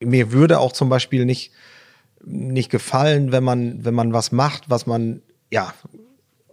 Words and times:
Mir 0.00 0.32
würde 0.32 0.60
auch 0.60 0.72
zum 0.72 0.88
Beispiel 0.88 1.24
nicht, 1.24 1.52
nicht 2.24 2.70
gefallen, 2.70 3.32
wenn 3.32 3.44
man, 3.44 3.84
wenn 3.84 3.94
man 3.94 4.12
was 4.12 4.32
macht, 4.32 4.68
was 4.70 4.86
man, 4.86 5.22
ja, 5.50 5.72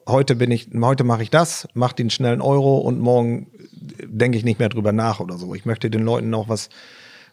heute 0.08 0.35
bin 0.35 0.51
ich, 0.51 0.70
heute 0.79 1.04
mache 1.04 1.23
ich 1.23 1.29
das, 1.29 1.68
mache 1.73 1.96
den 1.96 2.10
schnellen 2.10 2.41
Euro 2.41 2.78
und 2.78 2.99
morgen 2.99 3.47
denke 4.05 4.38
ich 4.38 4.46
nicht 4.46 4.60
mehr 4.60 4.70
drüber 4.70 4.91
nach 4.91 5.20
oder 5.20 5.38
so. 5.38 5.54
Ich 5.55 5.65
möchte 5.65 5.89
den 5.89 6.04
Leuten 6.04 6.29
noch 6.29 6.49
was, 6.49 6.70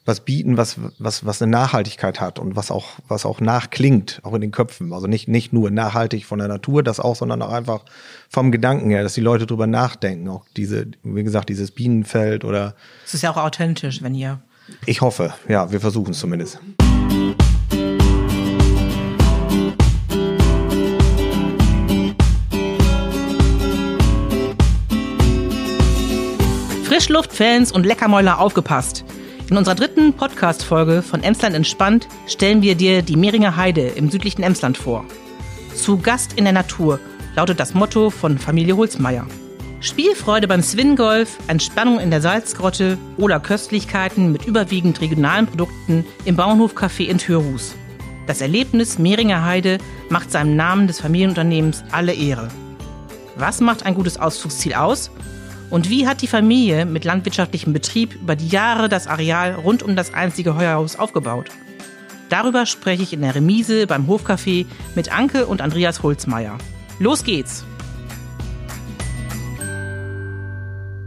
was 0.05 0.21
bieten, 0.21 0.57
was, 0.57 0.77
was, 0.99 1.25
was 1.25 1.41
eine 1.41 1.51
Nachhaltigkeit 1.51 2.21
hat 2.21 2.39
und 2.39 2.57
was 2.57 2.71
auch, 2.71 2.89
was 3.09 3.25
auch 3.25 3.41
nachklingt, 3.41 4.21
auch 4.23 4.35
in 4.35 4.43
den 4.43 4.51
Köpfen. 4.51 4.93
Also 4.93 5.07
nicht, 5.07 5.29
nicht 5.29 5.53
nur 5.53 5.71
nachhaltig 5.71 6.27
von 6.27 6.39
der 6.39 6.49
Natur, 6.49 6.83
das 6.83 7.01
auch, 7.01 7.17
sondern 7.17 7.41
auch 7.41 7.53
einfach 7.53 7.85
vom 8.29 8.53
Gedanken 8.53 8.91
her, 8.91 9.03
dass 9.03 9.15
die 9.15 9.23
Leute 9.23 9.47
drüber 9.47 9.67
nachdenken. 9.67 10.29
Auch 10.29 10.45
diese, 10.57 10.89
wie 11.03 11.25
gesagt, 11.25 11.49
dieses 11.49 11.71
Bienenfeld 11.71 12.45
oder. 12.45 12.75
Es 13.07 13.15
ist 13.15 13.23
ja 13.23 13.31
auch 13.31 13.39
authentisch, 13.39 14.03
wenn 14.03 14.15
ihr. 14.15 14.41
Ich 14.87 15.01
hoffe, 15.01 15.35
ja, 15.49 15.71
wir 15.71 15.81
versuchen 15.81 16.13
es 16.13 16.19
zumindest. 16.19 16.61
Frischluftfans 26.85 27.73
und 27.73 27.87
Leckermäuler 27.87 28.39
aufgepasst. 28.39 29.05
In 29.51 29.57
unserer 29.57 29.75
dritten 29.75 30.13
Podcast-Folge 30.13 31.03
von 31.03 31.23
Emsland 31.23 31.55
entspannt 31.55 32.09
stellen 32.27 32.63
wir 32.63 32.77
dir 32.77 33.03
die 33.03 33.17
Mehringer 33.17 33.57
Heide 33.57 33.89
im 33.89 34.11
südlichen 34.11 34.43
Emsland 34.43 34.77
vor. 34.77 35.05
Zu 35.75 35.99
Gast 35.99 36.35
in 36.35 36.45
der 36.45 36.53
Natur 36.53 37.01
lautet 37.35 37.59
das 37.59 37.75
Motto 37.75 38.11
von 38.11 38.39
Familie 38.39 38.77
Holzmeier. 38.77 39.27
Spielfreude 39.85 40.49
beim 40.49 40.63
Swingolf, 40.63 41.37
Entspannung 41.47 42.01
in 42.01 42.11
der 42.11 42.23
Salzgrotte 42.23 42.97
oder 43.19 43.39
Köstlichkeiten 43.39 44.33
mit 44.33 44.47
überwiegend 44.47 45.03
regionalen 45.03 45.47
Produkten 45.47 46.07
im 46.25 46.37
Bauernhofcafé 46.39 47.05
in 47.05 47.19
Türhus. 47.19 47.75
Das 48.27 48.41
Erlebnis 48.41 48.99
Mehringer 48.99 49.45
Heide 49.45 49.77
macht 50.09 50.33
seinem 50.33 50.57
Namen 50.57 50.87
des 50.87 51.03
Familienunternehmens 51.03 51.85
alle 51.93 52.15
Ehre. 52.15 52.49
Was 53.37 53.61
macht 53.61 53.85
ein 53.85 53.95
gutes 53.95 54.19
Ausflugsziel 54.19 54.73
aus 54.73 55.11
und 55.69 55.91
wie 55.91 56.09
hat 56.09 56.23
die 56.23 56.29
Familie 56.29 56.87
mit 56.87 57.05
landwirtschaftlichem 57.05 57.75
Betrieb 57.75 58.15
über 58.15 58.37
die 58.37 58.49
Jahre 58.49 58.89
das 58.89 59.07
Areal 59.07 59.53
rund 59.53 59.83
um 59.83 59.97
das 59.97 60.15
einzige 60.15 60.57
Heuerhaus 60.57 60.97
aufgebaut? 60.97 61.51
Darüber 62.31 62.65
spreche 62.65 63.03
ich 63.03 63.13
in 63.13 63.21
der 63.21 63.35
Remise 63.35 63.87
beim 63.87 64.07
Hofcafé 64.07 64.65
mit 64.95 65.13
Anke 65.13 65.45
und 65.45 65.61
Andreas 65.61 66.03
Holzmeier. 66.03 66.57
Los 66.99 67.23
geht's! 67.23 67.67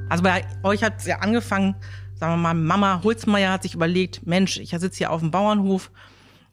Also 0.09 0.23
bei 0.23 0.45
euch 0.63 0.83
hat 0.83 0.99
es 0.99 1.05
ja 1.05 1.19
angefangen, 1.19 1.75
sagen 2.15 2.33
wir 2.33 2.37
mal, 2.37 2.53
Mama 2.53 3.01
Holzmeier 3.03 3.51
hat 3.51 3.63
sich 3.63 3.73
überlegt, 3.73 4.25
Mensch, 4.25 4.57
ich 4.57 4.71
sitze 4.71 4.97
hier 4.97 5.11
auf 5.11 5.21
dem 5.21 5.31
Bauernhof 5.31 5.91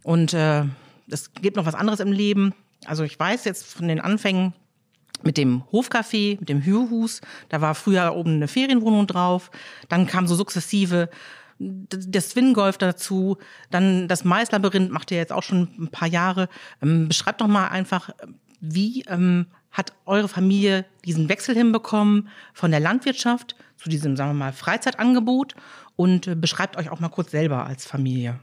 und 0.02 0.34
äh, 0.34 0.64
es 1.08 1.32
gibt 1.34 1.56
noch 1.56 1.66
was 1.66 1.74
anderes 1.74 2.00
im 2.00 2.12
Leben. 2.12 2.54
Also 2.84 3.04
ich 3.04 3.18
weiß 3.18 3.44
jetzt 3.44 3.72
von 3.72 3.88
den 3.88 4.00
Anfängen, 4.00 4.52
mit 5.22 5.38
dem 5.38 5.62
Hofcafé, 5.72 6.38
mit 6.38 6.48
dem 6.48 6.64
Hürhus. 6.64 7.20
Da 7.48 7.60
war 7.60 7.74
früher 7.74 8.14
oben 8.14 8.34
eine 8.34 8.48
Ferienwohnung 8.48 9.06
drauf. 9.06 9.50
Dann 9.88 10.06
kam 10.06 10.26
so 10.26 10.34
sukzessive 10.34 11.08
das 11.58 12.30
Swingolf 12.30 12.78
dazu. 12.78 13.38
Dann 13.70 14.08
das 14.08 14.24
Maislabyrinth 14.24 14.90
macht 14.90 15.10
ihr 15.10 15.16
jetzt 15.16 15.32
auch 15.32 15.42
schon 15.42 15.68
ein 15.78 15.88
paar 15.88 16.08
Jahre. 16.08 16.48
Ähm, 16.82 17.08
beschreibt 17.08 17.40
doch 17.40 17.46
mal 17.46 17.68
einfach, 17.68 18.10
wie 18.60 19.02
ähm, 19.02 19.46
hat 19.74 19.92
eure 20.06 20.28
Familie 20.28 20.86
diesen 21.04 21.28
Wechsel 21.28 21.54
hinbekommen 21.54 22.28
von 22.54 22.70
der 22.70 22.80
Landwirtschaft 22.80 23.56
zu 23.76 23.90
diesem, 23.90 24.16
sagen 24.16 24.30
wir 24.30 24.34
mal, 24.34 24.52
Freizeitangebot 24.52 25.54
und 25.96 26.26
äh, 26.26 26.34
beschreibt 26.34 26.78
euch 26.78 26.88
auch 26.90 27.00
mal 27.00 27.10
kurz 27.10 27.32
selber 27.32 27.66
als 27.66 27.84
Familie. 27.84 28.40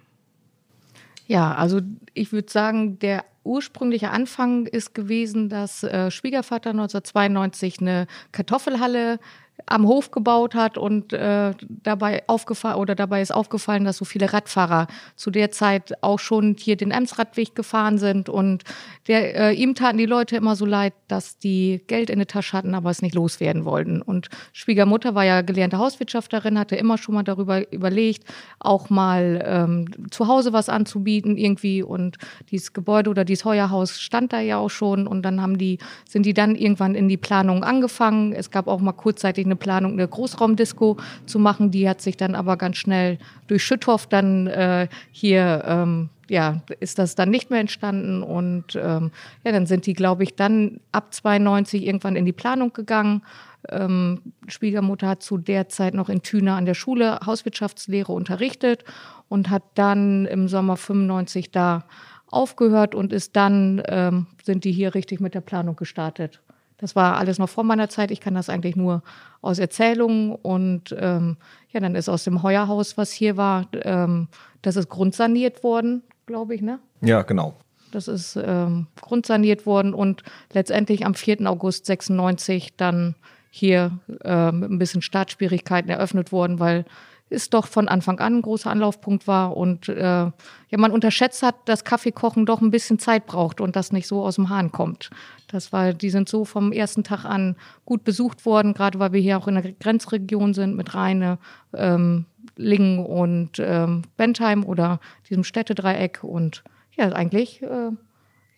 Ja, 1.26 1.56
also 1.56 1.82
ich 2.14 2.32
würde 2.32 2.52
sagen, 2.52 3.00
der 3.00 3.24
ursprüngliche 3.44 4.12
Anfang 4.12 4.66
ist 4.66 4.94
gewesen, 4.94 5.50
dass 5.50 5.84
äh, 5.84 6.12
Schwiegervater 6.12 6.72
1992 6.72 7.80
eine 7.80 8.08
Kartoffelhalle 8.32 9.20
am 9.66 9.88
Hof 9.88 10.12
gebaut 10.12 10.56
hat 10.56 10.78
und 10.78 11.14
äh, 11.14 11.54
dabei 11.70 12.24
aufgefallen 12.28 12.76
oder 12.76 12.96
dabei 12.96 13.22
ist 13.22 13.34
aufgefallen, 13.34 13.86
dass 13.86 13.98
so 13.98 14.06
viele 14.06 14.34
Radfahrer 14.34 14.88
zu 15.16 15.32
der 15.32 15.52
Zeit 15.52 15.94
auch 16.02 16.20
schon 16.20 16.56
hier 16.58 16.76
den 16.76 16.92
Emsradweg 16.92 17.56
gefahren 17.56 17.98
sind 17.98 18.30
und 18.30 18.64
der, 19.08 19.36
äh, 19.36 19.54
ihm 19.54 19.76
taten 19.76 19.98
die 19.98 20.06
Leute 20.06 20.36
immer 20.36 20.56
so 20.56 20.66
leid, 20.66 20.94
dass 21.08 21.38
die 21.38 21.82
Geld 21.88 22.10
in 22.10 22.20
der 22.20 22.28
Tasche 22.28 22.56
hatten, 22.56 22.76
aber 22.76 22.90
es 22.90 23.02
nicht 23.02 23.16
loswerden 23.16 23.66
wollten. 23.66 24.02
Und 24.02 24.30
Schwiegermutter 24.54 25.16
war 25.16 25.26
ja 25.26 25.42
gelernte 25.42 25.78
Hauswirtschafterin, 25.78 26.60
hatte 26.60 26.76
immer 26.76 26.98
schon 26.98 27.16
mal 27.16 27.24
darüber 27.24 27.72
überlegt, 27.72 28.26
auch 28.60 28.90
mal 28.90 29.44
ähm, 29.46 30.10
zu 30.12 30.28
Hause 30.28 30.54
was 30.54 30.70
anzubieten 30.70 31.38
irgendwie 31.38 31.84
und 31.84 32.18
dieses 32.52 32.74
Gebäude 32.74 33.10
oder 33.10 33.26
dieses 33.26 33.46
Heuerhaus 33.46 34.00
stand 34.00 34.34
da 34.34 34.40
ja 34.40 34.58
auch 34.58 34.70
schon 34.70 35.08
und 35.08 35.24
dann 35.24 35.42
haben 35.42 35.58
die 35.58 35.80
sind 36.08 36.26
die 36.26 36.34
dann 36.34 36.56
irgendwann 36.56 36.96
in 36.96 37.08
die 37.08 37.18
Planung 37.18 37.64
angefangen. 37.64 38.34
Es 38.34 38.52
gab 38.52 38.68
auch 38.68 38.80
mal 38.80 38.92
kurzzeitig 38.94 39.46
eine 39.52 39.58
Planung, 39.58 39.94
eine 39.94 40.08
Großraumdisco 40.08 40.98
zu 41.26 41.40
machen. 41.40 41.72
Die 41.72 41.88
hat 41.88 42.02
sich 42.02 42.18
dann 42.18 42.36
aber 42.36 42.58
ganz 42.58 42.78
schnell 42.78 43.20
durch 43.48 43.64
Schütthoff 43.64 44.08
dann 44.08 44.48
äh, 44.48 44.88
hier, 45.12 45.64
ähm, 45.68 46.10
ja, 46.30 46.62
ist 46.80 46.98
das 46.98 47.16
dann 47.16 47.30
nicht 47.30 47.50
mehr 47.50 47.60
entstanden. 47.60 48.24
Und 48.24 48.76
ähm, 48.76 49.12
ja, 49.44 49.52
dann 49.52 49.66
sind 49.66 49.86
die, 49.86 49.94
glaube 49.94 50.24
ich, 50.24 50.36
dann 50.36 50.80
ab 50.92 51.14
92 51.14 51.86
irgendwann 51.86 52.16
in 52.16 52.26
die 52.26 52.32
Planung 52.32 52.74
gegangen. 52.74 53.24
Ähm, 53.70 54.22
Schwiegermutter 54.48 55.08
hat 55.08 55.22
zu 55.22 55.38
der 55.38 55.70
Zeit 55.70 55.94
noch 55.94 56.10
in 56.10 56.22
Thüner 56.22 56.56
an 56.56 56.66
der 56.66 56.74
Schule 56.74 57.20
Hauswirtschaftslehre 57.26 58.12
unterrichtet 58.12 58.84
und 59.30 59.50
hat 59.50 59.64
dann 59.76 60.26
im 60.26 60.48
Sommer 60.48 60.78
95 60.78 61.52
da 61.52 61.86
aufgehört 62.32 62.96
und 62.96 63.14
ist 63.14 63.36
dann, 63.36 63.82
ähm, 63.88 64.28
sind 64.44 64.64
die 64.64 64.72
hier 64.72 64.96
richtig 64.96 65.20
mit 65.20 65.36
der 65.36 65.42
Planung 65.42 65.76
gestartet. 65.76 66.42
Das 66.82 66.96
war 66.96 67.18
alles 67.18 67.38
noch 67.38 67.48
vor 67.48 67.64
meiner 67.64 67.90
Zeit. 67.90 68.12
Ich 68.12 68.20
kann 68.20 68.34
das 68.34 68.50
eigentlich 68.50 68.76
nur 68.76 69.04
aus 69.42 69.60
Erzählungen. 69.60 70.34
Und 70.34 70.96
ähm, 70.98 71.38
ja, 71.70 71.80
dann 71.80 71.96
ist 71.96 72.10
aus 72.10 72.24
dem 72.24 72.44
Heuerhaus, 72.44 72.98
was 72.98 73.12
hier 73.12 73.38
war, 73.38 73.68
ähm, 73.84 74.28
das 74.62 74.76
ist 74.76 74.90
grundsaniert 74.90 75.64
worden, 75.64 76.04
glaube 76.26 76.56
ich, 76.56 76.62
ne? 76.62 76.80
Ja, 77.02 77.22
genau. 77.22 77.56
Das 77.92 78.08
ist 78.08 78.38
ähm, 78.42 78.88
grundsaniert 79.00 79.66
worden 79.66 79.94
und 79.94 80.24
letztendlich 80.54 81.06
am 81.06 81.14
4. 81.14 81.50
August 81.50 81.86
96 81.86 82.76
dann 82.78 83.16
hier 83.50 84.00
äh, 84.24 84.52
mit 84.52 84.72
ein 84.72 84.80
bisschen 84.80 85.02
Startschwierigkeiten 85.02 85.90
eröffnet 85.90 86.32
worden, 86.32 86.60
weil 86.60 86.86
es 87.32 87.50
doch 87.50 87.68
von 87.68 87.88
Anfang 87.88 88.20
an 88.20 88.38
ein 88.38 88.42
großer 88.42 88.70
Anlaufpunkt 88.70 89.28
war 89.28 89.56
und 89.56 89.90
äh, 89.90 90.04
ja, 90.04 90.78
man 90.78 90.92
unterschätzt 90.92 91.44
hat, 91.44 91.56
dass 91.66 91.84
Kaffeekochen 91.84 92.46
doch 92.46 92.62
ein 92.62 92.72
bisschen 92.72 93.00
Zeit 93.00 93.26
braucht 93.26 93.62
und 93.62 93.76
das 93.76 93.92
nicht 93.92 94.08
so 94.08 94.24
aus 94.24 94.36
dem 94.36 94.50
Hahn 94.50 94.72
kommt. 94.72 95.10
Das 95.48 95.74
war, 95.74 95.94
die 95.94 96.10
sind 96.10 96.30
so 96.30 96.46
vom 96.46 96.72
ersten 96.72 97.04
Tag 97.04 97.26
an 97.26 97.56
gut 97.86 98.04
besucht 98.04 98.46
worden, 98.46 98.74
gerade 98.74 99.00
weil 99.00 99.14
wir 99.14 99.22
hier 99.22 99.38
auch 99.38 99.48
in 99.48 99.56
der 99.56 99.72
Grenzregion 99.74 100.54
sind 100.54 100.76
mit 100.76 100.94
Rheine, 100.94 101.40
ähm, 101.74 102.26
Lingen 102.58 103.06
und 103.06 103.60
ähm, 103.60 104.04
Bentheim 104.18 104.64
oder 104.66 105.00
diesem 105.30 105.44
Städtedreieck 105.44 106.24
und 106.24 106.64
ja, 106.98 107.12
eigentlich, 107.12 107.62
äh, 107.62 107.92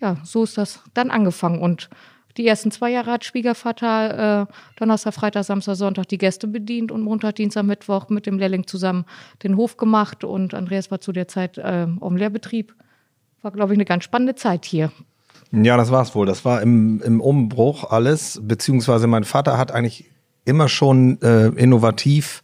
ja, 0.02 0.18
so 0.24 0.44
ist 0.44 0.58
das 0.58 0.84
dann 0.94 1.12
angefangen 1.12 1.62
und 1.62 1.90
die 2.38 2.48
ersten 2.48 2.72
zwei 2.72 2.92
Jahre 2.92 3.12
hat 3.12 3.26
Schwiegervater 3.26 4.42
äh, 4.42 4.54
Donnerstag, 4.78 5.14
Freitag, 5.14 5.44
Samstag, 5.44 5.76
Sonntag 5.76 6.08
die 6.08 6.18
Gäste 6.18 6.48
bedient 6.48 6.92
und 6.92 7.02
Montag, 7.02 7.36
Dienstag, 7.36 7.64
Mittwoch 7.64 8.10
mit 8.10 8.26
dem 8.26 8.40
Lehrling 8.40 8.66
zusammen 8.66 9.06
den 9.44 9.56
Hof 9.56 9.78
gemacht. 9.78 10.24
Und 10.24 10.54
Andreas 10.54 10.90
war 10.92 11.00
zu 11.00 11.12
der 11.12 11.28
Zeit 11.28 11.58
äh, 11.58 11.84
im 11.84 12.18
Lehrbetrieb. 12.18 12.74
War, 13.42 13.52
glaube 13.52 13.74
ich, 13.74 13.78
eine 13.78 13.86
ganz 13.86 14.04
spannende 14.04 14.36
Zeit 14.36 14.66
hier. 14.66 14.92
Ja, 15.52 15.78
das 15.78 15.92
war 15.92 16.02
es 16.02 16.16
wohl. 16.16 16.26
Das 16.26 16.46
war 16.46 16.62
im, 16.62 17.02
im 17.02 17.22
Umbruch 17.22 17.92
alles, 17.92 18.42
beziehungsweise 18.42 19.06
mein 19.06 19.24
Vater 19.24 19.58
hat 19.58 19.72
eigentlich 19.72 20.10
immer 20.46 20.68
schon 20.68 21.22
äh, 21.22 21.48
innovativ 21.50 22.42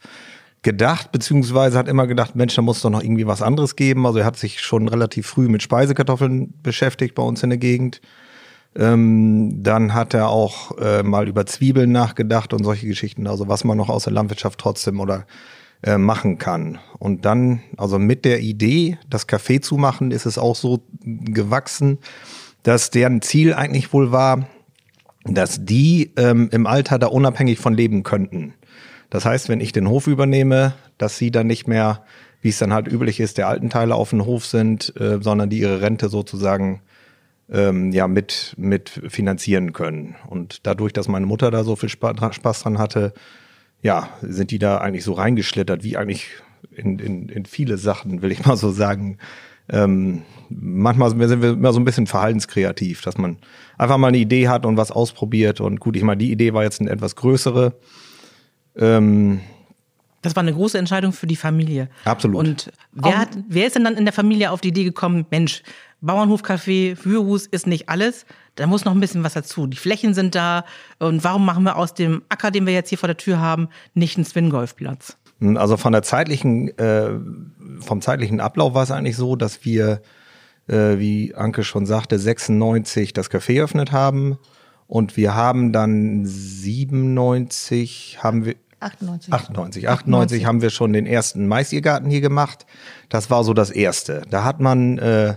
gedacht, 0.61 1.11
beziehungsweise 1.11 1.77
hat 1.77 1.87
immer 1.87 2.05
gedacht, 2.05 2.35
Mensch, 2.35 2.55
da 2.55 2.61
muss 2.61 2.81
doch 2.81 2.89
noch 2.89 3.01
irgendwie 3.01 3.25
was 3.25 3.41
anderes 3.41 3.75
geben. 3.75 4.05
Also 4.05 4.19
er 4.19 4.25
hat 4.25 4.37
sich 4.37 4.59
schon 4.59 4.87
relativ 4.87 5.25
früh 5.25 5.47
mit 5.47 5.63
Speisekartoffeln 5.63 6.53
beschäftigt 6.61 7.15
bei 7.15 7.23
uns 7.23 7.41
in 7.43 7.49
der 7.49 7.57
Gegend. 7.57 8.01
Ähm, 8.75 9.63
dann 9.63 9.93
hat 9.93 10.13
er 10.13 10.29
auch 10.29 10.77
äh, 10.77 11.03
mal 11.03 11.27
über 11.27 11.45
Zwiebeln 11.45 11.91
nachgedacht 11.91 12.53
und 12.53 12.63
solche 12.63 12.87
Geschichten, 12.87 13.27
also 13.27 13.47
was 13.47 13.63
man 13.63 13.77
noch 13.77 13.89
aus 13.89 14.03
der 14.03 14.13
Landwirtschaft 14.13 14.59
trotzdem 14.59 14.99
oder 14.99 15.25
äh, 15.81 15.97
machen 15.97 16.37
kann. 16.37 16.77
Und 16.99 17.25
dann, 17.25 17.61
also 17.77 17.99
mit 17.99 18.25
der 18.25 18.41
Idee, 18.41 18.97
das 19.09 19.27
Café 19.27 19.61
zu 19.61 19.77
machen, 19.77 20.11
ist 20.11 20.25
es 20.25 20.37
auch 20.37 20.55
so 20.55 20.83
gewachsen, 21.01 21.99
dass 22.63 22.91
deren 22.91 23.21
Ziel 23.21 23.53
eigentlich 23.53 23.93
wohl 23.93 24.11
war, 24.11 24.47
dass 25.23 25.65
die 25.65 26.11
ähm, 26.17 26.49
im 26.51 26.67
Alter 26.67 26.99
da 26.99 27.07
unabhängig 27.07 27.59
von 27.59 27.73
leben 27.73 28.03
könnten. 28.03 28.53
Das 29.09 29.25
heißt, 29.25 29.49
wenn 29.49 29.61
ich 29.61 29.71
den 29.71 29.89
Hof 29.89 30.07
übernehme, 30.07 30.73
dass 30.97 31.17
sie 31.17 31.31
dann 31.31 31.47
nicht 31.47 31.67
mehr, 31.67 32.03
wie 32.41 32.49
es 32.49 32.59
dann 32.59 32.73
halt 32.73 32.87
üblich 32.87 33.19
ist, 33.19 33.37
der 33.37 33.47
alten 33.47 33.69
Teile 33.69 33.95
auf 33.95 34.11
dem 34.11 34.25
Hof 34.25 34.45
sind, 34.45 34.93
äh, 34.99 35.19
sondern 35.21 35.49
die 35.49 35.59
ihre 35.59 35.81
Rente 35.81 36.09
sozusagen 36.09 36.81
ähm, 37.51 37.91
ja 37.91 38.07
mit, 38.07 38.53
mit 38.57 38.89
finanzieren 39.07 39.73
können. 39.73 40.15
Und 40.27 40.65
dadurch, 40.65 40.93
dass 40.93 41.07
meine 41.07 41.25
Mutter 41.25 41.51
da 41.51 41.63
so 41.63 41.75
viel 41.75 41.89
Spaß 41.89 42.63
dran 42.63 42.77
hatte, 42.77 43.13
ja, 43.81 44.09
sind 44.21 44.51
die 44.51 44.59
da 44.59 44.77
eigentlich 44.77 45.03
so 45.03 45.13
reingeschlittert, 45.13 45.83
wie 45.83 45.97
eigentlich 45.97 46.29
in, 46.71 46.99
in, 46.99 47.29
in 47.29 47.45
viele 47.45 47.77
Sachen, 47.77 48.21
will 48.21 48.31
ich 48.31 48.45
mal 48.45 48.57
so 48.57 48.71
sagen. 48.71 49.17
Ähm, 49.71 50.23
manchmal 50.49 51.09
sind 51.09 51.41
wir 51.41 51.51
immer 51.51 51.73
so 51.73 51.79
ein 51.79 51.85
bisschen 51.85 52.07
verhaltenskreativ, 52.07 53.01
dass 53.01 53.17
man 53.17 53.37
einfach 53.77 53.97
mal 53.97 54.07
eine 54.07 54.17
Idee 54.17 54.47
hat 54.47 54.65
und 54.65 54.77
was 54.77 54.91
ausprobiert. 54.91 55.61
Und 55.61 55.79
gut, 55.79 55.95
ich 55.95 56.03
meine, 56.03 56.17
die 56.17 56.31
Idee 56.31 56.53
war 56.53 56.63
jetzt 56.63 56.81
eine 56.81 56.89
etwas 56.89 57.15
größere. 57.15 57.75
Ähm, 58.75 59.41
das 60.21 60.35
war 60.35 60.41
eine 60.41 60.53
große 60.53 60.77
Entscheidung 60.77 61.13
für 61.13 61.27
die 61.27 61.35
Familie. 61.35 61.89
Absolut. 62.05 62.37
Und 62.37 62.71
wer, 62.91 63.17
hat, 63.17 63.29
wer 63.47 63.67
ist 63.67 63.75
denn 63.75 63.83
dann 63.83 63.95
in 63.95 64.05
der 64.05 64.13
Familie 64.13 64.51
auf 64.51 64.61
die 64.61 64.69
Idee 64.69 64.83
gekommen, 64.83 65.25
Mensch, 65.31 65.63
Bauernhofcafé, 66.01 66.95
Führhus 66.95 67.45
ist 67.45 67.67
nicht 67.67 67.89
alles, 67.89 68.25
da 68.55 68.67
muss 68.67 68.85
noch 68.85 68.93
ein 68.93 68.99
bisschen 68.99 69.23
was 69.23 69.33
dazu. 69.33 69.67
Die 69.67 69.77
Flächen 69.77 70.13
sind 70.13 70.35
da 70.35 70.65
und 70.97 71.23
warum 71.23 71.45
machen 71.45 71.63
wir 71.63 71.77
aus 71.77 71.93
dem 71.93 72.23
Acker, 72.29 72.51
den 72.51 72.65
wir 72.65 72.73
jetzt 72.73 72.89
hier 72.89 72.97
vor 72.97 73.07
der 73.07 73.17
Tür 73.17 73.39
haben, 73.39 73.69
nicht 73.93 74.17
einen 74.17 74.25
Swingolfplatz? 74.25 75.17
Also 75.55 75.77
von 75.77 75.93
der 75.93 76.03
zeitlichen, 76.03 76.77
äh, 76.77 77.11
vom 77.79 78.01
zeitlichen 78.01 78.41
Ablauf 78.41 78.73
war 78.73 78.83
es 78.83 78.91
eigentlich 78.91 79.15
so, 79.15 79.37
dass 79.37 79.63
wir, 79.63 80.01
äh, 80.67 80.97
wie 80.97 81.33
Anke 81.35 81.63
schon 81.63 81.85
sagte, 81.85 82.19
96 82.19 83.13
das 83.13 83.31
Café 83.31 83.57
eröffnet 83.57 83.93
haben 83.93 84.37
und 84.87 85.15
wir 85.15 85.35
haben 85.35 85.71
dann 85.71 86.25
97 86.25 88.17
haben 88.21 88.43
wir 88.45 88.55
98. 88.79 89.33
98. 89.33 89.89
98 89.89 90.45
haben 90.45 90.61
wir 90.61 90.69
schon 90.69 90.93
den 90.93 91.05
ersten 91.05 91.47
Maisiergarten 91.47 92.09
hier 92.09 92.21
gemacht. 92.21 92.65
Das 93.09 93.29
war 93.29 93.43
so 93.43 93.53
das 93.53 93.69
erste. 93.69 94.23
Da 94.29 94.43
hat 94.43 94.59
man 94.59 94.97
äh, 94.99 95.35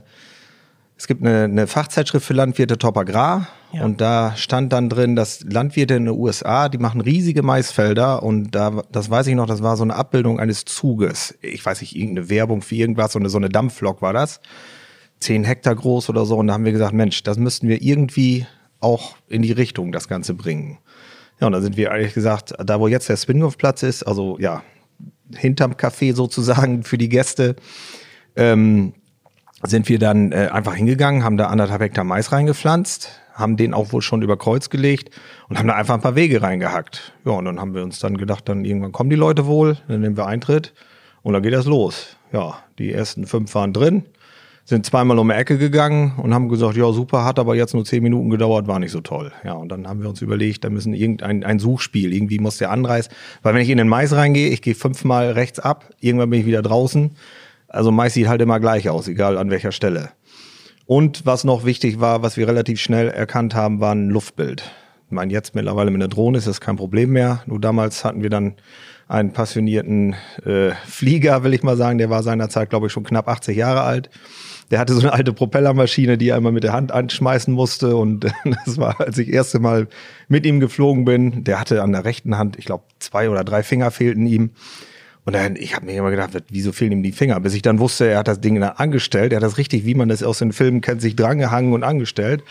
es 1.02 1.08
gibt 1.08 1.26
eine, 1.26 1.42
eine 1.42 1.66
Fachzeitschrift 1.66 2.24
für 2.24 2.32
Landwirte 2.32 2.78
Top 2.78 2.96
Agrar 2.96 3.48
ja. 3.72 3.84
und 3.84 4.00
da 4.00 4.36
stand 4.36 4.72
dann 4.72 4.88
drin, 4.88 5.16
dass 5.16 5.42
Landwirte 5.42 5.94
in 5.94 6.04
den 6.04 6.14
USA, 6.14 6.68
die 6.68 6.78
machen 6.78 7.00
riesige 7.00 7.42
Maisfelder 7.42 8.22
und 8.22 8.52
da, 8.52 8.84
das 8.92 9.10
weiß 9.10 9.26
ich 9.26 9.34
noch, 9.34 9.46
das 9.46 9.64
war 9.64 9.76
so 9.76 9.82
eine 9.82 9.96
Abbildung 9.96 10.38
eines 10.38 10.64
Zuges. 10.64 11.36
Ich 11.40 11.66
weiß 11.66 11.80
nicht, 11.80 11.96
irgendeine 11.96 12.30
Werbung 12.30 12.62
für 12.62 12.76
irgendwas, 12.76 13.14
so 13.14 13.18
eine, 13.18 13.30
so 13.30 13.38
eine 13.38 13.48
Dampflok 13.48 14.00
war 14.00 14.12
das. 14.12 14.40
Zehn 15.18 15.42
Hektar 15.42 15.74
groß 15.74 16.08
oder 16.08 16.24
so 16.24 16.36
und 16.36 16.46
da 16.46 16.52
haben 16.52 16.64
wir 16.64 16.70
gesagt, 16.70 16.94
Mensch, 16.94 17.24
das 17.24 17.36
müssten 17.36 17.66
wir 17.66 17.82
irgendwie 17.82 18.46
auch 18.78 19.16
in 19.26 19.42
die 19.42 19.50
Richtung 19.50 19.90
das 19.90 20.06
Ganze 20.06 20.34
bringen. 20.34 20.78
Ja, 21.40 21.46
und 21.46 21.52
da 21.52 21.61
sind 21.61 21.76
wir 21.76 21.90
ehrlich 21.90 22.14
gesagt, 22.14 22.55
da 22.58 22.81
wo 22.81 22.88
jetzt 22.88 23.08
der 23.08 23.17
Spinhof-Platz 23.17 23.82
ist, 23.82 24.02
also 24.05 24.38
ja, 24.38 24.62
hinterm 25.34 25.73
Café 25.73 26.14
sozusagen 26.14 26.82
für 26.82 26.99
die 26.99 27.08
Gäste, 27.08 27.56
ähm, 28.37 28.94
sind 29.64 29.88
wir 29.88 29.99
dann 29.99 30.32
äh, 30.32 30.49
einfach 30.52 30.75
hingegangen, 30.75 31.25
haben 31.25 31.37
da 31.37 31.46
anderthalb 31.46 31.82
Hektar 31.82 32.05
Mais 32.05 32.32
reingepflanzt, 32.32 33.20
haben 33.34 33.56
den 33.56 33.75
auch 33.75 33.93
wohl 33.93 34.02
schon 34.02 34.23
über 34.23 34.37
Kreuz 34.37 34.70
gelegt 34.70 35.11
und 35.49 35.58
haben 35.58 35.69
da 35.69 35.75
einfach 35.75 35.94
ein 35.94 36.00
paar 36.00 36.17
Wege 36.17 36.43
reingehackt. 36.43 37.12
Ja, 37.25 37.32
und 37.32 37.44
dann 37.44 37.61
haben 37.61 37.75
wir 37.75 37.82
uns 37.82 37.99
dann 37.99 38.17
gedacht, 38.19 38.49
dann 38.49 38.64
irgendwann 38.64 38.93
kommen 38.93 39.11
die 39.11 39.17
Leute 39.17 39.46
wohl, 39.46 39.79
dann 39.88 40.00
nehmen 40.00 40.17
wir 40.17 40.26
Eintritt 40.26 40.75
und 41.23 41.32
dann 41.32 41.43
geht 41.43 41.55
das 41.55 41.67
los. 41.67 42.17
Ja, 42.32 42.58
die 42.79 42.93
ersten 42.93 43.26
fünf 43.26 43.55
waren 43.55 43.73
drin, 43.73 44.05
sind 44.64 44.86
zweimal 44.86 45.18
um 45.18 45.28
die 45.28 45.34
Ecke 45.34 45.58
gegangen 45.58 46.14
und 46.22 46.32
haben 46.32 46.48
gesagt, 46.48 46.76
ja 46.76 46.90
super, 46.92 47.24
hat 47.24 47.38
aber 47.38 47.54
jetzt 47.56 47.74
nur 47.74 47.84
zehn 47.84 48.02
Minuten 48.02 48.30
gedauert, 48.30 48.68
war 48.68 48.78
nicht 48.78 48.92
so 48.92 49.00
toll. 49.00 49.32
Ja, 49.44 49.54
und 49.54 49.70
dann 49.70 49.88
haben 49.88 50.02
wir 50.02 50.08
uns 50.08 50.22
überlegt, 50.22 50.64
da 50.64 50.70
müssen 50.70 50.94
irgendein 50.94 51.44
ein 51.44 51.58
Suchspiel, 51.58 52.12
irgendwie 52.12 52.38
muss 52.38 52.58
der 52.58 52.70
Anreiß, 52.70 53.08
weil 53.42 53.54
wenn 53.54 53.62
ich 53.62 53.70
in 53.70 53.78
den 53.78 53.88
Mais 53.88 54.12
reingehe, 54.12 54.48
ich 54.48 54.62
gehe 54.62 54.74
fünfmal 54.74 55.32
rechts 55.32 55.58
ab, 55.58 55.90
irgendwann 56.00 56.30
bin 56.30 56.40
ich 56.40 56.46
wieder 56.46 56.62
draußen 56.62 57.10
also 57.72 57.90
Mais 57.90 58.14
sieht 58.14 58.28
halt 58.28 58.40
immer 58.42 58.60
gleich 58.60 58.88
aus, 58.88 59.08
egal 59.08 59.38
an 59.38 59.50
welcher 59.50 59.72
Stelle. 59.72 60.10
Und 60.86 61.24
was 61.24 61.44
noch 61.44 61.64
wichtig 61.64 62.00
war, 62.00 62.22
was 62.22 62.36
wir 62.36 62.46
relativ 62.46 62.80
schnell 62.80 63.08
erkannt 63.08 63.54
haben, 63.54 63.80
war 63.80 63.94
ein 63.94 64.10
Luftbild. 64.10 64.70
Ich 65.06 65.12
meine, 65.12 65.32
jetzt 65.32 65.54
mittlerweile 65.54 65.90
mit 65.90 66.02
einer 66.02 66.08
Drohne 66.08 66.38
ist 66.38 66.46
das 66.46 66.60
kein 66.60 66.76
Problem 66.76 67.10
mehr. 67.10 67.42
Nur 67.46 67.60
damals 67.60 68.04
hatten 68.04 68.22
wir 68.22 68.30
dann 68.30 68.54
einen 69.08 69.32
passionierten 69.32 70.14
äh, 70.44 70.72
Flieger, 70.86 71.44
will 71.44 71.54
ich 71.54 71.62
mal 71.62 71.76
sagen. 71.76 71.98
Der 71.98 72.10
war 72.10 72.22
seinerzeit, 72.22 72.70
glaube 72.70 72.86
ich, 72.86 72.92
schon 72.92 73.04
knapp 73.04 73.28
80 73.28 73.56
Jahre 73.56 73.82
alt. 73.82 74.10
Der 74.72 74.78
hatte 74.78 74.94
so 74.94 75.00
eine 75.00 75.12
alte 75.12 75.34
Propellermaschine, 75.34 76.16
die 76.16 76.30
er 76.30 76.38
immer 76.38 76.50
mit 76.50 76.64
der 76.64 76.72
Hand 76.72 76.90
anschmeißen 76.92 77.52
musste. 77.52 77.94
Und 77.94 78.24
das 78.64 78.78
war, 78.78 79.00
als 79.00 79.19
ich 79.19 79.26
das 79.26 79.34
erste 79.34 79.58
Mal 79.60 79.86
mit 80.28 80.46
ihm 80.46 80.60
geflogen 80.60 81.04
bin. 81.04 81.44
Der 81.44 81.60
hatte 81.60 81.82
an 81.82 81.92
der 81.92 82.04
rechten 82.04 82.38
Hand, 82.38 82.58
ich 82.58 82.64
glaube, 82.64 82.84
zwei 82.98 83.28
oder 83.28 83.44
drei 83.44 83.62
Finger 83.62 83.90
fehlten 83.90 84.26
ihm. 84.26 84.50
Und 85.24 85.36
dann, 85.36 85.54
ich 85.56 85.76
habe 85.76 85.86
mir 85.86 85.92
immer 85.92 86.10
gedacht, 86.10 86.32
wieso 86.48 86.72
fehlen 86.72 86.92
ihm 86.92 87.02
die 87.02 87.12
Finger? 87.12 87.38
Bis 87.38 87.54
ich 87.54 87.62
dann 87.62 87.78
wusste, 87.78 88.08
er 88.08 88.19
hat 88.19 88.28
das 88.28 88.40
Ding 88.40 88.58
da 88.60 88.70
angestellt. 88.70 89.32
Er 89.32 89.36
hat 89.36 89.42
das 89.44 89.58
richtig, 89.58 89.84
wie 89.84 89.94
man 89.94 90.08
das 90.08 90.22
aus 90.22 90.38
den 90.38 90.52
Filmen 90.52 90.80
kennt, 90.80 91.00
sich 91.00 91.14
drangehangen 91.14 91.74
und 91.74 91.84
angestellt. 91.84 92.42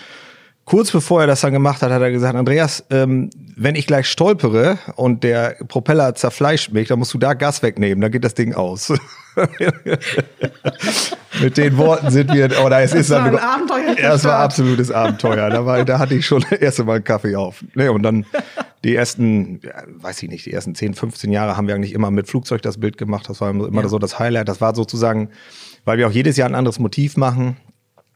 Kurz 0.71 0.89
bevor 0.89 1.19
er 1.19 1.27
das 1.27 1.41
dann 1.41 1.51
gemacht 1.51 1.81
hat, 1.81 1.91
hat 1.91 2.01
er 2.01 2.11
gesagt, 2.11 2.33
Andreas, 2.33 2.85
ähm, 2.91 3.29
wenn 3.57 3.75
ich 3.75 3.87
gleich 3.87 4.07
stolpere 4.07 4.77
und 4.95 5.21
der 5.21 5.57
Propeller 5.67 6.15
zerfleischt 6.15 6.71
mich, 6.71 6.87
dann 6.87 6.97
musst 6.97 7.13
du 7.13 7.17
da 7.17 7.33
Gas 7.33 7.61
wegnehmen, 7.61 7.99
dann 7.99 8.09
geht 8.09 8.23
das 8.23 8.35
Ding 8.35 8.53
aus. 8.53 8.93
Mit 11.41 11.57
den 11.57 11.75
Worten 11.75 12.09
sind 12.09 12.33
wir, 12.33 12.45
oder 12.63 12.79
es 12.79 12.91
das 12.91 13.01
ist 13.01 13.09
war 13.09 13.25
ein 13.25 13.37
Abenteuer. 13.37 13.99
Ja, 14.01 14.13
es 14.13 14.23
war 14.23 14.39
absolutes 14.39 14.91
Abenteuer. 14.91 15.49
Da, 15.49 15.65
war, 15.65 15.83
da 15.83 15.99
hatte 15.99 16.15
ich 16.15 16.25
schon 16.25 16.45
das 16.49 16.61
erste 16.61 16.85
Mal 16.85 16.95
einen 16.95 17.03
Kaffee 17.03 17.35
auf. 17.35 17.65
Nee, 17.75 17.89
und 17.89 18.01
dann 18.03 18.25
die 18.85 18.95
ersten, 18.95 19.59
ja, 19.65 19.83
weiß 19.97 20.23
ich 20.23 20.29
nicht, 20.29 20.45
die 20.45 20.53
ersten 20.53 20.73
10, 20.73 20.93
15 20.93 21.33
Jahre 21.33 21.57
haben 21.57 21.67
wir 21.67 21.75
eigentlich 21.75 21.91
immer 21.91 22.11
mit 22.11 22.29
Flugzeug 22.29 22.61
das 22.61 22.79
Bild 22.79 22.97
gemacht. 22.97 23.27
Das 23.27 23.41
war 23.41 23.49
immer 23.49 23.81
ja. 23.81 23.89
so 23.89 23.99
das 23.99 24.19
Highlight. 24.19 24.47
Das 24.47 24.61
war 24.61 24.73
sozusagen, 24.73 25.31
weil 25.83 25.97
wir 25.97 26.07
auch 26.07 26.13
jedes 26.13 26.37
Jahr 26.37 26.47
ein 26.47 26.55
anderes 26.55 26.79
Motiv 26.79 27.17
machen. 27.17 27.57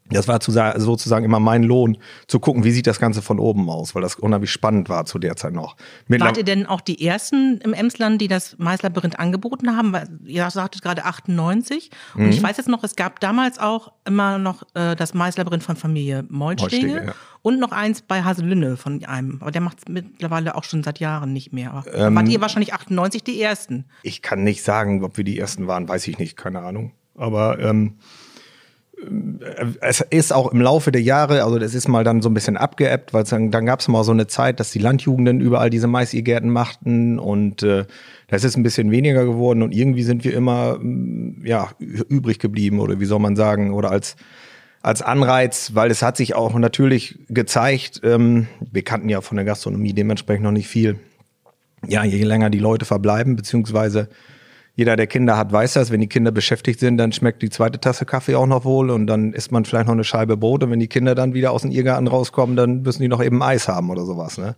Das 0.10 0.28
war 0.28 0.40
sozusagen 0.40 1.26
immer 1.26 1.40
mein 1.40 1.64
Lohn, 1.64 1.98
zu 2.28 2.40
gucken, 2.40 2.64
wie 2.64 2.70
sieht 2.70 2.86
das 2.86 3.00
Ganze 3.00 3.24
von 3.24 3.40
oben 3.40 3.68
aus, 3.72 3.96
weil 3.96 4.04
das 4.04 4.16
unheimlich 4.16 4.52
spannend 4.52 4.88
war 4.88 5.06
zu 5.06 5.18
der 5.18 5.36
Zeit 5.36 5.54
noch. 5.54 5.76
Mit 6.08 6.22
Wart 6.22 6.38
ihr 6.38 6.44
denn 6.44 6.68
auch 6.68 6.82
die 6.82 7.04
Ersten 7.06 7.60
im 7.64 7.74
Emsland, 7.74 8.22
die 8.22 8.28
das 8.28 8.56
Maislabyrinth 8.60 9.18
angeboten 9.18 9.76
haben? 9.76 9.94
Weil 9.94 10.08
ihr 10.26 10.48
sagtet 10.52 10.84
gerade 10.84 11.06
98. 11.06 11.90
Und 12.14 12.26
mhm. 12.26 12.30
ich 12.30 12.44
weiß 12.44 12.58
jetzt 12.58 12.70
noch, 12.70 12.84
es 12.84 12.96
gab 12.96 13.20
damals 13.20 13.58
auch 13.58 13.94
immer 14.06 14.38
noch 14.38 14.62
äh, 14.76 14.96
das 14.96 15.16
Maislabyrinth 15.16 15.64
von 15.64 15.76
Familie 15.76 16.24
Molstege. 16.30 17.06
Ja. 17.08 17.14
Und 17.42 17.60
noch 17.60 17.72
eins 17.72 18.04
bei 18.04 18.24
Haselünne 18.24 18.78
von 18.78 19.04
einem. 19.06 19.40
Aber 19.42 19.52
der 19.52 19.62
macht 19.62 19.80
es 19.80 19.84
mittlerweile 19.88 20.56
auch 20.56 20.64
schon 20.64 20.84
seit 20.84 21.00
Jahren 21.00 21.34
nicht 21.34 21.52
mehr. 21.52 21.74
Aber 21.74 21.94
ähm, 21.94 22.16
wart 22.16 22.30
ihr 22.30 22.42
wahrscheinlich 22.42 22.74
98 22.74 23.24
die 23.24 23.42
Ersten? 23.42 23.86
Ich 24.04 24.22
kann 24.22 24.44
nicht 24.44 24.64
sagen, 24.64 25.04
ob 25.04 25.18
wir 25.18 25.24
die 25.24 25.40
Ersten 25.40 25.68
waren, 25.68 25.88
weiß 25.88 26.08
ich 26.08 26.20
nicht, 26.20 26.38
keine 26.38 26.62
Ahnung. 26.62 26.92
Aber 27.16 27.60
ähm, 27.60 27.98
es 29.82 30.02
ist 30.02 30.34
auch 30.34 30.52
im 30.52 30.62
Laufe 30.62 30.92
der 30.92 31.02
Jahre, 31.02 31.44
also 31.44 31.60
das 31.60 31.76
ist 31.76 31.88
mal 31.88 32.04
dann 32.04 32.22
so 32.22 32.30
ein 32.30 32.34
bisschen 32.34 32.58
abgeebbt, 32.58 33.14
weil 33.14 33.24
dann, 33.24 33.52
dann 33.52 33.66
gab 33.66 33.80
es 33.80 33.88
mal 33.88 34.04
so 34.04 34.12
eine 34.12 34.28
Zeit, 34.28 34.60
dass 34.60 34.72
die 34.72 34.80
Landjugenden 34.80 35.42
überall 35.42 35.70
diese 35.70 35.88
Maisiergärten 35.88 36.50
machten 36.50 37.20
und 37.20 37.64
äh, 37.64 37.86
das 38.28 38.44
ist 38.44 38.56
ein 38.56 38.64
bisschen 38.64 38.92
weniger 38.92 39.26
geworden 39.26 39.62
und 39.62 39.74
irgendwie 39.74 40.04
sind 40.04 40.24
wir 40.24 40.34
immer 40.34 40.78
mm, 40.80 41.44
ja 41.46 41.70
übrig 41.80 42.40
geblieben 42.40 42.80
oder 42.80 43.00
wie 43.00 43.06
soll 43.06 43.20
man 43.20 43.36
sagen 43.36 43.74
oder 43.74 43.92
als 43.92 44.16
als 44.82 45.02
Anreiz, 45.02 45.72
weil 45.74 45.90
es 45.90 46.04
hat 46.04 46.16
sich 46.16 46.36
auch 46.36 46.54
natürlich 46.54 47.18
gezeigt, 47.28 48.02
ähm, 48.04 48.46
wir 48.60 48.84
kannten 48.84 49.10
ja 49.10 49.22
von 49.22 49.36
der 49.36 49.44
Gastronomie 49.44 49.94
dementsprechend 49.94 50.44
noch 50.44 50.52
nicht 50.52 50.68
viel. 50.68 51.00
Ja, 51.88 52.04
je 52.04 52.24
länger 52.24 52.52
die 52.52 52.60
Leute 52.60 52.86
verbleiben, 52.86 53.36
beziehungsweise 53.36 54.10
jeder, 54.76 54.98
der 54.98 55.08
Kinder 55.08 55.38
hat, 55.38 55.54
weiß 55.54 55.74
das. 55.74 55.90
Wenn 55.90 56.02
die 56.02 56.08
Kinder 56.08 56.32
beschäftigt 56.32 56.82
sind, 56.82 56.98
dann 56.98 57.14
schmeckt 57.14 57.42
die 57.42 57.50
zweite 57.50 57.80
Tasse 57.80 58.06
Kaffee 58.06 58.36
auch 58.36 58.46
noch 58.46 58.66
wohl 58.66 58.90
und 58.90 59.08
dann 59.08 59.32
isst 59.32 59.52
man 59.52 59.64
vielleicht 59.64 59.88
noch 59.88 59.94
eine 59.94 60.04
Scheibe 60.04 60.36
Brot. 60.36 60.64
Und 60.64 60.72
wenn 60.72 60.82
die 60.82 60.90
Kinder 60.90 61.16
dann 61.16 61.34
wieder 61.34 61.52
aus 61.52 61.62
dem 61.62 61.72
Irrgarten 61.72 62.08
rauskommen, 62.08 62.58
dann 62.58 62.82
müssen 62.82 63.02
die 63.02 63.08
noch 63.08 63.24
eben 63.24 63.42
Eis 63.42 63.70
haben 63.70 63.90
oder 63.90 64.06
sowas. 64.06 64.38
Ne? 64.38 64.56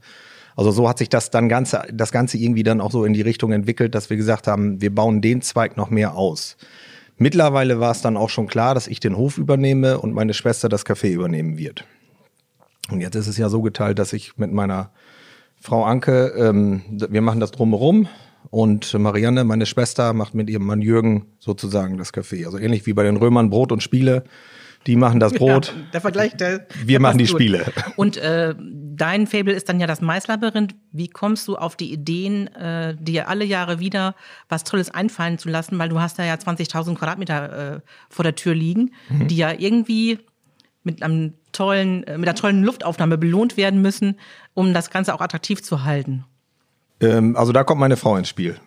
Also 0.56 0.72
so 0.72 0.90
hat 0.90 0.98
sich 0.98 1.10
das 1.10 1.30
dann 1.30 1.50
ganze, 1.50 1.84
das 1.94 2.12
Ganze 2.12 2.40
irgendwie 2.40 2.64
dann 2.64 2.82
auch 2.82 2.92
so 2.92 3.06
in 3.06 3.14
die 3.14 3.22
Richtung 3.22 3.52
entwickelt, 3.52 3.94
dass 3.94 4.10
wir 4.10 4.18
gesagt 4.18 4.48
haben, 4.48 4.82
wir 4.82 4.94
bauen 4.94 5.22
den 5.22 5.44
Zweig 5.44 5.78
noch 5.78 5.92
mehr 5.92 6.16
aus. 6.16 6.58
Mittlerweile 7.18 7.80
war 7.80 7.92
es 7.92 8.02
dann 8.02 8.18
auch 8.18 8.30
schon 8.30 8.48
klar, 8.48 8.74
dass 8.74 8.88
ich 8.88 9.00
den 9.00 9.18
Hof 9.18 9.38
übernehme 9.38 10.00
und 10.00 10.14
meine 10.14 10.34
Schwester 10.34 10.68
das 10.68 10.84
Café 10.84 11.10
übernehmen 11.10 11.60
wird. 11.60 11.86
Und 12.90 13.02
jetzt 13.02 13.16
ist 13.16 13.28
es 13.28 13.38
ja 13.38 13.50
so 13.50 13.62
geteilt, 13.62 14.00
dass 14.00 14.14
ich 14.14 14.38
mit 14.38 14.52
meiner 14.52 14.92
Frau 15.60 15.84
Anke, 15.84 16.34
ähm, 16.38 16.82
wir 16.90 17.22
machen 17.22 17.40
das 17.40 17.52
drumherum, 17.52 18.08
und 18.50 18.94
Marianne, 18.94 19.44
meine 19.44 19.66
Schwester, 19.66 20.13
macht 20.13 20.34
mit 20.34 20.50
ihrem 20.50 20.66
Mann 20.66 20.82
Jürgen 20.82 21.25
sozusagen 21.39 21.98
das 21.98 22.13
Café. 22.13 22.46
Also 22.46 22.58
ähnlich 22.58 22.86
wie 22.86 22.94
bei 22.94 23.04
den 23.04 23.18
Römern 23.18 23.50
Brot 23.50 23.72
und 23.72 23.84
Spiele. 23.84 24.24
Die 24.86 24.96
machen 24.96 25.20
das 25.20 25.34
Brot. 25.34 25.68
Ja, 25.75 25.84
der 25.94 26.01
Vergleich, 26.01 26.38
der, 26.38 26.68
wir 26.86 26.86
der 26.86 27.00
machen 27.01 27.18
die 27.18 27.25
gut. 27.25 27.36
Spiele. 27.36 27.66
Und 27.98 28.16
äh, 28.18 28.56
dein 28.58 29.27
Fable 29.27 29.54
ist 29.54 29.68
dann 29.68 29.80
ja 29.80 29.88
das 29.88 30.00
Maislabyrinth. 30.00 30.75
Wie 30.92 31.10
kommst 31.10 31.48
du 31.48 31.58
auf 31.58 31.75
die 31.75 31.92
Ideen, 31.92 32.48
äh, 32.56 32.96
dir 32.98 33.27
alle 33.27 33.44
Jahre 33.44 33.80
wieder 33.80 34.16
was 34.48 34.63
Tolles 34.63 34.89
einfallen 34.89 35.38
zu 35.39 35.50
lassen? 35.50 35.77
Weil 35.77 35.89
du 35.89 36.00
hast 36.00 36.20
da 36.20 36.24
ja 36.24 36.36
20.000 36.36 36.96
Quadratmeter 36.96 37.75
äh, 37.75 37.80
vor 38.10 38.24
der 38.24 38.36
Tür 38.36 38.56
liegen, 38.56 38.92
mhm. 39.10 39.27
die 39.27 39.38
ja 39.38 39.51
irgendwie 39.51 40.20
mit 40.84 41.04
einem 41.04 41.34
tollen, 41.51 42.04
äh, 42.06 42.18
mit 42.18 42.30
einer 42.30 42.38
tollen 42.38 42.63
Luftaufnahme 42.63 43.18
belohnt 43.18 43.58
werden 43.58 43.82
müssen, 43.82 44.18
um 44.54 44.74
das 44.74 44.89
Ganze 44.89 45.13
auch 45.13 45.22
attraktiv 45.22 45.62
zu 45.62 45.84
halten. 45.84 46.24
Ähm, 47.00 47.36
also 47.36 47.51
da 47.51 47.63
kommt 47.63 47.80
meine 47.80 47.98
Frau 47.98 48.16
ins 48.18 48.30
Spiel. 48.30 48.58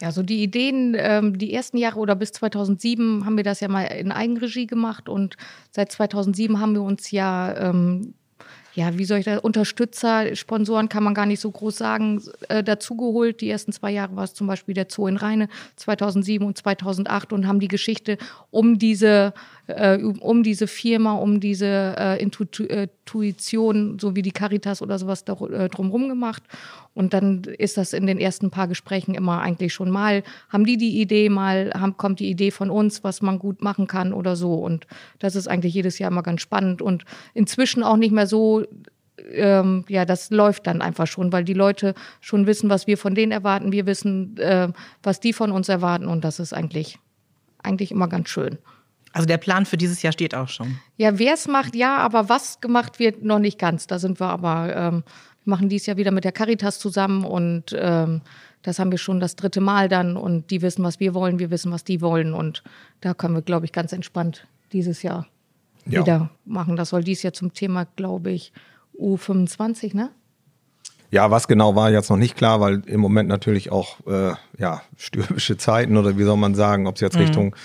Ja, 0.00 0.12
so 0.12 0.22
die 0.22 0.42
Ideen, 0.42 0.96
ähm, 0.98 1.36
die 1.36 1.52
ersten 1.52 1.76
Jahre 1.76 1.98
oder 1.98 2.14
bis 2.14 2.32
2007 2.32 3.26
haben 3.26 3.36
wir 3.36 3.44
das 3.44 3.60
ja 3.60 3.68
mal 3.68 3.82
in 3.82 4.12
Eigenregie 4.12 4.66
gemacht 4.66 5.10
und 5.10 5.36
seit 5.70 5.92
2007 5.92 6.58
haben 6.58 6.72
wir 6.72 6.80
uns 6.80 7.10
ja, 7.10 7.54
ähm, 7.68 8.14
ja, 8.72 8.96
wie 8.96 9.04
soll 9.04 9.18
ich 9.18 9.26
das, 9.26 9.40
Unterstützer, 9.40 10.34
Sponsoren 10.36 10.88
kann 10.88 11.02
man 11.02 11.12
gar 11.12 11.26
nicht 11.26 11.40
so 11.40 11.50
groß 11.50 11.76
sagen, 11.76 12.22
äh, 12.48 12.64
dazugeholt. 12.64 13.42
Die 13.42 13.50
ersten 13.50 13.72
zwei 13.72 13.90
Jahre 13.90 14.16
war 14.16 14.24
es 14.24 14.32
zum 14.32 14.46
Beispiel 14.46 14.74
der 14.74 14.86
Zoo 14.88 15.06
in 15.06 15.18
Rheine 15.18 15.48
2007 15.76 16.46
und 16.46 16.56
2008 16.56 17.34
und 17.34 17.46
haben 17.46 17.60
die 17.60 17.68
Geschichte 17.68 18.16
um 18.50 18.78
diese, 18.78 19.34
äh, 19.76 19.98
um 20.02 20.42
diese 20.42 20.66
Firma, 20.66 21.14
um 21.14 21.40
diese 21.40 21.94
äh, 21.98 22.22
Intuition, 22.22 23.98
so 23.98 24.16
wie 24.16 24.22
die 24.22 24.32
Caritas 24.32 24.82
oder 24.82 24.98
sowas 24.98 25.24
da, 25.24 25.34
äh, 25.34 25.68
drumherum 25.68 26.08
gemacht. 26.08 26.42
Und 26.94 27.14
dann 27.14 27.44
ist 27.44 27.76
das 27.76 27.92
in 27.92 28.06
den 28.06 28.18
ersten 28.18 28.50
paar 28.50 28.68
Gesprächen 28.68 29.14
immer 29.14 29.40
eigentlich 29.40 29.72
schon 29.72 29.90
mal, 29.90 30.22
haben 30.48 30.64
die 30.64 30.76
die 30.76 31.00
Idee, 31.00 31.28
mal 31.28 31.72
haben, 31.74 31.96
kommt 31.96 32.20
die 32.20 32.30
Idee 32.30 32.50
von 32.50 32.70
uns, 32.70 33.04
was 33.04 33.22
man 33.22 33.38
gut 33.38 33.62
machen 33.62 33.86
kann 33.86 34.12
oder 34.12 34.36
so. 34.36 34.54
Und 34.54 34.86
das 35.18 35.36
ist 35.36 35.48
eigentlich 35.48 35.74
jedes 35.74 35.98
Jahr 35.98 36.10
immer 36.10 36.22
ganz 36.22 36.40
spannend 36.40 36.82
und 36.82 37.04
inzwischen 37.34 37.82
auch 37.82 37.96
nicht 37.96 38.12
mehr 38.12 38.26
so 38.26 38.64
ähm, 39.32 39.84
ja, 39.88 40.04
das 40.04 40.30
läuft 40.30 40.66
dann 40.66 40.82
einfach 40.82 41.06
schon, 41.06 41.32
weil 41.32 41.44
die 41.44 41.54
Leute 41.54 41.94
schon 42.20 42.46
wissen, 42.46 42.70
was 42.70 42.86
wir 42.86 42.98
von 42.98 43.14
denen 43.14 43.32
erwarten. 43.32 43.72
Wir 43.72 43.86
wissen, 43.86 44.36
äh, 44.38 44.68
was 45.02 45.20
die 45.20 45.32
von 45.32 45.52
uns 45.52 45.68
erwarten 45.68 46.06
und 46.06 46.24
das 46.24 46.40
ist 46.40 46.52
eigentlich, 46.52 46.98
eigentlich 47.62 47.90
immer 47.90 48.08
ganz 48.08 48.28
schön. 48.28 48.58
Also 49.12 49.26
der 49.26 49.38
Plan 49.38 49.66
für 49.66 49.76
dieses 49.76 50.02
Jahr 50.02 50.12
steht 50.12 50.34
auch 50.34 50.48
schon. 50.48 50.78
Ja, 50.96 51.18
wer 51.18 51.34
es 51.34 51.48
macht, 51.48 51.74
ja, 51.74 51.96
aber 51.96 52.28
was 52.28 52.60
gemacht 52.60 52.98
wird, 52.98 53.24
noch 53.24 53.40
nicht 53.40 53.58
ganz. 53.58 53.86
Da 53.86 53.98
sind 53.98 54.20
wir 54.20 54.28
aber, 54.28 54.74
ähm, 54.74 55.02
wir 55.44 55.50
machen 55.50 55.68
dies 55.68 55.86
Jahr 55.86 55.96
wieder 55.96 56.12
mit 56.12 56.24
der 56.24 56.32
Caritas 56.32 56.78
zusammen 56.78 57.24
und 57.24 57.74
ähm, 57.76 58.20
das 58.62 58.78
haben 58.78 58.90
wir 58.90 58.98
schon 58.98 59.20
das 59.20 59.36
dritte 59.36 59.60
Mal 59.60 59.88
dann 59.88 60.16
und 60.16 60.50
die 60.50 60.62
wissen, 60.62 60.84
was 60.84 61.00
wir 61.00 61.14
wollen, 61.14 61.38
wir 61.38 61.50
wissen, 61.50 61.72
was 61.72 61.82
die 61.82 62.00
wollen 62.00 62.34
und 62.34 62.62
da 63.00 63.14
können 63.14 63.34
wir, 63.34 63.42
glaube 63.42 63.64
ich, 63.64 63.72
ganz 63.72 63.92
entspannt 63.92 64.46
dieses 64.72 65.02
Jahr 65.02 65.26
ja. 65.86 66.00
wieder 66.00 66.30
machen. 66.44 66.76
Das 66.76 66.90
soll 66.90 67.02
dies 67.02 67.22
Jahr 67.22 67.32
zum 67.32 67.52
Thema, 67.52 67.86
glaube 67.96 68.30
ich, 68.30 68.52
U25, 68.98 69.96
ne? 69.96 70.10
Ja, 71.10 71.32
was 71.32 71.48
genau 71.48 71.74
war 71.74 71.90
jetzt 71.90 72.08
noch 72.08 72.16
nicht 72.16 72.36
klar, 72.36 72.60
weil 72.60 72.82
im 72.86 73.00
Moment 73.00 73.28
natürlich 73.28 73.72
auch 73.72 73.98
äh, 74.06 74.34
ja, 74.58 74.82
stürmische 74.96 75.56
Zeiten 75.56 75.96
oder 75.96 76.16
wie 76.16 76.22
soll 76.22 76.36
man 76.36 76.54
sagen, 76.54 76.86
ob 76.86 76.94
es 76.96 77.00
jetzt 77.00 77.16
mhm. 77.16 77.22
Richtung 77.22 77.56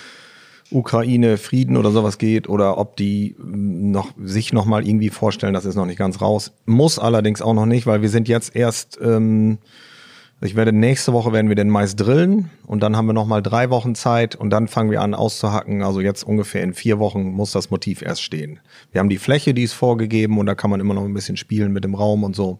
Ukraine, 0.70 1.38
Frieden 1.38 1.76
oder 1.76 1.90
sowas 1.90 2.18
geht 2.18 2.48
oder 2.48 2.78
ob 2.78 2.96
die 2.96 3.36
noch 3.38 4.12
sich 4.22 4.52
noch 4.52 4.64
mal 4.64 4.86
irgendwie 4.86 5.10
vorstellen, 5.10 5.54
das 5.54 5.64
ist 5.64 5.76
noch 5.76 5.86
nicht 5.86 5.98
ganz 5.98 6.20
raus. 6.20 6.52
Muss 6.64 6.98
allerdings 6.98 7.42
auch 7.42 7.54
noch 7.54 7.66
nicht, 7.66 7.86
weil 7.86 8.02
wir 8.02 8.08
sind 8.08 8.28
jetzt 8.28 8.54
erst 8.56 8.98
ähm, 9.00 9.58
ich 10.42 10.54
werde 10.54 10.70
nächste 10.70 11.14
Woche 11.14 11.32
werden 11.32 11.48
wir 11.48 11.54
den 11.54 11.70
Mais 11.70 11.96
drillen 11.96 12.50
und 12.66 12.82
dann 12.82 12.94
haben 12.94 13.06
wir 13.06 13.14
noch 13.14 13.24
mal 13.24 13.40
drei 13.40 13.70
Wochen 13.70 13.94
Zeit 13.94 14.36
und 14.36 14.50
dann 14.50 14.68
fangen 14.68 14.90
wir 14.90 15.00
an 15.00 15.14
auszuhacken. 15.14 15.82
Also 15.82 16.02
jetzt 16.02 16.24
ungefähr 16.24 16.62
in 16.62 16.74
vier 16.74 16.98
Wochen 16.98 17.30
muss 17.30 17.52
das 17.52 17.70
Motiv 17.70 18.02
erst 18.02 18.22
stehen. 18.22 18.60
Wir 18.92 18.98
haben 18.98 19.08
die 19.08 19.16
Fläche, 19.16 19.54
die 19.54 19.62
ist 19.62 19.72
vorgegeben 19.72 20.38
und 20.38 20.44
da 20.44 20.54
kann 20.54 20.68
man 20.68 20.80
immer 20.80 20.92
noch 20.92 21.04
ein 21.04 21.14
bisschen 21.14 21.38
spielen 21.38 21.72
mit 21.72 21.84
dem 21.84 21.94
Raum 21.94 22.22
und 22.22 22.36
so. 22.36 22.58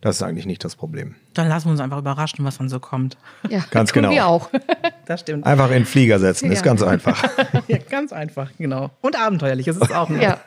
Das 0.00 0.16
ist 0.16 0.22
eigentlich 0.22 0.46
nicht 0.46 0.64
das 0.64 0.76
Problem. 0.76 1.14
Dann 1.34 1.48
lassen 1.48 1.66
wir 1.66 1.72
uns 1.72 1.80
einfach 1.80 1.98
überraschen, 1.98 2.44
was 2.44 2.58
dann 2.58 2.68
so 2.68 2.80
kommt. 2.80 3.16
Ja, 3.48 3.64
ganz 3.70 3.92
genau. 3.92 4.10
Wir 4.10 4.26
auch. 4.26 4.50
Das 5.06 5.20
stimmt. 5.20 5.46
Einfach 5.46 5.68
in 5.68 5.74
den 5.74 5.86
Flieger 5.86 6.18
setzen, 6.18 6.46
ja. 6.46 6.54
ist 6.54 6.64
ganz 6.64 6.82
einfach. 6.82 7.22
ja, 7.68 7.78
ganz 7.78 8.12
einfach, 8.12 8.50
genau. 8.58 8.90
Und 9.02 9.16
abenteuerlich 9.16 9.68
ist 9.68 9.80
es 9.80 9.92
auch. 9.92 10.08
Noch. 10.08 10.20
Ja. 10.20 10.40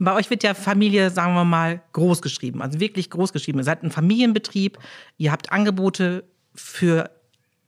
Bei 0.00 0.14
euch 0.14 0.30
wird 0.30 0.42
ja 0.42 0.52
Familie, 0.52 1.10
sagen 1.10 1.34
wir 1.34 1.44
mal, 1.44 1.80
groß 1.92 2.22
geschrieben, 2.22 2.60
also 2.60 2.80
wirklich 2.80 3.08
groß 3.08 3.32
geschrieben. 3.32 3.60
Ihr 3.60 3.64
seid 3.64 3.84
ein 3.84 3.92
Familienbetrieb, 3.92 4.78
ihr 5.16 5.30
habt 5.30 5.52
Angebote 5.52 6.24
für 6.56 7.08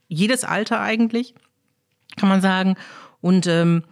jedes 0.08 0.42
Alter 0.42 0.80
eigentlich, 0.80 1.36
kann 2.16 2.28
man 2.28 2.40
sagen. 2.40 2.74
Und 3.20 3.46
ähm, 3.46 3.84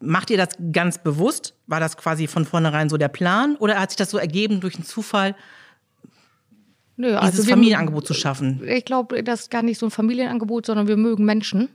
macht 0.00 0.30
ihr 0.30 0.36
das 0.36 0.50
ganz 0.72 0.98
bewusst? 0.98 1.54
War 1.66 1.80
das 1.80 1.96
quasi 1.96 2.26
von 2.26 2.44
vornherein 2.44 2.88
so 2.88 2.96
der 2.96 3.08
Plan? 3.08 3.56
Oder 3.56 3.80
hat 3.80 3.90
sich 3.90 3.96
das 3.96 4.10
so 4.10 4.18
ergeben 4.18 4.60
durch 4.60 4.74
einen 4.74 4.84
Zufall? 4.84 5.34
Nö, 6.98 7.16
also 7.16 7.30
dieses 7.30 7.48
Familienangebot 7.48 8.06
zu 8.06 8.12
schaffen? 8.12 8.60
Ich 8.66 8.84
glaube, 8.84 9.22
das 9.22 9.42
ist 9.42 9.50
gar 9.50 9.62
nicht 9.62 9.78
so 9.78 9.86
ein 9.86 9.90
Familienangebot, 9.90 10.66
sondern 10.66 10.88
wir 10.88 10.96
mögen 10.96 11.24
Menschen. 11.24 11.68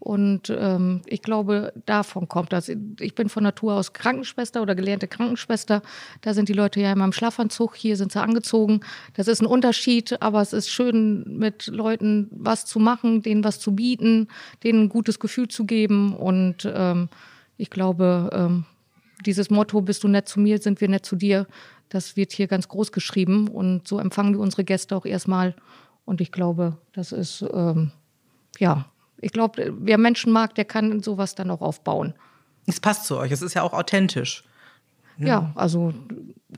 Und 0.00 0.50
ähm, 0.54 1.00
ich 1.06 1.22
glaube, 1.22 1.72
davon 1.86 2.28
kommt 2.28 2.52
das. 2.52 2.68
Ich 3.00 3.14
bin 3.14 3.28
von 3.28 3.44
Natur 3.44 3.74
aus 3.74 3.92
Krankenschwester 3.92 4.60
oder 4.60 4.74
gelernte 4.74 5.06
Krankenschwester. 5.06 5.80
Da 6.22 6.34
sind 6.34 6.48
die 6.48 6.54
Leute 6.54 6.80
ja 6.80 6.92
immer 6.92 7.04
im 7.04 7.12
Schlafanzug, 7.12 7.76
hier 7.76 7.96
sind 7.96 8.12
sie 8.12 8.20
angezogen. 8.20 8.80
Das 9.14 9.28
ist 9.28 9.40
ein 9.40 9.46
Unterschied, 9.46 10.20
aber 10.20 10.42
es 10.42 10.52
ist 10.52 10.68
schön, 10.68 11.38
mit 11.38 11.68
Leuten 11.68 12.28
was 12.32 12.66
zu 12.66 12.80
machen, 12.80 13.22
denen 13.22 13.44
was 13.44 13.60
zu 13.60 13.76
bieten, 13.76 14.26
denen 14.64 14.82
ein 14.82 14.88
gutes 14.88 15.20
Gefühl 15.20 15.48
zu 15.48 15.64
geben. 15.64 16.14
Und 16.14 16.70
ähm, 16.70 17.08
ich 17.56 17.70
glaube, 17.70 18.28
ähm, 18.32 18.64
dieses 19.24 19.48
Motto, 19.48 19.80
bist 19.80 20.04
du 20.04 20.08
nett 20.08 20.28
zu 20.28 20.40
mir, 20.40 20.58
sind 20.58 20.80
wir 20.80 20.88
nett 20.88 21.06
zu 21.06 21.16
dir, 21.16 21.46
das 21.88 22.16
wird 22.16 22.32
hier 22.32 22.46
ganz 22.46 22.68
groß 22.68 22.92
geschrieben. 22.92 23.48
Und 23.48 23.86
so 23.86 23.98
empfangen 23.98 24.34
wir 24.34 24.40
unsere 24.40 24.64
Gäste 24.64 24.96
auch 24.96 25.06
erstmal. 25.06 25.54
Und 26.04 26.20
ich 26.20 26.32
glaube, 26.32 26.78
das 26.92 27.12
ist, 27.12 27.44
ähm, 27.52 27.92
ja, 28.58 28.86
ich 29.20 29.32
glaube, 29.32 29.72
wer 29.78 29.98
Menschen 29.98 30.32
mag, 30.32 30.54
der 30.54 30.64
kann 30.64 31.00
sowas 31.00 31.34
dann 31.34 31.50
auch 31.50 31.60
aufbauen. 31.60 32.14
Es 32.66 32.80
passt 32.80 33.06
zu 33.06 33.16
euch, 33.16 33.32
es 33.32 33.42
ist 33.42 33.54
ja 33.54 33.62
auch 33.62 33.72
authentisch. 33.72 34.44
Ja, 35.18 35.26
ja 35.26 35.52
also 35.54 35.94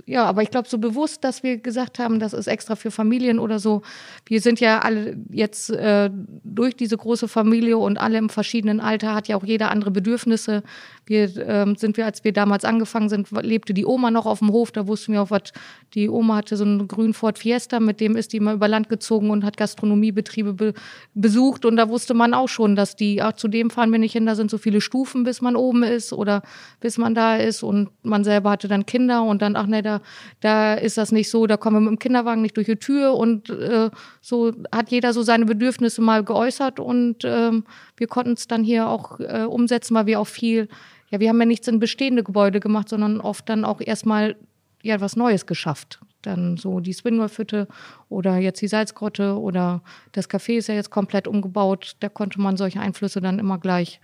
ja, 0.05 0.25
aber 0.25 0.43
ich 0.43 0.50
glaube, 0.50 0.69
so 0.69 0.79
bewusst, 0.79 1.25
dass 1.25 1.43
wir 1.43 1.59
gesagt 1.59 1.99
haben, 1.99 2.19
das 2.19 2.33
ist 2.33 2.47
extra 2.47 2.76
für 2.76 2.91
Familien 2.91 3.38
oder 3.38 3.59
so. 3.59 3.83
Wir 4.26 4.41
sind 4.41 4.61
ja 4.61 4.81
alle 4.81 5.17
jetzt 5.31 5.71
äh, 5.71 6.11
durch 6.45 6.76
diese 6.76 6.97
große 6.97 7.29
Familie 7.29 7.79
und 7.79 7.99
alle 7.99 8.19
im 8.19 8.29
verschiedenen 8.29 8.81
Alter 8.81 9.15
hat 9.15 9.29
ja 9.29 9.37
auch 9.37 9.45
jeder 9.45 9.71
andere 9.71 9.91
Bedürfnisse. 9.91 10.62
Wir 11.07 11.31
ähm, 11.47 11.76
sind 11.76 11.97
wir, 11.97 12.05
als 12.05 12.25
wir 12.25 12.33
damals 12.33 12.65
angefangen 12.65 13.09
sind, 13.09 13.31
lebte 13.31 13.75
die 13.75 13.87
Oma 13.87 14.11
noch 14.11 14.26
auf 14.26 14.41
dem 14.41 14.50
Hof. 14.50 14.73
Da 14.73 14.87
wussten 14.88 15.12
wir 15.12 15.23
auch, 15.23 15.31
was 15.31 15.53
die 15.95 16.09
Oma 16.09 16.37
hatte 16.37 16.57
so 16.57 16.65
einen 16.65 16.88
grünen 16.88 17.15
Ford 17.15 17.38
Fiesta, 17.38 17.79
mit 17.81 18.00
dem 18.00 18.17
ist 18.17 18.33
die 18.33 18.41
mal 18.41 18.55
über 18.55 18.69
Land 18.69 18.88
gezogen 18.88 19.31
und 19.31 19.45
hat 19.45 19.57
Gastronomiebetriebe 19.57 20.53
be 20.53 20.75
besucht. 21.15 21.65
Und 21.65 21.76
da 21.76 21.88
wusste 21.88 22.15
man 22.15 22.35
auch 22.35 22.49
schon, 22.49 22.76
dass 22.76 22.97
die, 22.97 23.23
ach, 23.23 23.35
zu 23.35 23.49
dem 23.49 23.71
fahren 23.71 23.93
wir 23.93 23.99
nicht 23.99 24.12
hin, 24.12 24.26
da 24.26 24.35
sind 24.35 24.50
so 24.50 24.59
viele 24.59 24.81
Stufen, 24.81 25.25
bis 25.25 25.41
man 25.41 25.57
oben 25.57 25.83
ist 25.83 26.12
oder 26.12 26.43
bis 26.81 26.99
man 26.99 27.15
da 27.15 27.37
ist. 27.37 27.62
Und 27.62 27.91
man 28.03 28.25
selber 28.25 28.50
hatte 28.50 28.69
dann 28.69 28.85
Kinder 28.85 29.23
und 29.23 29.43
dann, 29.43 29.57
ach 29.57 29.67
ne, 29.67 29.83
da, 29.87 30.00
da 30.40 30.75
ist 30.75 30.99
das 30.99 31.12
nicht 31.12 31.31
so, 31.31 31.47
da 31.47 31.57
kommen 31.57 31.76
wir 31.76 31.81
mit 31.81 31.90
dem 31.90 31.99
Kinderwagen 31.99 32.43
nicht 32.43 32.57
durch 32.57 32.66
die 32.66 32.76
Tür 32.76 33.14
und 33.14 33.49
äh, 33.49 33.90
so 34.21 34.52
hat 34.73 34.90
jeder 34.90 35.12
so 35.12 35.23
seine 35.23 35.47
Bedürfnisse 35.47 36.02
mal 36.02 36.23
geäußert 36.25 36.81
und 36.81 37.25
ähm, 37.25 37.64
wir 37.97 38.07
konnten 38.07 38.33
es 38.33 38.47
dann 38.47 38.64
hier 38.64 38.88
auch 38.88 39.21
äh, 39.21 39.45
umsetzen, 39.45 39.95
weil 39.95 40.07
wir 40.07 40.21
auch 40.21 40.26
viel, 40.26 40.69
ja, 41.11 41.21
wir 41.21 41.28
haben 41.28 41.40
ja 41.40 41.47
nichts 41.47 41.69
in 41.69 41.78
bestehende 41.78 42.23
Gebäude 42.23 42.61
gemacht, 42.61 42.88
sondern 42.88 43.21
oft 43.21 43.49
dann 43.49 43.64
auch 43.64 43.81
erstmal 43.81 44.37
ja 44.83 45.00
was 45.00 45.16
Neues 45.16 45.47
geschafft. 45.47 46.00
Dann 46.23 46.57
so 46.57 46.81
die 46.81 46.93
Swingwolf-Hütte 46.93 47.69
oder 48.09 48.38
jetzt 48.38 48.61
die 48.61 48.69
Salzgrotte 48.69 49.38
oder 49.38 49.83
das 50.12 50.28
Café 50.28 50.57
ist 50.57 50.69
ja 50.69 50.75
jetzt 50.75 50.90
komplett 50.90 51.28
umgebaut. 51.28 51.97
Da 52.00 52.09
konnte 52.09 52.40
man 52.40 52.57
solche 52.57 52.81
Einflüsse 52.81 53.21
dann 53.21 53.38
immer 53.38 53.59
gleich, 53.59 54.00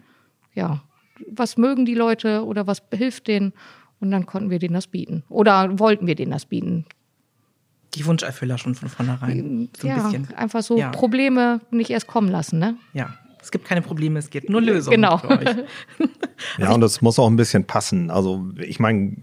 ja, 0.54 0.82
was 1.28 1.56
mögen 1.56 1.84
die 1.84 1.94
Leute 1.94 2.44
oder 2.44 2.66
was 2.66 2.82
hilft 2.92 3.28
denen 3.28 3.52
und 4.02 4.10
dann 4.10 4.26
konnten 4.26 4.50
wir 4.50 4.58
denen 4.58 4.74
das 4.74 4.88
bieten. 4.88 5.22
Oder 5.28 5.78
wollten 5.78 6.06
wir 6.06 6.16
denen 6.16 6.32
das 6.32 6.44
bieten. 6.44 6.84
Die 7.94 8.04
Wunscherfüller 8.04 8.58
schon 8.58 8.74
von 8.74 8.88
vornherein. 8.88 9.68
So 9.76 9.86
ein 9.86 9.96
ja, 9.96 10.02
bisschen. 10.02 10.28
einfach 10.34 10.62
so 10.62 10.76
ja. 10.76 10.90
Probleme 10.90 11.60
nicht 11.70 11.90
erst 11.90 12.08
kommen 12.08 12.28
lassen, 12.28 12.58
ne? 12.58 12.76
Ja. 12.92 13.14
Es 13.40 13.50
gibt 13.50 13.64
keine 13.64 13.82
Probleme, 13.82 14.18
es 14.18 14.30
gibt 14.30 14.50
nur 14.50 14.60
Lösungen. 14.60 15.02
Genau. 15.02 15.20
ja, 16.58 16.72
und 16.72 16.80
das 16.80 17.00
muss 17.00 17.18
auch 17.18 17.28
ein 17.28 17.36
bisschen 17.36 17.64
passen. 17.64 18.10
Also, 18.10 18.48
ich 18.56 18.78
meine, 18.78 19.16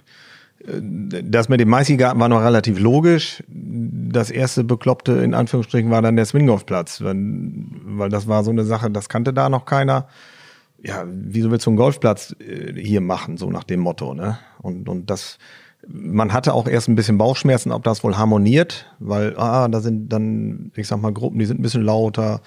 das 0.65 1.47
mit 1.47 1.61
dem 1.61 1.69
Maizigarten 1.69 2.19
war 2.19 2.27
noch 2.27 2.41
relativ 2.41 2.79
logisch. 2.79 3.43
Das 3.47 4.29
erste 4.29 4.65
Bekloppte 4.65 5.13
in 5.13 5.33
Anführungsstrichen 5.33 5.89
war 5.89 6.01
dann 6.01 6.17
der 6.17 6.25
Swingolfplatz, 6.25 7.01
weil 7.01 8.09
das 8.09 8.27
war 8.27 8.43
so 8.43 8.51
eine 8.51 8.65
Sache, 8.65 8.91
das 8.91 9.07
kannte 9.07 9.33
da 9.33 9.49
noch 9.49 9.65
keiner 9.65 10.07
ja, 10.83 11.05
wieso 11.07 11.51
willst 11.51 11.65
du 11.65 11.71
einen 11.71 11.77
Golfplatz 11.77 12.35
äh, 12.39 12.73
hier 12.73 13.01
machen, 13.01 13.37
so 13.37 13.49
nach 13.49 13.63
dem 13.63 13.79
Motto, 13.81 14.13
ne? 14.13 14.39
Und, 14.61 14.89
und 14.89 15.09
das, 15.09 15.37
man 15.87 16.33
hatte 16.33 16.53
auch 16.53 16.67
erst 16.67 16.87
ein 16.89 16.95
bisschen 16.95 17.17
Bauchschmerzen, 17.17 17.71
ob 17.71 17.83
das 17.83 18.03
wohl 18.03 18.17
harmoniert, 18.17 18.93
weil, 18.99 19.37
ah, 19.37 19.67
da 19.67 19.79
sind 19.81 20.09
dann, 20.09 20.71
ich 20.75 20.87
sag 20.87 21.01
mal, 21.01 21.13
Gruppen, 21.13 21.39
die 21.39 21.45
sind 21.45 21.59
ein 21.59 21.63
bisschen 21.63 21.83
lauter, 21.83 22.41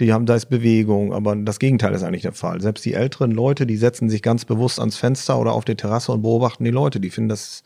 die 0.00 0.12
haben, 0.12 0.26
da 0.26 0.34
ist 0.34 0.46
Bewegung, 0.46 1.12
aber 1.12 1.36
das 1.36 1.58
Gegenteil 1.58 1.94
ist 1.94 2.02
eigentlich 2.02 2.22
der 2.22 2.32
Fall. 2.32 2.60
Selbst 2.60 2.84
die 2.84 2.94
älteren 2.94 3.30
Leute, 3.30 3.66
die 3.66 3.76
setzen 3.76 4.08
sich 4.08 4.22
ganz 4.22 4.44
bewusst 4.44 4.80
ans 4.80 4.96
Fenster 4.96 5.38
oder 5.38 5.52
auf 5.52 5.64
die 5.64 5.76
Terrasse 5.76 6.12
und 6.12 6.22
beobachten 6.22 6.64
die 6.64 6.70
Leute, 6.70 7.00
die 7.00 7.10
finden 7.10 7.28
das, 7.28 7.62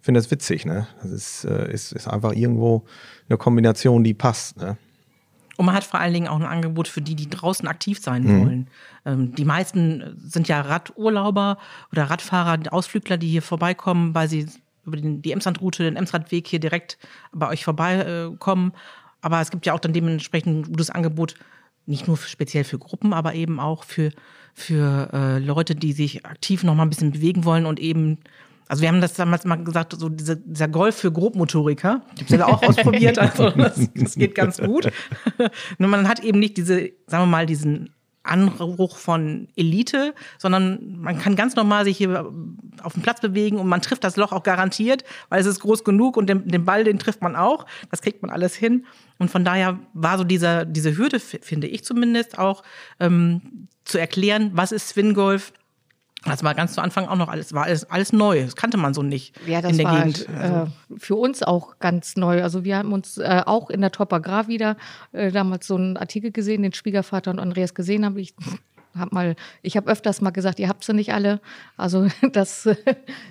finden 0.00 0.16
das 0.16 0.30
witzig, 0.30 0.66
ne? 0.66 0.86
Das 1.02 1.10
ist, 1.10 1.44
äh, 1.44 1.72
ist, 1.72 1.92
ist 1.92 2.06
einfach 2.06 2.32
irgendwo 2.32 2.84
eine 3.28 3.38
Kombination, 3.38 4.04
die 4.04 4.14
passt, 4.14 4.58
ne? 4.58 4.76
Und 5.60 5.66
man 5.66 5.74
hat 5.74 5.84
vor 5.84 6.00
allen 6.00 6.14
Dingen 6.14 6.26
auch 6.26 6.40
ein 6.40 6.46
Angebot 6.46 6.88
für 6.88 7.02
die, 7.02 7.14
die 7.14 7.28
draußen 7.28 7.68
aktiv 7.68 8.00
sein 8.00 8.22
mhm. 8.22 8.40
wollen. 8.40 8.68
Ähm, 9.04 9.34
die 9.34 9.44
meisten 9.44 10.16
sind 10.16 10.48
ja 10.48 10.62
Radurlauber 10.62 11.58
oder 11.92 12.04
Radfahrer, 12.04 12.72
Ausflügler, 12.72 13.18
die 13.18 13.28
hier 13.28 13.42
vorbeikommen, 13.42 14.14
weil 14.14 14.26
sie 14.26 14.46
über 14.86 14.96
den, 14.96 15.20
die 15.20 15.32
Emslandroute, 15.32 15.82
den 15.82 15.96
Emslandweg 15.96 16.46
hier 16.46 16.60
direkt 16.60 16.96
bei 17.34 17.46
euch 17.46 17.62
vorbeikommen. 17.62 18.72
Aber 19.20 19.42
es 19.42 19.50
gibt 19.50 19.66
ja 19.66 19.74
auch 19.74 19.80
dann 19.80 19.92
dementsprechend 19.92 20.60
ein 20.60 20.72
gutes 20.72 20.88
Angebot, 20.88 21.34
nicht 21.84 22.08
nur 22.08 22.16
speziell 22.16 22.64
für 22.64 22.78
Gruppen, 22.78 23.12
aber 23.12 23.34
eben 23.34 23.60
auch 23.60 23.84
für, 23.84 24.12
für 24.54 25.10
äh, 25.12 25.38
Leute, 25.40 25.74
die 25.74 25.92
sich 25.92 26.24
aktiv 26.24 26.64
noch 26.64 26.74
mal 26.74 26.84
ein 26.84 26.88
bisschen 26.88 27.12
bewegen 27.12 27.44
wollen 27.44 27.66
und 27.66 27.78
eben 27.78 28.16
Also 28.70 28.82
wir 28.82 28.88
haben 28.88 29.00
das 29.00 29.14
damals 29.14 29.44
mal 29.44 29.56
gesagt, 29.56 29.96
so 29.98 30.08
diese, 30.08 30.36
dieser 30.36 30.68
Golf 30.68 30.94
für 30.94 31.10
Grobmotoriker. 31.10 32.02
Ich 32.14 32.22
habe 32.22 32.34
es 32.34 32.38
ja 32.38 32.46
auch 32.46 32.62
ausprobiert, 32.62 33.18
also 33.18 33.50
das, 33.56 33.90
das 33.96 34.14
geht 34.14 34.36
ganz 34.36 34.58
gut. 34.58 34.92
Nur 35.78 35.90
man 35.90 36.06
hat 36.06 36.20
eben 36.20 36.38
nicht 36.38 36.56
diese, 36.56 36.92
sagen 37.08 37.24
wir 37.24 37.26
mal, 37.26 37.46
diesen 37.46 37.90
Anruch 38.22 38.96
von 38.96 39.48
Elite, 39.56 40.14
sondern 40.38 41.00
man 41.00 41.18
kann 41.18 41.34
ganz 41.34 41.56
normal 41.56 41.84
sich 41.84 41.96
hier 41.96 42.32
auf 42.84 42.92
dem 42.92 43.02
Platz 43.02 43.20
bewegen 43.20 43.58
und 43.58 43.66
man 43.66 43.82
trifft 43.82 44.04
das 44.04 44.14
Loch 44.16 44.30
auch 44.30 44.44
garantiert, 44.44 45.02
weil 45.30 45.40
es 45.40 45.48
ist 45.48 45.58
groß 45.58 45.82
genug 45.82 46.16
und 46.16 46.28
den, 46.28 46.46
den 46.46 46.64
Ball, 46.64 46.84
den 46.84 47.00
trifft 47.00 47.22
man 47.22 47.34
auch. 47.34 47.66
Das 47.90 48.02
kriegt 48.02 48.22
man 48.22 48.30
alles 48.30 48.54
hin. 48.54 48.86
Und 49.18 49.32
von 49.32 49.44
daher 49.44 49.80
war 49.94 50.16
so 50.16 50.22
dieser, 50.22 50.64
diese 50.64 50.96
Hürde, 50.96 51.18
finde 51.18 51.66
ich 51.66 51.82
zumindest 51.82 52.38
auch, 52.38 52.62
ähm, 53.00 53.66
zu 53.84 53.98
erklären, 53.98 54.52
was 54.54 54.70
ist 54.70 54.90
Swing 54.90 55.14
Golf, 55.14 55.52
das 56.24 56.44
war 56.44 56.54
ganz 56.54 56.74
zu 56.74 56.82
Anfang 56.82 57.06
auch 57.06 57.16
noch 57.16 57.28
alles, 57.28 57.54
war 57.54 57.64
alles, 57.64 57.84
alles 57.84 58.12
neu. 58.12 58.44
Das 58.44 58.54
kannte 58.54 58.76
man 58.76 58.92
so 58.92 59.02
nicht 59.02 59.34
ja, 59.46 59.62
das 59.62 59.72
in 59.72 59.78
der 59.78 59.86
war 59.86 60.04
Gegend. 60.04 60.28
Also. 60.28 60.54
Äh, 60.54 60.98
für 60.98 61.14
uns 61.14 61.42
auch 61.42 61.78
ganz 61.78 62.16
neu. 62.16 62.42
Also 62.42 62.62
wir 62.62 62.76
haben 62.76 62.92
uns 62.92 63.16
äh, 63.16 63.42
auch 63.46 63.70
in 63.70 63.80
der 63.80 63.90
Topograph 63.90 64.46
wieder 64.46 64.76
äh, 65.12 65.32
damals 65.32 65.66
so 65.66 65.76
einen 65.76 65.96
Artikel 65.96 66.30
gesehen, 66.30 66.62
den 66.62 66.74
Schwiegervater 66.74 67.30
und 67.30 67.38
Andreas 67.38 67.74
gesehen 67.74 68.04
haben. 68.04 68.18
Ich 68.18 68.34
habe 68.94 69.14
mal, 69.14 69.36
ich 69.62 69.76
habe 69.76 69.90
öfters 69.90 70.20
mal 70.20 70.30
gesagt, 70.30 70.58
ihr 70.58 70.68
habt 70.68 70.84
sie 70.84 70.92
nicht 70.92 71.14
alle. 71.14 71.40
Also 71.78 72.08
das 72.32 72.68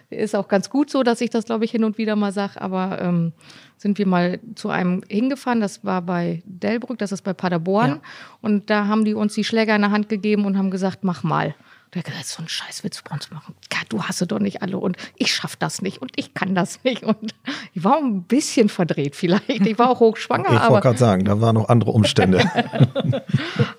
ist 0.09 0.35
auch 0.35 0.47
ganz 0.47 0.71
gut 0.71 0.89
so, 0.89 1.03
dass 1.03 1.21
ich 1.21 1.29
das, 1.29 1.45
glaube 1.45 1.65
ich, 1.65 1.71
hin 1.71 1.83
und 1.83 1.99
wieder 1.99 2.15
mal 2.15 2.31
sage. 2.31 2.59
Aber 2.59 2.99
ähm, 3.01 3.33
sind 3.77 3.99
wir 3.99 4.07
mal 4.07 4.39
zu 4.55 4.69
einem 4.69 5.03
hingefahren, 5.07 5.61
das 5.61 5.85
war 5.85 6.01
bei 6.01 6.41
Delbrück, 6.45 6.97
das 6.97 7.11
ist 7.11 7.21
bei 7.21 7.33
Paderborn. 7.33 7.89
Ja. 7.89 8.01
Und 8.41 8.69
da 8.69 8.87
haben 8.87 9.05
die 9.05 9.13
uns 9.13 9.35
die 9.35 9.43
Schläger 9.43 9.75
in 9.75 9.81
der 9.81 9.91
Hand 9.91 10.09
gegeben 10.09 10.45
und 10.45 10.57
haben 10.57 10.71
gesagt, 10.71 11.03
mach 11.03 11.23
mal. 11.23 11.53
Der 11.93 11.99
hat 11.99 12.05
gesagt, 12.05 12.27
so 12.27 12.43
ein 12.43 12.47
Scheißwitz 12.47 13.01
bei 13.01 13.15
uns 13.15 13.31
machen. 13.31 13.55
Ja, 13.73 13.79
du 13.89 14.03
hast 14.03 14.19
sie 14.19 14.27
doch 14.27 14.39
nicht 14.39 14.61
alle 14.61 14.77
und 14.77 14.95
ich 15.15 15.33
schaff 15.33 15.55
das 15.55 15.81
nicht 15.81 16.01
und 16.01 16.11
ich 16.17 16.35
kann 16.35 16.53
das 16.53 16.83
nicht. 16.83 17.03
Und 17.03 17.33
ich 17.73 17.83
war 17.83 17.97
ein 17.97 18.23
bisschen 18.23 18.69
verdreht 18.69 19.15
vielleicht. 19.15 19.49
Ich 19.49 19.79
war 19.79 19.89
auch 19.89 19.99
hochschwanger. 19.99 20.51
Ich 20.51 20.69
wollte 20.69 20.87
gerade 20.87 20.99
sagen, 20.99 21.25
da 21.25 21.41
waren 21.41 21.55
noch 21.55 21.69
andere 21.69 21.91
Umstände. 21.91 22.39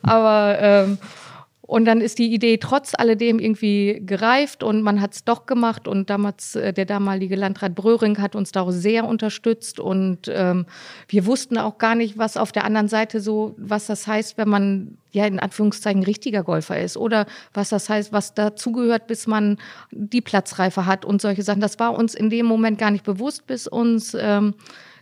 aber 0.03 0.59
ähm, 0.61 0.99
und 1.71 1.85
dann 1.85 2.01
ist 2.01 2.19
die 2.19 2.35
Idee 2.35 2.59
trotz 2.59 2.95
alledem 2.99 3.39
irgendwie 3.39 4.03
gereift 4.05 4.65
und 4.65 4.83
man 4.83 5.01
hat 5.01 5.15
es 5.15 5.25
doch 5.25 5.47
gemacht. 5.47 5.87
Und 5.87 6.11
damals, 6.11 6.57
äh, 6.57 6.73
der 6.73 6.85
damalige 6.85 7.37
Landrat 7.37 7.77
Bröhring 7.77 8.19
hat 8.19 8.35
uns 8.35 8.51
da 8.51 8.63
auch 8.63 8.73
sehr 8.73 9.05
unterstützt. 9.05 9.79
Und 9.79 10.29
ähm, 10.35 10.67
wir 11.07 11.27
wussten 11.27 11.59
auch 11.59 11.79
gar 11.79 11.95
nicht, 11.95 12.19
was 12.19 12.37
auf 12.37 12.51
der 12.51 12.65
anderen 12.65 12.89
Seite 12.89 13.21
so, 13.21 13.55
was 13.57 13.87
das 13.87 14.09
heißt, 14.09 14.37
wenn 14.37 14.49
man 14.49 14.99
ja 15.13 15.27
in 15.27 15.39
Anführungszeichen 15.39 16.03
richtiger 16.03 16.43
Golfer 16.43 16.81
ist 16.81 16.97
oder 16.97 17.27
was 17.55 17.69
das 17.69 17.89
heißt, 17.89 18.13
was 18.13 18.35
dazugehört, 18.35 19.07
bis 19.07 19.29
man 19.29 19.57
die 19.93 20.23
Platzreife 20.23 20.87
hat 20.87 21.05
und 21.05 21.23
solche 21.23 21.45
Sachen. 21.45 21.61
Das 21.61 21.79
war 21.79 21.97
uns 21.97 22.17
in 22.17 22.31
dem 22.31 22.47
Moment 22.47 22.79
gar 22.79 22.91
nicht 22.91 23.05
bewusst, 23.05 23.47
bis 23.47 23.69
uns 23.69 24.17
ähm, 24.19 24.55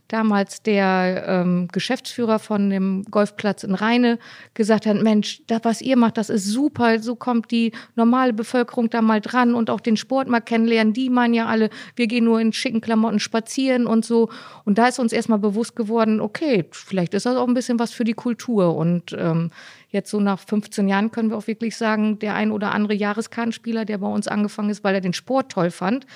damals 0.08 0.62
der 0.62 1.24
ähm, 1.26 1.68
Geschäftsführer 1.70 2.38
von 2.38 2.70
dem 2.70 3.04
Golfplatz 3.10 3.62
in 3.62 3.74
Rheine 3.74 4.18
gesagt 4.54 4.86
hat, 4.86 5.00
Mensch, 5.02 5.42
das, 5.46 5.60
was 5.62 5.82
ihr 5.82 5.96
macht, 5.96 6.16
das 6.16 6.30
ist 6.30 6.46
super, 6.46 6.98
so 6.98 7.14
kommt 7.14 7.50
die 7.50 7.72
normale 7.94 8.32
Bevölkerung 8.32 8.90
da 8.90 9.02
mal 9.02 9.20
dran 9.20 9.54
und 9.54 9.70
auch 9.70 9.80
den 9.80 9.96
Sport 9.96 10.28
mal 10.28 10.40
kennenlernen. 10.40 10.94
Die 10.94 11.10
meinen 11.10 11.34
ja 11.34 11.46
alle, 11.46 11.70
wir 11.94 12.06
gehen 12.06 12.24
nur 12.24 12.40
in 12.40 12.52
schicken 12.52 12.80
Klamotten 12.80 13.20
spazieren 13.20 13.86
und 13.86 14.04
so. 14.04 14.30
Und 14.64 14.78
da 14.78 14.88
ist 14.88 14.98
uns 14.98 15.12
erstmal 15.12 15.38
bewusst 15.38 15.76
geworden, 15.76 16.20
okay, 16.20 16.64
vielleicht 16.72 17.14
ist 17.14 17.26
das 17.26 17.36
auch 17.36 17.46
ein 17.46 17.54
bisschen 17.54 17.78
was 17.78 17.92
für 17.92 18.04
die 18.04 18.14
Kultur. 18.14 18.76
Und 18.76 19.12
ähm, 19.12 19.50
Jetzt 19.90 20.10
so 20.10 20.20
nach 20.20 20.38
15 20.38 20.86
Jahren 20.86 21.10
können 21.10 21.30
wir 21.30 21.38
auch 21.38 21.46
wirklich 21.46 21.74
sagen, 21.74 22.18
der 22.18 22.34
ein 22.34 22.50
oder 22.50 22.72
andere 22.72 22.92
Jahreskartenspieler, 22.92 23.86
der 23.86 23.98
bei 23.98 24.06
uns 24.06 24.28
angefangen 24.28 24.68
ist, 24.68 24.84
weil 24.84 24.94
er 24.94 25.00
den 25.00 25.14
Sport 25.14 25.52
toll 25.52 25.70
fand, 25.70 26.06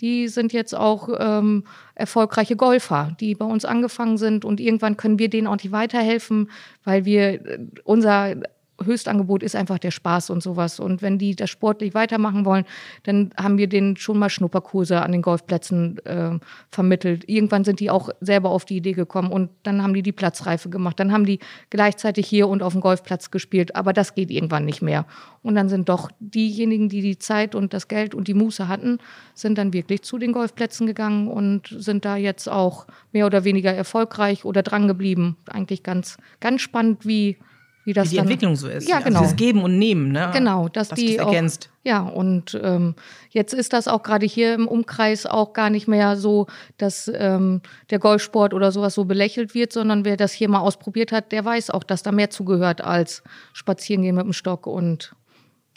die 0.00 0.26
sind 0.26 0.52
jetzt 0.52 0.74
auch 0.74 1.08
ähm, 1.16 1.62
erfolgreiche 2.00 2.56
Golfer, 2.56 3.16
die 3.20 3.34
bei 3.34 3.44
uns 3.44 3.64
angefangen 3.64 4.18
sind. 4.18 4.44
Und 4.44 4.58
irgendwann 4.58 4.96
können 4.96 5.18
wir 5.18 5.28
denen 5.28 5.46
auch 5.46 5.56
nicht 5.56 5.70
weiterhelfen, 5.70 6.50
weil 6.84 7.04
wir 7.04 7.46
äh, 7.46 7.58
unser 7.84 8.36
Höchstangebot 8.82 9.42
ist 9.42 9.56
einfach 9.56 9.78
der 9.78 9.90
Spaß 9.90 10.30
und 10.30 10.42
sowas. 10.42 10.80
Und 10.80 11.02
wenn 11.02 11.18
die 11.18 11.36
das 11.36 11.50
sportlich 11.50 11.94
weitermachen 11.94 12.44
wollen, 12.44 12.64
dann 13.04 13.32
haben 13.36 13.58
wir 13.58 13.68
denen 13.68 13.96
schon 13.96 14.18
mal 14.18 14.30
Schnupperkurse 14.30 15.02
an 15.02 15.12
den 15.12 15.22
Golfplätzen 15.22 15.98
äh, 16.04 16.38
vermittelt. 16.70 17.28
Irgendwann 17.28 17.64
sind 17.64 17.80
die 17.80 17.90
auch 17.90 18.10
selber 18.20 18.50
auf 18.50 18.64
die 18.64 18.76
Idee 18.76 18.92
gekommen 18.92 19.30
und 19.30 19.50
dann 19.62 19.82
haben 19.82 19.94
die 19.94 20.02
die 20.02 20.12
Platzreife 20.12 20.70
gemacht. 20.70 20.98
Dann 20.98 21.12
haben 21.12 21.24
die 21.24 21.40
gleichzeitig 21.70 22.26
hier 22.26 22.48
und 22.48 22.62
auf 22.62 22.72
dem 22.72 22.80
Golfplatz 22.80 23.30
gespielt. 23.30 23.76
Aber 23.76 23.92
das 23.92 24.14
geht 24.14 24.30
irgendwann 24.30 24.64
nicht 24.64 24.82
mehr. 24.82 25.06
Und 25.42 25.54
dann 25.54 25.68
sind 25.68 25.88
doch 25.88 26.10
diejenigen, 26.18 26.88
die 26.88 27.02
die 27.02 27.18
Zeit 27.18 27.54
und 27.54 27.72
das 27.72 27.88
Geld 27.88 28.14
und 28.14 28.28
die 28.28 28.34
Muße 28.34 28.68
hatten, 28.68 28.98
sind 29.34 29.58
dann 29.58 29.72
wirklich 29.72 30.02
zu 30.02 30.18
den 30.18 30.32
Golfplätzen 30.32 30.86
gegangen 30.86 31.28
und 31.28 31.68
sind 31.68 32.04
da 32.04 32.16
jetzt 32.16 32.48
auch 32.48 32.86
mehr 33.12 33.26
oder 33.26 33.44
weniger 33.44 33.72
erfolgreich 33.72 34.44
oder 34.44 34.62
drangeblieben. 34.62 35.36
Eigentlich 35.48 35.82
ganz, 35.82 36.18
ganz 36.40 36.60
spannend, 36.60 37.06
wie 37.06 37.38
wie 37.84 37.92
das 37.92 38.06
wie 38.06 38.10
die 38.10 38.16
dann, 38.16 38.26
Entwicklung 38.26 38.56
so 38.56 38.68
ist. 38.68 38.88
Ja, 38.88 38.96
also 38.96 39.08
genau. 39.08 39.20
dieses 39.20 39.36
Geben 39.36 39.62
und 39.62 39.78
Nehmen, 39.78 40.12
ne? 40.12 40.30
Genau, 40.32 40.68
dass 40.68 40.88
das 40.88 40.98
die 40.98 41.16
das 41.16 41.26
ergänzt. 41.26 41.70
Auch, 41.70 41.86
ja, 41.86 42.00
und 42.00 42.58
ähm, 42.62 42.94
jetzt 43.30 43.54
ist 43.54 43.72
das 43.72 43.88
auch 43.88 44.02
gerade 44.02 44.26
hier 44.26 44.54
im 44.54 44.68
Umkreis 44.68 45.26
auch 45.26 45.52
gar 45.52 45.70
nicht 45.70 45.88
mehr 45.88 46.16
so, 46.16 46.46
dass 46.76 47.10
ähm, 47.14 47.62
der 47.90 47.98
Golfsport 47.98 48.52
oder 48.52 48.70
sowas 48.70 48.94
so 48.94 49.04
belächelt 49.04 49.54
wird, 49.54 49.72
sondern 49.72 50.04
wer 50.04 50.16
das 50.16 50.32
hier 50.32 50.48
mal 50.48 50.60
ausprobiert 50.60 51.10
hat, 51.12 51.32
der 51.32 51.44
weiß 51.44 51.70
auch, 51.70 51.84
dass 51.84 52.02
da 52.02 52.12
mehr 52.12 52.30
zugehört 52.30 52.82
als 52.82 53.22
Spazierengehen 53.52 54.16
mit 54.16 54.24
dem 54.24 54.32
Stock 54.32 54.66
und 54.66 55.14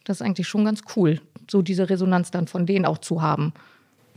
das 0.04 0.18
ist 0.18 0.22
eigentlich 0.22 0.48
schon 0.48 0.66
ganz 0.66 0.82
cool, 0.96 1.22
so 1.50 1.62
diese 1.62 1.89
Resonanz 1.89 2.32
dann 2.32 2.48
von 2.48 2.66
denen 2.66 2.86
auch 2.86 2.98
zu 2.98 3.22
haben. 3.22 3.54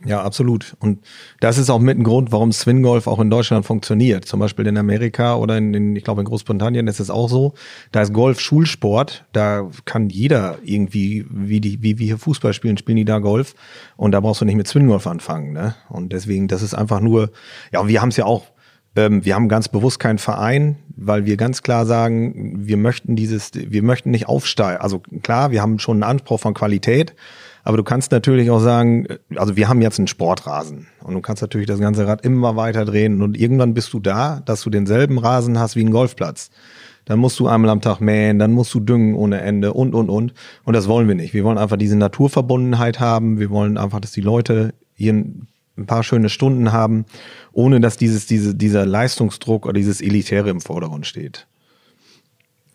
Ja, 0.04 0.22
absolut. 0.22 0.76
Und 0.78 1.02
das 1.40 1.56
ist 1.58 1.70
auch 1.70 1.78
mit 1.78 1.98
ein 1.98 2.04
Grund, 2.04 2.30
warum 2.30 2.52
Swing 2.52 2.82
Golf 2.82 3.06
auch 3.06 3.18
in 3.18 3.30
Deutschland 3.30 3.64
funktioniert. 3.64 4.26
Zum 4.26 4.40
Beispiel 4.40 4.66
in 4.66 4.76
Amerika 4.76 5.36
oder 5.36 5.56
in, 5.56 5.72
in 5.72 5.96
ich 5.96 6.04
glaube 6.04 6.20
in 6.20 6.26
Großbritannien 6.26 6.86
ist 6.86 7.00
es 7.00 7.08
auch 7.08 7.28
so. 7.28 7.54
Da 7.92 8.02
ist 8.02 8.12
Golf 8.12 8.38
Schulsport. 8.38 9.24
Da 9.32 9.70
kann 9.84 10.10
jeder 10.10 10.58
irgendwie, 10.62 11.24
wie 11.30 11.60
die, 11.60 11.82
wie 11.82 11.98
wir 11.98 12.06
hier 12.06 12.18
Fußball 12.18 12.52
spielen, 12.52 12.76
spielen 12.76 12.96
die 12.96 13.04
da 13.04 13.18
Golf. 13.20 13.54
Und 13.96 14.12
da 14.12 14.20
brauchst 14.20 14.42
du 14.42 14.44
nicht 14.44 14.56
mit 14.56 14.68
Swing 14.68 14.86
Golf 14.86 15.06
anfangen. 15.06 15.52
Ne? 15.52 15.74
Und 15.88 16.12
deswegen, 16.12 16.46
das 16.46 16.62
ist 16.62 16.74
einfach 16.74 17.00
nur, 17.00 17.30
ja, 17.72 17.86
wir 17.88 18.02
haben 18.02 18.10
es 18.10 18.16
ja 18.16 18.26
auch 18.26 18.44
wir 18.96 19.34
haben 19.34 19.48
ganz 19.48 19.68
bewusst 19.68 20.00
keinen 20.00 20.18
Verein, 20.18 20.76
weil 20.96 21.26
wir 21.26 21.36
ganz 21.36 21.62
klar 21.62 21.84
sagen, 21.84 22.54
wir 22.66 22.78
möchten 22.78 23.14
dieses, 23.14 23.50
wir 23.54 23.82
möchten 23.82 24.10
nicht 24.10 24.26
aufsteigen. 24.26 24.80
Also 24.80 25.02
klar, 25.22 25.50
wir 25.50 25.60
haben 25.60 25.78
schon 25.78 25.96
einen 25.96 26.10
Anspruch 26.10 26.40
von 26.40 26.54
Qualität, 26.54 27.14
aber 27.62 27.76
du 27.76 27.82
kannst 27.82 28.10
natürlich 28.12 28.50
auch 28.50 28.60
sagen, 28.60 29.06
also 29.34 29.56
wir 29.56 29.68
haben 29.68 29.82
jetzt 29.82 29.98
einen 29.98 30.06
Sportrasen 30.06 30.86
und 31.02 31.12
du 31.12 31.20
kannst 31.20 31.42
natürlich 31.42 31.66
das 31.66 31.78
ganze 31.78 32.06
Rad 32.06 32.24
immer 32.24 32.56
weiter 32.56 32.86
drehen 32.86 33.20
und 33.20 33.36
irgendwann 33.36 33.74
bist 33.74 33.92
du 33.92 34.00
da, 34.00 34.40
dass 34.46 34.62
du 34.62 34.70
denselben 34.70 35.18
Rasen 35.18 35.58
hast 35.58 35.76
wie 35.76 35.84
ein 35.84 35.90
Golfplatz. 35.90 36.50
Dann 37.04 37.18
musst 37.18 37.38
du 37.38 37.48
einmal 37.48 37.70
am 37.70 37.80
Tag 37.80 38.00
mähen, 38.00 38.38
dann 38.38 38.52
musst 38.52 38.72
du 38.72 38.80
düngen 38.80 39.14
ohne 39.14 39.40
Ende 39.40 39.72
und, 39.72 39.94
und, 39.94 40.08
und. 40.08 40.32
Und 40.64 40.74
das 40.74 40.88
wollen 40.88 41.06
wir 41.06 41.14
nicht. 41.14 41.34
Wir 41.34 41.44
wollen 41.44 41.58
einfach 41.58 41.76
diese 41.76 41.96
Naturverbundenheit 41.96 42.98
haben. 42.98 43.38
Wir 43.38 43.50
wollen 43.50 43.78
einfach, 43.78 44.00
dass 44.00 44.10
die 44.10 44.22
Leute 44.22 44.74
hier 44.94 45.24
ein 45.76 45.86
paar 45.86 46.02
schöne 46.02 46.28
Stunden 46.28 46.72
haben, 46.72 47.04
ohne 47.52 47.80
dass 47.80 47.96
dieses, 47.96 48.26
diese, 48.26 48.54
dieser 48.54 48.86
Leistungsdruck 48.86 49.66
oder 49.66 49.74
dieses 49.74 50.00
Elitäre 50.00 50.50
im 50.50 50.60
Vordergrund 50.60 51.06
steht. 51.06 51.46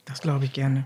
Das 0.06 0.22
glaube 0.22 0.46
ich 0.46 0.54
gerne. 0.54 0.86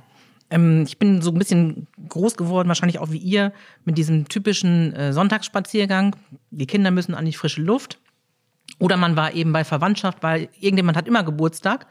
Ähm, 0.49 0.83
ich 0.85 0.97
bin 0.97 1.21
so 1.21 1.31
ein 1.31 1.37
bisschen 1.37 1.87
groß 2.07 2.37
geworden, 2.37 2.67
wahrscheinlich 2.67 2.99
auch 2.99 3.11
wie 3.11 3.17
ihr, 3.17 3.51
mit 3.83 3.97
diesem 3.97 4.27
typischen 4.27 4.93
äh, 4.93 5.13
Sonntagsspaziergang. 5.13 6.15
Die 6.51 6.67
Kinder 6.67 6.91
müssen 6.91 7.15
an 7.15 7.25
die 7.25 7.33
frische 7.33 7.61
Luft. 7.61 7.99
Oder 8.79 8.97
man 8.97 9.15
war 9.15 9.33
eben 9.33 9.53
bei 9.53 9.63
Verwandtschaft, 9.63 10.21
weil 10.21 10.49
irgendjemand 10.59 10.97
hat 10.97 11.07
immer 11.07 11.23
Geburtstag. 11.23 11.87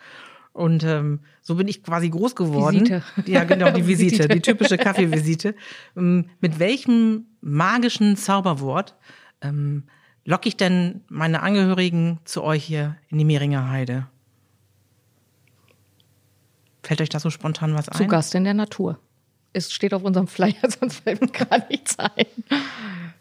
Und 0.52 0.84
ähm, 0.84 1.20
so 1.42 1.56
bin 1.56 1.66
ich 1.66 1.82
quasi 1.82 2.08
groß 2.10 2.36
geworden. 2.36 2.80
Visite. 2.80 3.02
Ja, 3.26 3.42
genau, 3.42 3.72
die 3.72 3.86
Visite, 3.86 4.10
Visite. 4.18 4.28
die 4.28 4.40
typische 4.40 4.76
Kaffeevisite. 4.76 5.54
Ähm, 5.96 6.26
mit 6.40 6.60
welchem 6.60 7.26
magischen 7.40 8.16
Zauberwort 8.16 8.94
ähm, 9.40 9.84
locke 10.24 10.48
ich 10.48 10.56
denn 10.56 11.02
meine 11.08 11.42
Angehörigen 11.42 12.18
zu 12.24 12.42
euch 12.42 12.64
hier 12.64 12.96
in 13.08 13.18
die 13.18 13.24
Mehringer 13.24 13.70
Heide? 13.70 14.06
Fällt 16.82 17.00
euch 17.00 17.08
da 17.08 17.18
so 17.18 17.30
spontan 17.30 17.74
was 17.74 17.88
ein? 17.88 17.96
Zu 17.96 18.06
Gast 18.06 18.34
in 18.34 18.44
der 18.44 18.54
Natur. 18.54 18.98
Es 19.52 19.72
steht 19.72 19.94
auf 19.94 20.02
unserem 20.02 20.26
Flyer, 20.26 20.54
sonst 20.80 21.00
fällt 21.00 21.20
mir 21.20 21.28
gar 21.28 21.66
nichts 21.68 21.98
ein. 21.98 22.26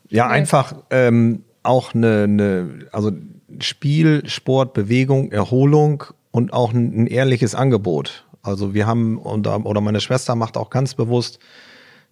Ja, 0.10 0.28
einfach 0.28 0.76
ähm, 0.90 1.44
auch 1.64 1.94
eine, 1.94 2.24
eine, 2.24 2.88
also 2.92 3.12
Spiel, 3.60 4.28
Sport, 4.28 4.74
Bewegung, 4.74 5.32
Erholung 5.32 6.04
und 6.32 6.54
auch 6.54 6.74
ein, 6.74 7.04
ein 7.04 7.08
ehrliches 7.08 7.56
Angebot. 7.56 8.26
Also 8.42 8.74
wir 8.74 8.86
haben, 8.86 9.18
oder 9.18 9.82
meine 9.82 10.02
Schwester 10.02 10.36
macht 10.36 10.58
auch 10.58 10.70
ganz 10.70 10.96
bewusst, 10.96 11.40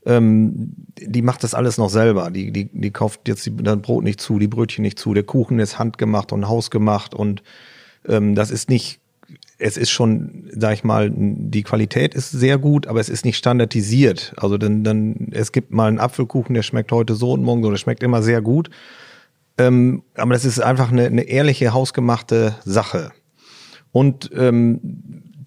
ähm, 0.05 0.73
die 0.97 1.21
macht 1.21 1.43
das 1.43 1.53
alles 1.53 1.77
noch 1.77 1.89
selber. 1.89 2.31
Die, 2.31 2.51
die, 2.51 2.69
die 2.71 2.91
kauft 2.91 3.27
jetzt 3.27 3.49
das 3.61 3.81
Brot 3.81 4.03
nicht 4.03 4.21
zu, 4.21 4.39
die 4.39 4.47
Brötchen 4.47 4.81
nicht 4.81 4.99
zu. 4.99 5.13
Der 5.13 5.23
Kuchen 5.23 5.59
ist 5.59 5.79
handgemacht 5.79 6.31
und 6.31 6.47
hausgemacht 6.47 7.13
und 7.13 7.43
ähm, 8.07 8.35
das 8.35 8.51
ist 8.51 8.69
nicht 8.69 9.01
es 9.61 9.77
ist 9.77 9.91
schon, 9.91 10.49
sag 10.55 10.73
ich 10.73 10.83
mal, 10.83 11.11
die 11.13 11.61
Qualität 11.61 12.15
ist 12.15 12.31
sehr 12.31 12.57
gut, 12.57 12.87
aber 12.87 12.99
es 12.99 13.09
ist 13.09 13.25
nicht 13.25 13.37
standardisiert. 13.37 14.33
Also 14.37 14.57
dann, 14.57 14.83
dann, 14.83 15.27
es 15.31 15.51
gibt 15.51 15.71
mal 15.71 15.87
einen 15.87 15.99
Apfelkuchen, 15.99 16.55
der 16.55 16.63
schmeckt 16.63 16.91
heute 16.91 17.13
so 17.13 17.33
und 17.33 17.43
morgen 17.43 17.61
so, 17.61 17.69
der 17.69 17.77
schmeckt 17.77 18.01
immer 18.01 18.23
sehr 18.23 18.41
gut. 18.41 18.71
Ähm, 19.59 20.01
aber 20.15 20.33
das 20.33 20.45
ist 20.45 20.59
einfach 20.59 20.91
eine, 20.91 21.05
eine 21.05 21.23
ehrliche, 21.23 21.73
hausgemachte 21.73 22.55
Sache. 22.65 23.11
Und 23.91 24.31
ähm, 24.35 24.79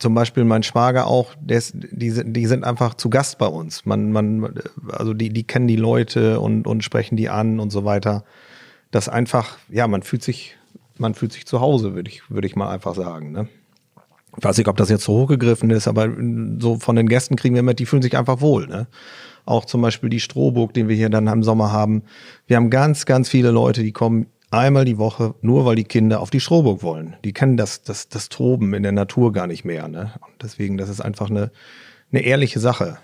zum 0.05 0.15
Beispiel 0.15 0.45
mein 0.45 0.63
Schwager 0.63 1.07
auch, 1.07 1.35
der 1.41 1.57
ist, 1.57 1.73
die, 1.75 2.13
die 2.31 2.47
sind 2.47 2.63
einfach 2.63 2.93
zu 2.93 3.09
Gast 3.09 3.39
bei 3.39 3.47
uns. 3.47 3.87
Man, 3.87 4.13
man, 4.13 4.61
also 4.93 5.15
die, 5.15 5.31
die 5.31 5.45
kennen 5.45 5.67
die 5.67 5.77
Leute 5.77 6.41
und, 6.41 6.67
und 6.67 6.85
sprechen 6.85 7.17
die 7.17 7.31
an 7.31 7.59
und 7.59 7.71
so 7.71 7.87
weiter. 7.87 8.23
Das 8.91 9.09
einfach, 9.09 9.57
ja, 9.71 9.89
man 9.89 10.03
fühlt 10.03 10.23
sich, 10.23 10.59
man 10.99 11.15
fühlt 11.15 11.33
sich 11.33 11.47
zu 11.47 11.63
Hause, 11.63 11.95
würde 11.95 12.11
ich, 12.11 12.29
würde 12.29 12.47
ich 12.47 12.55
mal 12.55 12.69
einfach 12.69 12.95
sagen. 12.95 13.33
Ne? 13.33 13.49
Ich 14.37 14.45
weiß 14.45 14.59
nicht, 14.59 14.69
ob 14.69 14.77
das 14.77 14.91
jetzt 14.91 15.05
so 15.05 15.15
hochgegriffen 15.15 15.71
ist, 15.71 15.89
aber 15.89 16.11
so 16.59 16.77
von 16.77 16.97
den 16.97 17.09
Gästen 17.09 17.37
kriegen 17.37 17.55
wir 17.55 17.63
mit, 17.63 17.79
die 17.79 17.87
fühlen 17.87 18.03
sich 18.03 18.19
einfach 18.19 18.43
wohl. 18.43 18.67
Ne? 18.67 18.87
Auch 19.47 19.65
zum 19.65 19.81
Beispiel 19.81 20.11
die 20.11 20.21
Strohburg, 20.21 20.75
den 20.75 20.87
wir 20.87 20.97
hier 20.97 21.09
dann 21.09 21.29
im 21.29 21.43
Sommer 21.43 21.73
haben. 21.73 22.03
Wir 22.47 22.59
haben 22.59 22.69
ganz, 22.69 23.07
ganz 23.07 23.31
viele 23.31 23.53
Leute, 23.53 23.83
die 23.83 23.93
kommen 23.93 24.27
einmal 24.59 24.85
die 24.85 24.99
Woche, 24.99 25.35
nur 25.43 25.65
weil 25.65 25.77
die 25.77 25.85
Kinder 25.85 26.21
auf 26.21 26.31
die 26.31 26.41
Strohburg 26.41 26.83
wollen. 26.83 27.17
Die 27.25 27.33
kennen 27.33 27.57
das, 27.57 27.83
das, 27.83 28.09
das 28.09 28.29
Toben 28.29 28.75
in 28.75 28.83
der 28.83 28.93
Natur 28.93 29.33
gar 29.33 29.47
nicht 29.47 29.65
mehr. 29.65 29.89
Ne? 29.89 30.13
Und 30.21 30.43
deswegen, 30.43 30.77
das 30.77 30.89
ist 30.89 31.01
einfach 31.01 31.31
eine, 31.31 31.51
eine 32.13 32.23
ehrliche 32.23 32.61
Sache. 32.61 32.99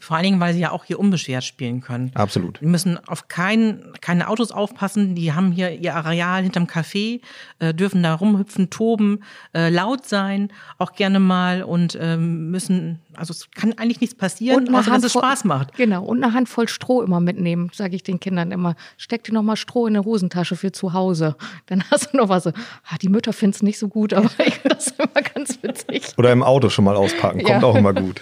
Vor 0.00 0.16
allen 0.16 0.24
Dingen, 0.24 0.40
weil 0.40 0.54
sie 0.54 0.60
ja 0.60 0.70
auch 0.70 0.84
hier 0.84 0.98
unbeschwert 0.98 1.44
spielen 1.44 1.80
können. 1.80 2.10
Absolut. 2.14 2.60
Die 2.60 2.66
müssen 2.66 2.98
auf 3.06 3.28
kein, 3.28 3.92
keine 4.00 4.28
Autos 4.28 4.52
aufpassen. 4.52 5.14
Die 5.14 5.32
haben 5.32 5.52
hier 5.52 5.70
ihr 5.70 5.94
Areal 5.94 6.42
hinterm 6.42 6.66
Café, 6.66 7.20
äh, 7.58 7.74
dürfen 7.74 8.02
da 8.02 8.14
rumhüpfen, 8.14 8.70
toben, 8.70 9.20
äh, 9.54 9.68
laut 9.70 10.06
sein, 10.06 10.50
auch 10.78 10.92
gerne 10.92 11.20
mal 11.20 11.62
und 11.62 11.96
ähm, 12.00 12.50
müssen, 12.50 13.00
also 13.14 13.32
es 13.32 13.50
kann 13.50 13.72
eigentlich 13.74 14.00
nichts 14.00 14.14
passieren, 14.14 14.74
außer 14.74 14.90
dass 14.90 15.04
es 15.04 15.12
Spaß 15.12 15.44
macht. 15.44 15.74
Genau, 15.76 16.04
und 16.04 16.22
eine 16.22 16.32
Handvoll 16.32 16.68
Stroh 16.68 17.02
immer 17.02 17.20
mitnehmen, 17.20 17.70
sage 17.72 17.96
ich 17.96 18.02
den 18.02 18.20
Kindern 18.20 18.50
immer. 18.50 18.76
Steck 18.96 19.24
dir 19.24 19.32
noch 19.32 19.42
mal 19.42 19.56
Stroh 19.56 19.86
in 19.86 19.96
eine 19.96 20.04
Hosentasche 20.04 20.56
für 20.56 20.72
zu 20.72 20.92
Hause. 20.92 21.36
Dann 21.66 21.84
hast 21.90 22.12
du 22.12 22.16
noch 22.16 22.28
was. 22.28 22.46
Ah, 22.46 22.52
die 23.00 23.08
Mütter 23.08 23.32
finden 23.32 23.56
es 23.56 23.62
nicht 23.62 23.78
so 23.78 23.88
gut, 23.88 24.12
aber 24.12 24.30
ich 24.46 24.54
finde 24.54 24.76
das 24.76 24.88
immer 24.88 25.22
ganz 25.34 25.58
witzig. 25.62 26.12
Oder 26.16 26.32
im 26.32 26.42
Auto 26.42 26.68
schon 26.68 26.84
mal 26.84 26.96
auspacken, 26.96 27.42
kommt 27.42 27.62
ja. 27.62 27.62
auch 27.62 27.76
immer 27.76 27.92
gut. 27.92 28.20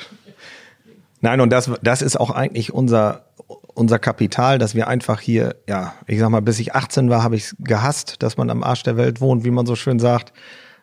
Nein, 1.25 1.41
und 1.41 1.49
das, 1.49 1.71
das 1.81 2.03
ist 2.03 2.21
auch 2.21 2.31
eigentlich 2.31 2.75
unser, 2.75 3.25
unser 3.73 3.99
Kapital, 3.99 4.59
dass 4.59 4.75
wir 4.75 4.89
einfach 4.89 5.21
hier, 5.21 5.57
ja, 5.67 5.95
ich 6.07 6.19
sag 6.19 6.29
mal, 6.29 6.43
bis 6.43 6.59
ich 6.59 6.75
18 6.75 7.09
war, 7.09 7.23
habe 7.23 7.35
ich 7.35 7.45
es 7.45 7.57
gehasst, 7.61 8.23
dass 8.23 8.37
man 8.37 8.51
am 8.51 8.63
Arsch 8.63 8.83
der 8.83 8.99
Welt 8.99 9.23
wohnt, 9.23 9.43
wie 9.43 9.51
man 9.51 9.65
so 9.65 9.75
schön 9.75 9.99
sagt. 9.99 10.35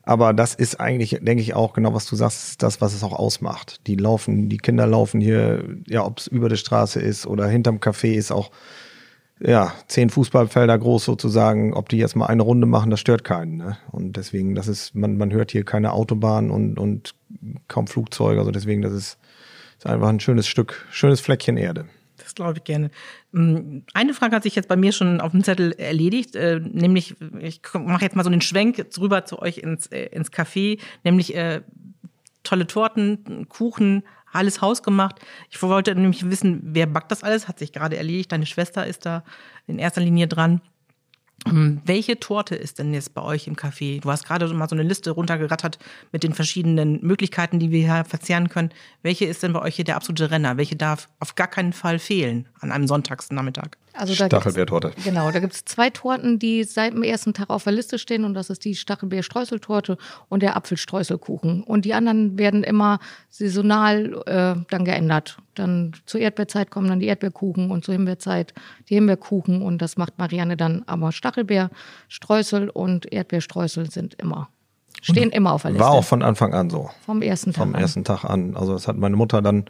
Aber 0.01 0.33
das 0.33 0.55
ist 0.55 0.79
eigentlich, 0.79 1.19
denke 1.21 1.43
ich 1.43 1.53
auch, 1.53 1.73
genau 1.73 1.93
was 1.93 2.07
du 2.07 2.15
sagst, 2.15 2.63
das, 2.63 2.81
was 2.81 2.95
es 2.95 3.03
auch 3.03 3.13
ausmacht. 3.13 3.85
Die 3.85 3.95
laufen, 3.95 4.49
die 4.49 4.57
Kinder 4.57 4.87
laufen 4.87 5.21
hier, 5.21 5.63
ja, 5.85 6.03
ob 6.03 6.17
es 6.17 6.25
über 6.25 6.49
der 6.49 6.55
Straße 6.55 6.99
ist 6.99 7.27
oder 7.27 7.47
hinterm 7.47 7.77
Café 7.77 8.13
ist 8.15 8.31
auch, 8.31 8.49
ja, 9.39 9.73
zehn 9.85 10.09
Fußballfelder 10.09 10.79
groß 10.79 11.05
sozusagen. 11.05 11.75
Ob 11.75 11.87
die 11.89 11.97
jetzt 11.97 12.15
mal 12.15 12.25
eine 12.25 12.41
Runde 12.41 12.65
machen, 12.65 12.89
das 12.89 12.99
stört 12.99 13.23
keinen. 13.23 13.57
Ne? 13.57 13.77
Und 13.91 14.17
deswegen, 14.17 14.55
das 14.55 14.67
ist, 14.67 14.95
man, 14.95 15.17
man 15.17 15.31
hört 15.31 15.51
hier 15.51 15.65
keine 15.65 15.93
Autobahn 15.93 16.49
und, 16.49 16.79
und 16.79 17.13
kaum 17.67 17.85
Flugzeuge. 17.85 18.39
Also 18.39 18.49
deswegen, 18.49 18.81
das 18.81 18.93
ist, 18.93 19.19
ist 19.81 19.87
einfach 19.87 20.09
ein 20.09 20.19
schönes 20.19 20.47
Stück, 20.47 20.85
schönes 20.91 21.21
Fleckchen 21.21 21.57
Erde. 21.57 21.87
Das 22.17 22.35
glaube 22.35 22.59
ich 22.59 22.63
gerne. 22.63 22.91
Mm, 23.31 23.79
eine 23.95 24.13
Frage 24.13 24.35
hat 24.35 24.43
sich 24.43 24.53
jetzt 24.53 24.67
bei 24.67 24.75
mir 24.75 24.91
schon 24.91 25.19
auf 25.19 25.31
dem 25.31 25.43
Zettel 25.43 25.71
erledigt, 25.71 26.35
äh, 26.35 26.59
nämlich, 26.59 27.15
ich 27.39 27.61
mache 27.73 28.03
jetzt 28.03 28.15
mal 28.15 28.23
so 28.23 28.29
einen 28.29 28.41
Schwenk 28.41 28.85
rüber 28.99 29.25
zu 29.25 29.39
euch 29.39 29.57
ins, 29.57 29.87
äh, 29.87 30.05
ins 30.05 30.31
Café, 30.31 30.79
nämlich 31.03 31.35
äh, 31.35 31.61
tolle 32.43 32.67
Torten, 32.67 33.47
Kuchen, 33.49 34.03
alles 34.31 34.61
hausgemacht. 34.61 35.15
Ich 35.49 35.59
wollte 35.63 35.95
nämlich 35.95 36.29
wissen, 36.29 36.61
wer 36.63 36.85
backt 36.85 37.11
das 37.11 37.23
alles? 37.23 37.47
Hat 37.47 37.57
sich 37.57 37.73
gerade 37.73 37.97
erledigt. 37.97 38.31
Deine 38.31 38.45
Schwester 38.45 38.85
ist 38.85 39.07
da 39.07 39.23
in 39.65 39.79
erster 39.79 40.01
Linie 40.01 40.27
dran. 40.27 40.61
Ähm, 41.47 41.81
welche 41.85 42.19
Torte 42.19 42.55
ist 42.55 42.79
denn 42.79 42.93
jetzt 42.93 43.13
bei 43.13 43.21
euch 43.21 43.47
im 43.47 43.55
Café? 43.55 44.01
Du 44.01 44.11
hast 44.11 44.25
gerade 44.25 44.47
mal 44.53 44.69
so 44.69 44.75
eine 44.75 44.83
Liste 44.83 45.11
runtergerattert 45.11 45.79
mit 46.11 46.23
den 46.23 46.33
verschiedenen 46.33 46.99
Möglichkeiten, 47.01 47.59
die 47.59 47.71
wir 47.71 47.81
hier 47.81 48.05
verzehren 48.05 48.49
können. 48.49 48.69
Welche 49.01 49.25
ist 49.25 49.43
denn 49.43 49.53
bei 49.53 49.61
euch 49.61 49.75
hier 49.75 49.85
der 49.85 49.95
absolute 49.95 50.31
Renner? 50.31 50.57
Welche 50.57 50.75
darf 50.75 51.09
auf 51.19 51.35
gar 51.35 51.47
keinen 51.47 51.73
Fall 51.73 51.99
fehlen 51.99 52.47
an 52.59 52.71
einem 52.71 52.87
Sonntagsnachmittag? 52.87 53.77
Also 53.93 54.13
Stachelbeertorte. 54.13 54.91
Genau, 55.03 55.31
da 55.31 55.39
gibt 55.39 55.53
es 55.53 55.65
zwei 55.65 55.89
Torten, 55.89 56.39
die 56.39 56.63
seit 56.63 56.93
dem 56.93 57.03
ersten 57.03 57.33
Tag 57.33 57.49
auf 57.49 57.63
der 57.63 57.73
Liste 57.73 57.99
stehen 57.99 58.23
und 58.23 58.33
das 58.33 58.49
ist 58.49 58.63
die 58.63 58.75
Stachelbeer-Streuseltorte 58.75 59.97
und 60.29 60.43
der 60.43 60.55
Apfelstreuselkuchen. 60.55 61.63
Und 61.63 61.85
die 61.85 61.93
anderen 61.93 62.37
werden 62.37 62.63
immer 62.63 62.99
saisonal 63.29 64.21
äh, 64.25 64.55
dann 64.69 64.85
geändert. 64.85 65.37
Dann 65.55 65.91
zur 66.05 66.21
Erdbeerzeit 66.21 66.71
kommen 66.71 66.87
dann 66.87 66.99
die 66.99 67.07
Erdbeerkuchen 67.07 67.71
und 67.71 67.83
zur 67.83 67.93
Himbeerzeit 67.93 68.53
die 68.89 68.95
Himbeerkuchen 68.95 69.61
und 69.61 69.81
das 69.81 69.97
macht 69.97 70.17
Marianne 70.17 70.57
dann. 70.57 70.83
Aber 70.87 71.11
Stachelbeer, 71.11 71.69
Streusel 72.07 72.69
und 72.69 73.11
Erdbeerstreusel 73.11 73.91
sind 73.91 74.15
immer 74.15 74.49
Stehen 75.01 75.31
immer 75.31 75.53
auf 75.53 75.63
der 75.63 75.71
Liste. 75.71 75.83
War 75.83 75.91
auch 75.91 76.03
von 76.03 76.21
Anfang 76.21 76.53
an 76.53 76.69
so. 76.69 76.91
Vom 77.05 77.21
ersten 77.23 77.53
Tag 77.53 77.63
Vom 77.63 77.75
an. 77.75 77.81
ersten 77.81 78.03
Tag 78.03 78.23
an. 78.23 78.55
Also 78.55 78.73
das 78.73 78.87
hat 78.87 78.97
meine 78.97 79.15
Mutter 79.15 79.41
dann, 79.41 79.65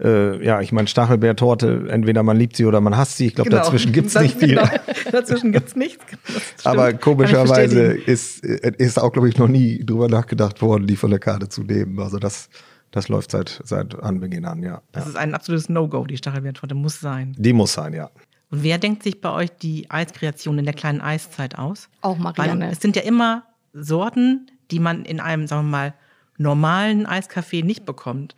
äh, 0.00 0.44
ja, 0.44 0.60
ich 0.60 0.72
meine 0.72 0.86
Stachelbeertorte, 0.86 1.86
entweder 1.90 2.22
man 2.22 2.36
liebt 2.36 2.56
sie 2.56 2.64
oder 2.64 2.80
man 2.80 2.96
hasst 2.96 3.16
sie. 3.16 3.26
Ich 3.26 3.34
glaube, 3.34 3.50
genau. 3.50 3.62
dazwischen 3.62 3.92
gibt's 3.92 4.14
nicht 4.18 4.38
viel. 4.38 4.56
Genau. 4.56 4.68
Dazwischen 5.12 5.52
gibt's 5.52 5.74
nichts. 5.74 6.04
Aber 6.64 6.92
komischerweise 6.92 7.94
ist, 7.94 8.44
äh, 8.44 8.72
ist 8.78 8.98
auch, 8.98 9.12
glaube 9.12 9.28
ich, 9.28 9.38
noch 9.38 9.48
nie 9.48 9.84
drüber 9.84 10.08
nachgedacht 10.08 10.62
worden, 10.62 10.86
die 10.86 10.96
von 10.96 11.10
der 11.10 11.18
Karte 11.18 11.48
zu 11.48 11.62
nehmen. 11.62 11.98
Also 11.98 12.18
das, 12.18 12.48
das 12.90 13.08
läuft 13.08 13.32
seit, 13.32 13.60
seit 13.64 14.00
Anbeginn 14.00 14.44
an, 14.44 14.62
ja. 14.62 14.82
Das 14.92 15.04
ja. 15.04 15.10
ist 15.10 15.16
ein 15.16 15.34
absolutes 15.34 15.68
No-Go, 15.68 16.04
die 16.04 16.16
Stachelbeertorte 16.16 16.74
muss 16.74 17.00
sein. 17.00 17.34
Die 17.36 17.52
muss 17.52 17.72
sein, 17.72 17.92
ja. 17.92 18.10
Und 18.50 18.62
wer 18.62 18.78
denkt 18.78 19.02
sich 19.02 19.20
bei 19.20 19.30
euch 19.30 19.50
die 19.50 19.90
Eiskreation 19.90 20.58
in 20.58 20.64
der 20.64 20.74
kleinen 20.74 21.00
Eiszeit 21.00 21.58
aus? 21.58 21.88
Auch 22.02 22.18
Marianne. 22.18 22.66
Weil 22.66 22.72
es 22.72 22.80
sind 22.80 22.96
ja 22.96 23.02
immer 23.02 23.42
Sorten, 23.72 24.50
die 24.70 24.78
man 24.78 25.04
in 25.04 25.20
einem, 25.20 25.46
sagen 25.46 25.66
wir 25.66 25.70
mal, 25.70 25.94
normalen 26.38 27.04
Eiskaffee 27.04 27.62
nicht 27.62 27.84
bekommt. 27.84 28.36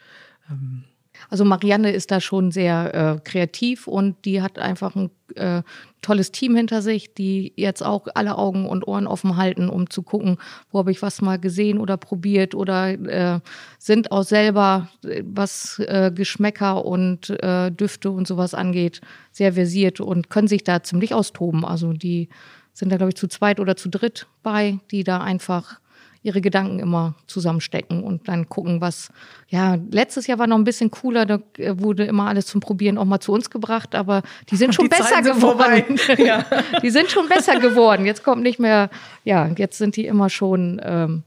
Ähm, 0.51 0.85
also 1.29 1.45
Marianne 1.45 1.93
ist 1.93 2.11
da 2.11 2.21
schon 2.21 2.51
sehr 2.51 2.95
äh, 2.95 3.21
kreativ 3.29 3.87
und 3.87 4.25
die 4.25 4.43
hat 4.43 4.59
einfach 4.59 4.97
ein 4.97 5.11
äh, 5.37 5.63
tolles 6.03 6.33
Team 6.33 6.57
hinter 6.57 6.83
sich, 6.83 7.15
die 7.15 7.53
jetzt 7.57 7.83
auch 7.83 8.07
alle 8.15 8.39
Augen 8.39 8.67
und 8.67 8.87
Ohren 8.87 9.07
offen 9.07 9.37
halten, 9.37 9.69
um 9.69 9.91
zu 9.91 10.03
gucken, 10.03 10.39
wo 10.71 10.79
habe 10.79 10.91
ich 10.91 11.03
was 11.03 11.21
mal 11.21 11.39
gesehen 11.39 11.79
oder 11.79 11.97
probiert 11.97 12.55
oder 12.55 12.91
äh, 12.91 13.41
sind 13.79 14.13
auch 14.13 14.23
selber, 14.23 14.89
was 15.23 15.79
äh, 15.81 16.11
Geschmäcker 16.15 16.85
und 16.85 17.31
äh, 17.31 17.71
Düfte 17.71 18.11
und 18.11 18.27
sowas 18.27 18.55
angeht, 18.55 19.01
sehr 19.31 19.53
versiert 19.53 20.01
und 20.01 20.31
können 20.31 20.49
sich 20.49 20.65
da 20.65 20.83
ziemlich 20.83 21.15
austoben. 21.15 21.65
Also 21.65 21.93
die 21.93 22.29
sind 22.73 22.91
da, 22.91 22.97
glaube 22.97 23.11
ich, 23.11 23.17
zu 23.17 23.29
zweit 23.29 23.61
oder 23.61 23.77
zu 23.77 23.89
dritt 23.89 24.27
bei, 24.43 24.79
die 24.91 25.05
da 25.05 25.19
einfach 25.19 25.81
ihre 26.23 26.41
Gedanken 26.41 26.79
immer 26.81 27.15
zusammenstecken 27.27 28.03
und 28.03 28.29
dann 28.29 28.49
gucken, 28.49 28.81
was, 28.81 29.11
ja, 29.49 29.79
letztes 29.91 30.27
Jahr 30.27 30.39
war 30.39 30.47
noch 30.47 30.59
ein 30.59 30.65
bisschen 30.65 30.91
cooler, 30.91 31.25
da 31.25 31.41
äh, 31.57 31.79
wurde 31.79 32.05
immer 32.05 32.27
alles 32.27 32.47
zum 32.47 32.61
Probieren 32.61 32.99
auch 32.99 33.07
mal 33.07 33.21
zu 33.21 33.33
uns 33.33 33.49
gebracht, 33.49 33.95
aber 33.95 34.23
die 34.51 34.57
sind 34.57 34.75
schon 34.75 34.87
die 34.87 34.91
besser 34.91 35.23
geworden. 35.23 35.99
ja. 36.19 36.45
Die 36.83 36.91
sind 36.91 37.11
schon 37.11 37.29
besser 37.29 37.59
geworden. 37.59 38.05
Jetzt 38.05 38.23
kommt 38.23 38.43
nicht 38.43 38.59
mehr, 38.59 38.91
ja, 39.25 39.49
jetzt 39.57 39.79
sind 39.79 39.97
die 39.97 40.07
immer 40.07 40.29
schon, 40.29 40.81
ähm, 40.85 41.23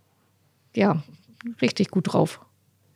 ja, 0.76 1.02
richtig 1.62 1.90
gut 1.90 2.14
drauf. 2.14 2.40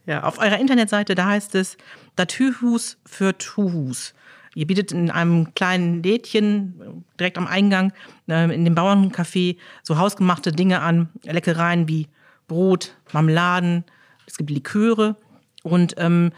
Ja, 0.05 0.23
auf 0.23 0.37
eurer 0.37 0.59
Internetseite, 0.59 1.15
da 1.15 1.25
heißt 1.25 1.55
es 1.55 1.77
Datühus 2.15 2.97
für 3.05 3.37
Tuhus. 3.37 4.13
Ihr 4.57 4.65
bietet 4.65 4.91
in 4.91 5.11
einem 5.11 5.53
kleinen 5.53 6.01
Lädchen 6.01 7.05
direkt 7.19 7.37
am 7.37 7.45
Eingang 7.45 7.93
äh, 8.27 8.51
in 8.51 8.65
dem 8.65 8.73
Bauerncafé 8.73 9.55
so 9.83 9.99
hausgemachte 9.99 10.51
Dinge 10.51 10.81
an, 10.81 11.09
Leckereien 11.21 11.87
wie 11.87 12.07
Brot, 12.47 12.97
Marmeladen, 13.13 13.83
es 14.25 14.35
gibt 14.35 14.49
Liköre. 14.49 15.15
Und 15.61 15.93
ähm, 15.97 16.31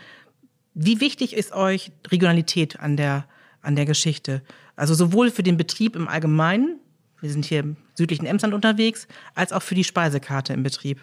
wie 0.73 0.99
wichtig 0.99 1.33
ist 1.33 1.53
euch 1.53 1.93
Regionalität 2.09 2.81
an 2.81 2.97
der, 2.97 3.25
an 3.61 3.77
der 3.77 3.85
Geschichte? 3.85 4.41
Also 4.75 4.95
sowohl 4.95 5.31
für 5.31 5.43
den 5.43 5.55
Betrieb 5.55 5.95
im 5.95 6.09
Allgemeinen, 6.09 6.77
wir 7.21 7.29
sind 7.29 7.45
hier 7.45 7.61
im 7.61 7.77
südlichen 7.95 8.25
Emsland 8.25 8.53
unterwegs, 8.53 9.07
als 9.33 9.53
auch 9.53 9.61
für 9.61 9.75
die 9.75 9.85
Speisekarte 9.85 10.51
im 10.51 10.63
Betrieb. 10.63 10.99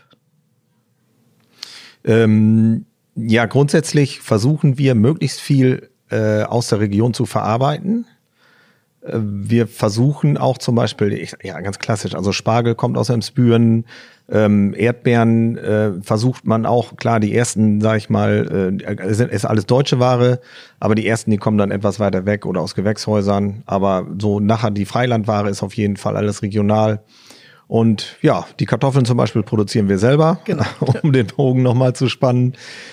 Ähm, 2.04 2.84
ja, 3.14 3.46
grundsätzlich 3.46 4.20
versuchen 4.20 4.76
wir 4.76 4.94
möglichst 4.94 5.40
viel 5.40 5.88
äh, 6.10 6.42
aus 6.42 6.68
der 6.68 6.80
Region 6.80 7.14
zu 7.14 7.26
verarbeiten. 7.26 8.06
Äh, 9.02 9.18
wir 9.18 9.66
versuchen 9.66 10.36
auch 10.36 10.58
zum 10.58 10.74
Beispiel, 10.74 11.26
ja 11.42 11.60
ganz 11.60 11.78
klassisch, 11.78 12.14
also 12.14 12.32
Spargel 12.32 12.74
kommt 12.74 12.96
aus 12.96 13.08
Emsbüren, 13.08 13.84
ähm, 14.28 14.74
Erdbeeren 14.76 15.56
äh, 15.56 15.92
versucht 16.02 16.44
man 16.46 16.66
auch, 16.66 16.96
klar, 16.96 17.20
die 17.20 17.34
ersten, 17.34 17.80
sag 17.80 17.98
ich 17.98 18.10
mal, 18.10 18.76
äh, 18.82 19.14
sind, 19.14 19.30
ist 19.30 19.44
alles 19.44 19.66
deutsche 19.66 20.00
Ware, 20.00 20.40
aber 20.80 20.96
die 20.96 21.06
ersten, 21.06 21.30
die 21.30 21.36
kommen 21.36 21.58
dann 21.58 21.70
etwas 21.70 22.00
weiter 22.00 22.26
weg 22.26 22.44
oder 22.44 22.60
aus 22.60 22.74
Gewächshäusern. 22.74 23.62
Aber 23.66 24.06
so 24.18 24.40
nachher 24.40 24.72
die 24.72 24.84
Freilandware 24.84 25.48
ist 25.48 25.62
auf 25.62 25.74
jeden 25.74 25.96
Fall 25.96 26.16
alles 26.16 26.42
regional. 26.42 27.00
Und 27.68 28.16
ja, 28.22 28.46
die 28.60 28.66
Kartoffeln 28.66 29.04
zum 29.04 29.16
Beispiel 29.16 29.42
produzieren 29.42 29.88
wir 29.88 29.98
selber, 29.98 30.38
genau. 30.44 30.64
um 31.02 31.12
den 31.12 31.26
Bogen 31.26 31.62
nochmal 31.62 31.94
zu 31.94 32.08
spannen. 32.08 32.52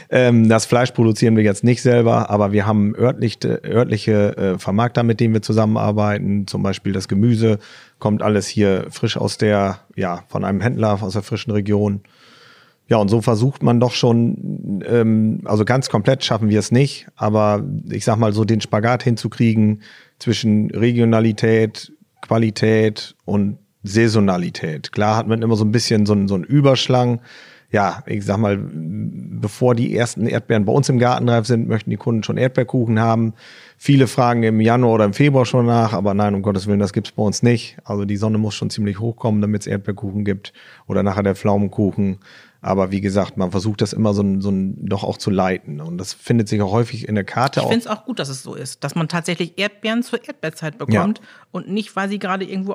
Ähm, 0.09 0.49
das 0.49 0.65
Fleisch 0.65 0.91
produzieren 0.91 1.35
wir 1.35 1.43
jetzt 1.43 1.63
nicht 1.63 1.83
selber, 1.83 2.31
aber 2.31 2.53
wir 2.53 2.65
haben 2.65 2.95
örtliche, 2.95 3.61
örtliche 3.63 4.35
äh, 4.35 4.57
Vermarkter, 4.57 5.03
mit 5.03 5.19
denen 5.19 5.35
wir 5.35 5.43
zusammenarbeiten. 5.43 6.47
Zum 6.47 6.63
Beispiel 6.63 6.91
das 6.91 7.07
Gemüse 7.07 7.59
kommt 7.99 8.23
alles 8.23 8.47
hier 8.47 8.87
frisch 8.89 9.15
aus 9.15 9.37
der, 9.37 9.79
ja, 9.95 10.23
von 10.27 10.43
einem 10.43 10.59
Händler 10.59 11.03
aus 11.03 11.13
der 11.13 11.21
frischen 11.21 11.51
Region. 11.51 12.01
Ja, 12.87 12.97
und 12.97 13.09
so 13.09 13.21
versucht 13.21 13.61
man 13.61 13.79
doch 13.79 13.93
schon, 13.93 14.83
ähm, 14.87 15.41
also 15.45 15.65
ganz 15.65 15.89
komplett 15.89 16.23
schaffen 16.25 16.49
wir 16.49 16.59
es 16.59 16.71
nicht, 16.71 17.07
aber 17.15 17.63
ich 17.89 18.05
sag 18.05 18.17
mal 18.17 18.33
so 18.33 18.43
den 18.43 18.59
Spagat 18.59 19.03
hinzukriegen 19.03 19.83
zwischen 20.17 20.71
Regionalität, 20.71 21.93
Qualität 22.21 23.15
und 23.25 23.59
Saisonalität. 23.83 24.91
Klar 24.91 25.17
hat 25.17 25.27
man 25.27 25.41
immer 25.41 25.55
so 25.55 25.65
ein 25.65 25.71
bisschen 25.71 26.05
so, 26.05 26.13
einen, 26.13 26.27
so 26.27 26.35
einen 26.35 26.43
Überschlang. 26.43 27.19
Ja, 27.71 28.03
ich 28.05 28.23
sag 28.23 28.37
mal, 28.37 28.59
bevor 28.61 29.73
die 29.73 29.95
ersten 29.97 30.27
Erdbeeren 30.27 30.65
bei 30.65 30.71
uns 30.71 30.89
im 30.89 30.99
Garten 30.99 31.27
reif 31.27 31.47
sind, 31.47 31.67
möchten 31.67 31.89
die 31.89 31.97
Kunden 31.97 32.21
schon 32.21 32.37
Erdbeerkuchen 32.37 32.99
haben. 32.99 33.33
Viele 33.77 34.05
fragen 34.05 34.43
im 34.43 34.61
Januar 34.61 34.93
oder 34.93 35.05
im 35.05 35.13
Februar 35.13 35.45
schon 35.45 35.65
nach, 35.65 35.91
aber 35.91 36.13
nein, 36.13 36.35
um 36.35 36.43
Gottes 36.43 36.67
Willen, 36.67 36.79
das 36.79 36.93
gibt's 36.93 37.11
bei 37.11 37.23
uns 37.23 37.41
nicht. 37.41 37.77
Also 37.83 38.05
die 38.05 38.15
Sonne 38.15 38.37
muss 38.37 38.53
schon 38.53 38.69
ziemlich 38.69 38.99
hochkommen, 38.99 39.41
damit 39.41 39.61
es 39.61 39.67
Erdbeerkuchen 39.67 40.23
gibt 40.23 40.53
oder 40.87 41.01
nachher 41.01 41.23
der 41.23 41.35
Pflaumenkuchen. 41.35 42.19
Aber 42.63 42.91
wie 42.91 43.01
gesagt, 43.01 43.35
man 43.35 43.51
versucht 43.51 43.81
das 43.81 43.91
immer 43.91 44.13
so 44.13 44.23
ein, 44.23 44.39
so 44.39 44.49
ein 44.49 44.85
doch 44.85 45.03
auch 45.03 45.17
zu 45.17 45.29
leiten. 45.29 45.81
Und 45.81 45.97
das 45.97 46.13
findet 46.13 46.47
sich 46.47 46.61
auch 46.61 46.71
häufig 46.71 47.09
in 47.09 47.13
der 47.13 47.25
Karte. 47.25 47.59
Ich 47.59 47.65
finde 47.65 47.79
es 47.79 47.87
auch 47.87 48.05
gut, 48.05 48.19
dass 48.19 48.29
es 48.29 48.41
so 48.41 48.55
ist, 48.55 48.85
dass 48.85 48.95
man 48.95 49.09
tatsächlich 49.09 49.59
Erdbeeren 49.59 50.01
zur 50.01 50.25
Erdbeerzeit 50.25 50.77
bekommt 50.77 51.19
ja. 51.19 51.25
und 51.51 51.69
nicht, 51.69 51.93
weil 51.97 52.07
sie 52.07 52.19
gerade 52.19 52.45
irgendwo 52.45 52.73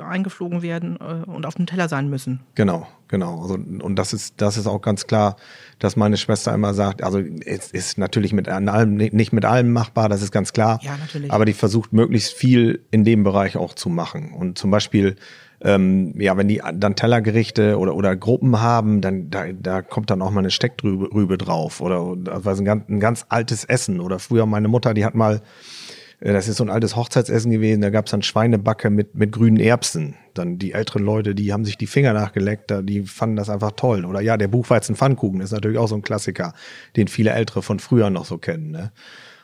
eingeflogen 0.00 0.62
werden 0.62 0.98
äh, 1.00 1.30
und 1.30 1.46
auf 1.46 1.54
dem 1.54 1.66
Teller 1.66 1.88
sein 1.88 2.10
müssen. 2.10 2.40
Genau, 2.56 2.88
genau. 3.06 3.42
Also, 3.42 3.54
und 3.54 3.94
das 3.94 4.12
ist, 4.12 4.34
das 4.38 4.56
ist 4.56 4.66
auch 4.66 4.82
ganz 4.82 5.06
klar, 5.06 5.36
dass 5.78 5.94
meine 5.94 6.16
Schwester 6.16 6.52
immer 6.52 6.74
sagt, 6.74 7.04
also 7.04 7.20
es 7.20 7.70
ist 7.70 7.96
natürlich 7.96 8.32
mit 8.32 8.48
allem, 8.48 8.96
nicht 8.96 9.32
mit 9.32 9.44
allem 9.44 9.72
machbar, 9.72 10.08
das 10.08 10.20
ist 10.20 10.32
ganz 10.32 10.52
klar. 10.52 10.80
Ja, 10.82 10.96
natürlich. 10.96 11.32
Aber 11.32 11.44
die 11.44 11.52
versucht 11.52 11.92
möglichst 11.92 12.32
viel 12.32 12.84
in 12.90 13.04
dem 13.04 13.22
Bereich 13.22 13.56
auch 13.56 13.74
zu 13.74 13.88
machen. 13.88 14.32
Und 14.32 14.58
zum 14.58 14.72
Beispiel 14.72 15.14
ähm, 15.60 16.14
ja, 16.20 16.36
wenn 16.36 16.46
die 16.46 16.62
dann 16.74 16.94
Tellergerichte 16.94 17.78
oder, 17.78 17.94
oder 17.94 18.14
Gruppen 18.14 18.60
haben, 18.60 19.00
dann 19.00 19.28
da, 19.30 19.46
da 19.52 19.82
kommt 19.82 20.10
dann 20.10 20.22
auch 20.22 20.30
mal 20.30 20.40
eine 20.40 20.50
Stecktrübe 20.50 21.36
drauf 21.36 21.80
oder 21.80 22.16
also 22.30 22.62
ein, 22.62 22.64
ganz, 22.64 22.88
ein 22.88 23.00
ganz 23.00 23.26
altes 23.28 23.64
Essen. 23.64 24.00
Oder 24.00 24.20
früher 24.20 24.46
meine 24.46 24.68
Mutter, 24.68 24.94
die 24.94 25.04
hat 25.04 25.16
mal, 25.16 25.40
äh, 26.20 26.32
das 26.32 26.46
ist 26.46 26.58
so 26.58 26.64
ein 26.64 26.70
altes 26.70 26.94
Hochzeitsessen 26.94 27.50
gewesen, 27.50 27.80
da 27.80 27.90
gab 27.90 28.06
es 28.06 28.12
dann 28.12 28.22
Schweinebacke 28.22 28.88
mit, 28.88 29.16
mit 29.16 29.32
grünen 29.32 29.58
Erbsen. 29.58 30.14
Dann 30.34 30.58
die 30.58 30.72
älteren 30.72 31.02
Leute, 31.02 31.34
die 31.34 31.52
haben 31.52 31.64
sich 31.64 31.76
die 31.76 31.88
Finger 31.88 32.12
nachgeleckt, 32.12 32.72
die 32.82 33.02
fanden 33.02 33.34
das 33.34 33.50
einfach 33.50 33.72
toll. 33.72 34.04
Oder 34.04 34.20
ja, 34.20 34.36
der 34.36 34.48
Buchweizen 34.48 34.94
Pfannkuchen 34.94 35.40
ist 35.40 35.50
natürlich 35.50 35.78
auch 35.78 35.88
so 35.88 35.96
ein 35.96 36.02
Klassiker, 36.02 36.52
den 36.94 37.08
viele 37.08 37.30
Ältere 37.30 37.62
von 37.62 37.80
früher 37.80 38.10
noch 38.10 38.26
so 38.26 38.38
kennen. 38.38 38.70
Ne? 38.70 38.92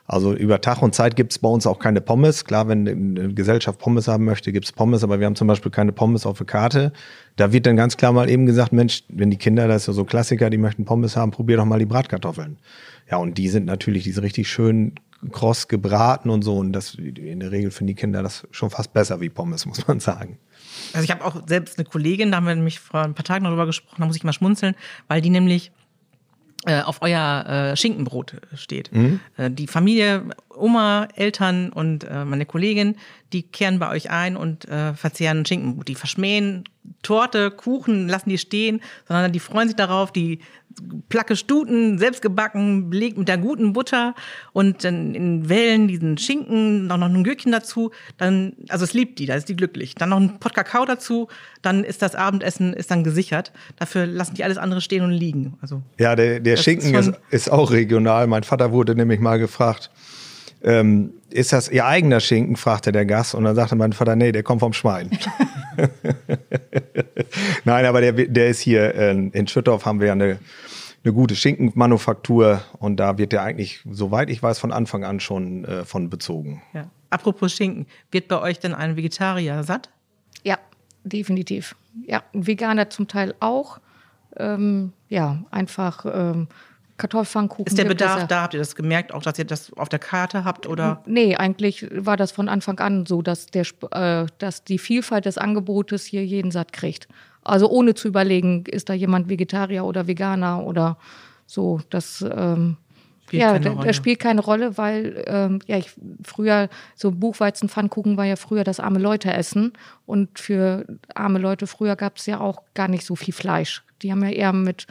Also 0.07 0.35
über 0.35 0.61
Tag 0.61 0.83
und 0.83 0.95
Zeit 0.95 1.17
gibt's 1.17 1.39
bei 1.39 1.49
uns 1.49 1.67
auch 1.67 1.79
keine 1.79 2.03
Pommes. 2.03 2.45
Klar, 2.45 2.69
wenn 2.69 2.87
eine 2.87 3.33
Gesellschaft 3.33 3.79
Pommes 3.79 4.07
haben 4.07 4.25
möchte, 4.25 4.53
gibt's 4.53 4.71
Pommes, 4.71 5.03
aber 5.03 5.19
wir 5.19 5.27
haben 5.27 5.37
zum 5.37 5.49
Beispiel 5.49 5.71
keine 5.71 5.93
Pommes 5.93 6.27
auf 6.27 6.37
der 6.37 6.47
Karte. 6.47 6.93
Da 7.37 7.53
wird 7.53 7.65
dann 7.65 7.77
ganz 7.77 7.97
klar 7.97 8.13
mal 8.13 8.29
eben 8.29 8.45
gesagt, 8.45 8.73
Mensch, 8.73 9.05
wenn 9.09 9.31
die 9.31 9.39
Kinder, 9.39 9.67
das 9.67 9.83
ist 9.83 9.87
ja 9.87 9.93
so 9.95 10.05
Klassiker, 10.05 10.51
die 10.51 10.59
möchten 10.59 10.85
Pommes 10.85 11.17
haben, 11.17 11.31
probier 11.31 11.57
doch 11.57 11.65
mal 11.65 11.79
die 11.79 11.87
Bratkartoffeln. 11.87 12.59
Ja, 13.11 13.17
und 13.17 13.39
die 13.39 13.49
sind 13.49 13.65
natürlich, 13.65 14.05
die 14.05 14.13
sind 14.13 14.25
richtig 14.25 14.49
schön 14.49 14.95
kross 15.33 15.69
gebraten 15.69 16.29
und 16.29 16.43
so. 16.43 16.57
Und 16.57 16.73
das 16.73 16.95
in 16.95 17.41
der 17.41 17.51
Regel 17.51 17.71
finden 17.71 17.89
die 17.89 17.95
Kinder 17.95 18.23
das 18.23 18.47
schon 18.51 18.69
fast 18.69 18.93
besser 18.93 19.21
wie 19.23 19.31
Pommes, 19.31 19.65
muss 19.65 19.87
man 19.87 20.01
sagen. 20.01 20.39
Also 20.93 21.05
ich 21.05 21.11
habe 21.11 21.25
auch 21.25 21.47
selbst 21.47 21.79
eine 21.79 21.87
Kollegin, 21.87 22.31
da 22.31 22.39
haben 22.39 22.47
wir 22.47 22.55
nämlich 22.55 22.79
vor 22.79 23.03
ein 23.03 23.15
paar 23.15 23.25
Tagen 23.25 23.45
darüber 23.45 23.65
gesprochen, 23.65 23.97
da 24.01 24.07
muss 24.07 24.17
ich 24.17 24.25
mal 24.25 24.33
schmunzeln, 24.33 24.75
weil 25.09 25.21
die 25.21 25.31
nämlich 25.31 25.73
auf 26.67 27.03
euer 27.03 27.73
äh, 27.73 27.77
Schinkenbrot 27.77 28.37
steht. 28.55 28.93
Mhm. 28.93 29.21
Äh, 29.37 29.51
die 29.51 29.67
Familie, 29.67 30.25
Oma, 30.55 31.09
Eltern 31.15 31.71
und 31.71 32.05
äh, 32.05 32.25
meine 32.25 32.47
Kollegin, 32.47 32.97
die 33.33 33.43
kehren 33.43 33.79
bei 33.79 33.91
euch 33.91 34.11
ein 34.11 34.37
und 34.37 34.67
äh, 34.69 34.95
verzehren 34.95 35.45
Schinkenbrot. 35.45 35.89
Die 35.89 35.95
verschmähen 35.95 36.65
Torte, 37.03 37.51
Kuchen, 37.51 38.09
lassen 38.09 38.29
die 38.29 38.39
stehen, 38.39 38.81
sondern 39.07 39.33
die 39.33 39.41
freuen 39.41 39.69
sich 39.69 39.77
darauf, 39.77 40.13
die 40.13 40.41
Placke 41.09 41.37
Stuten, 41.37 41.99
selbst 41.99 42.23
gebacken, 42.23 42.91
belegt 42.91 43.19
mit 43.19 43.29
der 43.29 43.39
guten 43.39 43.73
Butter 43.73 44.15
und 44.53 44.85
dann 44.85 45.15
in 45.15 45.49
Wellen 45.49 45.89
diesen 45.89 46.19
Schinken, 46.19 46.87
noch, 46.87 46.97
noch 46.97 47.09
ein 47.09 47.25
Gürkchen 47.25 47.53
dazu, 47.53 47.91
dann, 48.17 48.55
also 48.69 48.85
es 48.85 48.95
liebt 48.95 49.19
die, 49.19 49.27
da 49.27 49.35
ist 49.35 49.49
die 49.49 49.57
glücklich. 49.57 49.95
Dann 49.95 50.11
noch 50.11 50.21
ein 50.21 50.39
Pott 50.39 50.55
Kakao 50.55 50.85
dazu, 50.85 51.29
dann 51.63 51.85
ist 51.85 52.03
das 52.03 52.15
Abendessen 52.15 52.73
ist 52.73 52.91
dann 52.91 53.05
gesichert. 53.05 53.53
Dafür 53.79 54.07
lassen 54.07 54.35
die 54.35 54.45
alles 54.45 54.59
andere 54.59 54.81
stehen 54.81 55.05
und 55.05 55.13
liegen. 55.13 55.55
Also, 55.61 55.83
ja, 55.99 56.17
der, 56.17 56.41
der 56.41 56.57
Schinken 56.57 56.95
ist, 56.95 57.13
ist, 57.31 57.51
auch 57.51 57.71
regional. 57.71 58.27
Mein 58.27 58.43
Vater 58.43 58.73
wurde 58.73 58.95
nämlich 58.95 59.21
mal 59.21 59.39
gefragt, 59.39 59.91
ähm, 60.63 61.13
ist 61.31 61.53
das 61.53 61.69
Ihr 61.69 61.85
eigener 61.85 62.21
Schinken? 62.21 62.57
fragte 62.57 62.93
der 62.93 63.05
Gast. 63.05 63.35
Und 63.35 63.45
dann 63.45 63.55
sagte 63.55 63.77
mein 63.77 63.93
Vater, 63.93 64.17
nee, 64.17 64.33
der 64.33 64.43
kommt 64.43 64.61
vom 64.61 64.73
Schwein. 64.73 65.11
Nein, 67.65 67.87
aber 67.87 68.01
der, 68.01 68.13
der 68.13 68.49
ist 68.49 68.61
hier 68.61 68.95
äh, 68.95 69.11
in 69.11 69.47
Schüttorf 69.47 69.85
haben 69.85 70.01
wir 70.01 70.09
ja 70.09 70.13
eine, 70.13 70.39
eine 71.05 71.13
gute 71.13 71.37
Schinkenmanufaktur 71.37 72.63
und 72.79 72.97
da 72.97 73.19
wird 73.19 73.33
der 73.33 73.43
eigentlich, 73.43 73.81
soweit 73.91 74.31
ich 74.31 74.43
weiß, 74.43 74.59
von 74.59 74.73
Anfang 74.73 75.05
an 75.05 75.21
schon 75.21 75.65
äh, 75.65 75.85
von 75.85 76.11
bezogen. 76.11 76.63
Ja. 76.73 76.91
Apropos 77.11 77.53
Schinken, 77.53 77.87
wird 78.11 78.29
bei 78.29 78.41
euch 78.41 78.59
denn 78.59 78.75
ein 78.75 78.97
Vegetarier 78.97 79.63
satt? 79.63 79.91
Ja, 80.43 80.59
definitiv. 81.05 81.77
Ja, 82.07 82.25
ein 82.35 82.47
Veganer 82.47 82.91
zum 82.91 83.07
Teil 83.07 83.35
auch. 83.39 83.79
Ähm, 84.37 84.93
ja, 85.09 85.45
einfach 85.53 86.05
ähm, 86.13 86.49
Kartoffelpfannkuchen. 86.97 87.67
Ist 87.67 87.79
der 87.79 87.85
Bedarf 87.85 88.27
da? 88.29 88.43
Habt 88.43 88.55
ihr 88.55 88.61
das 88.61 88.77
gemerkt, 88.77 89.13
auch 89.13 89.23
dass 89.23 89.39
ihr 89.39 89.45
das 89.45 89.73
auf 89.73 89.89
der 89.89 89.99
Karte 89.99 90.45
habt? 90.45 90.67
Oder? 90.67 91.03
Nee, 91.07 91.37
eigentlich 91.37 91.89
war 91.93 92.17
das 92.17 92.33
von 92.33 92.49
Anfang 92.49 92.79
an 92.79 93.07
so, 93.07 93.23
dass, 93.23 93.47
der, 93.47 93.67
äh, 93.91 94.27
dass 94.39 94.65
die 94.65 94.79
Vielfalt 94.79 95.25
des 95.25 95.39
Angebotes 95.39 96.05
hier 96.05 96.25
jeden 96.25 96.51
satt 96.51 96.73
kriegt. 96.73 97.09
Also 97.43 97.69
ohne 97.69 97.95
zu 97.95 98.09
überlegen, 98.09 98.65
ist 98.67 98.89
da 98.89 98.95
jemand 98.95 99.29
Vegetarier 99.29 99.85
oder 99.85 100.07
Veganer 100.07 100.65
oder 100.65 100.97
so. 101.47 101.81
Das 101.91 102.25
ähm, 102.29 102.77
ja, 103.31 103.59
das 103.59 103.97
spielt 103.97 104.21
keine 104.21 104.41
Rolle, 104.41 104.77
weil 104.79 105.25
ähm, 105.27 105.59
ja 105.67 105.77
ich 105.79 105.91
früher 106.23 106.69
so 106.95 107.11
Buchweizenpfannkuchen 107.11 108.17
war 108.17 108.25
ja 108.25 108.37
früher 108.37 108.65
das 108.65 108.81
arme 108.81 108.99
Leute 108.99 109.33
essen 109.33 109.73
und 110.07 110.39
für 110.39 110.87
arme 111.15 111.39
Leute 111.39 111.67
früher 111.67 111.97
gab 111.97 112.19
es 112.19 112.27
ja 112.27 112.41
auch 112.41 112.63
gar 112.75 112.89
nicht 112.89 113.05
so 113.05 113.17
viel 113.17 113.35
Fleisch. 113.35 113.83
Die 114.03 114.13
haben 114.13 114.23
ja 114.23 114.31
eher 114.31 114.53
mit 114.53 114.87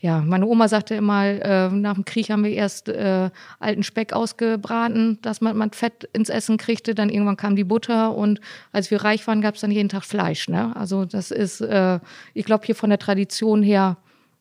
ja, 0.00 0.20
meine 0.20 0.46
Oma 0.46 0.68
sagte 0.68 0.94
immer, 0.94 1.24
äh, 1.24 1.68
nach 1.70 1.94
dem 1.94 2.04
Krieg 2.04 2.30
haben 2.30 2.44
wir 2.44 2.52
erst 2.52 2.88
äh, 2.88 3.30
alten 3.58 3.82
Speck 3.82 4.12
ausgebraten, 4.12 5.18
dass 5.22 5.40
man, 5.40 5.56
man 5.56 5.72
Fett 5.72 6.08
ins 6.12 6.28
Essen 6.28 6.56
kriegte. 6.56 6.94
Dann 6.94 7.10
irgendwann 7.10 7.36
kam 7.36 7.56
die 7.56 7.64
Butter 7.64 8.14
und 8.14 8.40
als 8.70 8.92
wir 8.92 9.02
reich 9.02 9.26
waren, 9.26 9.40
gab 9.40 9.56
es 9.56 9.60
dann 9.60 9.72
jeden 9.72 9.88
Tag 9.88 10.04
Fleisch. 10.04 10.48
Ne? 10.48 10.74
Also 10.76 11.04
das 11.04 11.32
ist, 11.32 11.60
äh, 11.62 11.98
ich 12.32 12.44
glaube, 12.44 12.64
hier 12.64 12.76
von 12.76 12.90
der 12.90 13.00
Tradition 13.00 13.60
her 13.60 13.96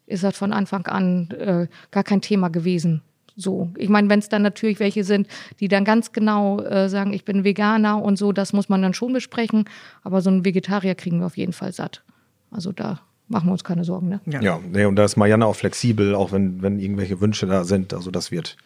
ist 0.05 0.23
das 0.23 0.37
von 0.37 0.53
Anfang 0.53 0.85
an 0.85 1.31
äh, 1.31 1.67
gar 1.89 2.03
kein 2.03 2.21
Thema 2.21 2.49
gewesen. 2.49 3.01
So, 3.35 3.69
ich 3.77 3.89
meine, 3.89 4.09
wenn 4.09 4.19
es 4.19 4.29
dann 4.29 4.43
natürlich 4.43 4.79
welche 4.79 5.03
sind, 5.03 5.27
die 5.59 5.67
dann 5.67 5.85
ganz 5.85 6.11
genau 6.11 6.61
äh, 6.61 6.87
sagen, 6.87 7.13
ich 7.13 7.25
bin 7.25 7.43
Veganer 7.43 8.01
und 8.01 8.17
so, 8.17 8.31
das 8.31 8.53
muss 8.53 8.69
man 8.69 8.83
dann 8.83 8.93
schon 8.93 9.11
besprechen. 9.11 9.65
Aber 10.03 10.21
so 10.21 10.29
einen 10.29 10.45
Vegetarier 10.45 10.93
kriegen 10.93 11.19
wir 11.19 11.25
auf 11.25 11.37
jeden 11.37 11.53
Fall 11.53 11.71
satt. 11.71 12.03
Also 12.51 12.71
da 12.71 12.99
machen 13.27 13.47
wir 13.47 13.51
uns 13.51 13.63
keine 13.63 13.83
Sorgen. 13.83 14.09
Ne? 14.09 14.21
Ja, 14.25 14.41
ja 14.41 14.59
nee, 14.71 14.85
und 14.85 14.95
da 14.95 15.05
ist 15.05 15.17
Marianne 15.17 15.45
auch 15.45 15.55
flexibel, 15.55 16.15
auch 16.15 16.31
wenn, 16.31 16.61
wenn 16.61 16.79
irgendwelche 16.79 17.19
Wünsche 17.21 17.45
da 17.45 17.63
sind. 17.63 17.93
Also 17.93 18.11
das 18.11 18.31
wird, 18.31 18.57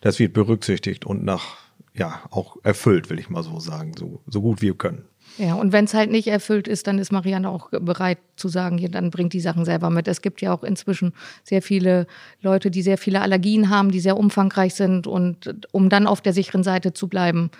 das 0.00 0.18
wird 0.18 0.32
berücksichtigt 0.32 1.04
und 1.04 1.24
nach, 1.24 1.56
ja, 1.94 2.20
auch 2.30 2.56
erfüllt, 2.62 3.10
will 3.10 3.18
ich 3.18 3.30
mal 3.30 3.42
so 3.42 3.58
sagen, 3.60 3.94
so, 3.98 4.20
so 4.26 4.42
gut 4.42 4.62
wir 4.62 4.74
können. 4.74 5.04
Ja, 5.38 5.54
und 5.54 5.72
wenn 5.72 5.84
es 5.84 5.94
halt 5.94 6.10
nicht 6.10 6.26
erfüllt 6.26 6.68
ist, 6.68 6.86
dann 6.86 6.98
ist 6.98 7.12
Marianne 7.12 7.48
auch 7.48 7.70
bereit 7.70 8.18
zu 8.36 8.48
sagen, 8.48 8.78
hier, 8.78 8.90
dann 8.90 9.10
bringt 9.10 9.32
die 9.32 9.40
Sachen 9.40 9.64
selber 9.64 9.88
mit. 9.88 10.08
Es 10.08 10.22
gibt 10.22 10.40
ja 10.40 10.52
auch 10.52 10.64
inzwischen 10.64 11.12
sehr 11.44 11.62
viele 11.62 12.06
Leute, 12.42 12.70
die 12.70 12.82
sehr 12.82 12.98
viele 12.98 13.20
Allergien 13.20 13.70
haben, 13.70 13.90
die 13.90 14.00
sehr 14.00 14.18
umfangreich 14.18 14.74
sind. 14.74 15.06
Und 15.06 15.68
um 15.72 15.88
dann 15.88 16.06
auf 16.06 16.20
der 16.20 16.32
sicheren 16.32 16.62
Seite 16.62 16.92
zu 16.92 17.08
bleiben, 17.08 17.50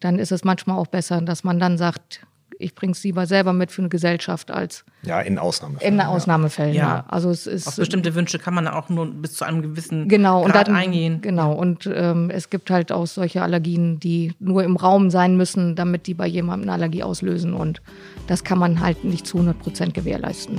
dann 0.00 0.18
ist 0.18 0.32
es 0.32 0.44
manchmal 0.44 0.78
auch 0.78 0.88
besser, 0.88 1.20
dass 1.20 1.44
man 1.44 1.58
dann 1.58 1.78
sagt, 1.78 2.26
ich 2.60 2.74
bringe 2.74 2.92
es 2.92 3.02
lieber 3.02 3.26
selber 3.26 3.52
mit 3.52 3.70
für 3.70 3.82
eine 3.82 3.88
Gesellschaft 3.88 4.50
als 4.50 4.84
ja 5.02 5.20
in 5.20 5.38
Ausnahmefällen. 5.38 5.94
In 5.94 6.00
Ausnahmefällen, 6.00 6.74
ja. 6.74 6.82
ja. 6.82 7.04
Also 7.08 7.30
es 7.30 7.46
ist 7.46 7.66
auf 7.66 7.76
bestimmte 7.76 8.14
Wünsche 8.14 8.38
kann 8.38 8.54
man 8.54 8.68
auch 8.68 8.88
nur 8.88 9.06
bis 9.06 9.32
zu 9.32 9.44
einem 9.44 9.62
gewissen 9.62 10.08
genau, 10.08 10.42
Grad 10.42 10.46
und 10.46 10.68
dann, 10.68 10.76
eingehen. 10.76 11.20
Genau 11.22 11.52
und 11.52 11.90
ähm, 11.92 12.30
es 12.30 12.50
gibt 12.50 12.70
halt 12.70 12.92
auch 12.92 13.06
solche 13.06 13.42
Allergien, 13.42 13.98
die 13.98 14.34
nur 14.38 14.62
im 14.62 14.76
Raum 14.76 15.10
sein 15.10 15.36
müssen, 15.36 15.74
damit 15.74 16.06
die 16.06 16.14
bei 16.14 16.26
jemandem 16.26 16.68
eine 16.68 16.74
Allergie 16.74 17.02
auslösen 17.02 17.54
und 17.54 17.80
das 18.26 18.44
kann 18.44 18.58
man 18.58 18.80
halt 18.80 19.04
nicht 19.04 19.26
zu 19.26 19.38
100 19.38 19.58
Prozent 19.58 19.94
gewährleisten. 19.94 20.58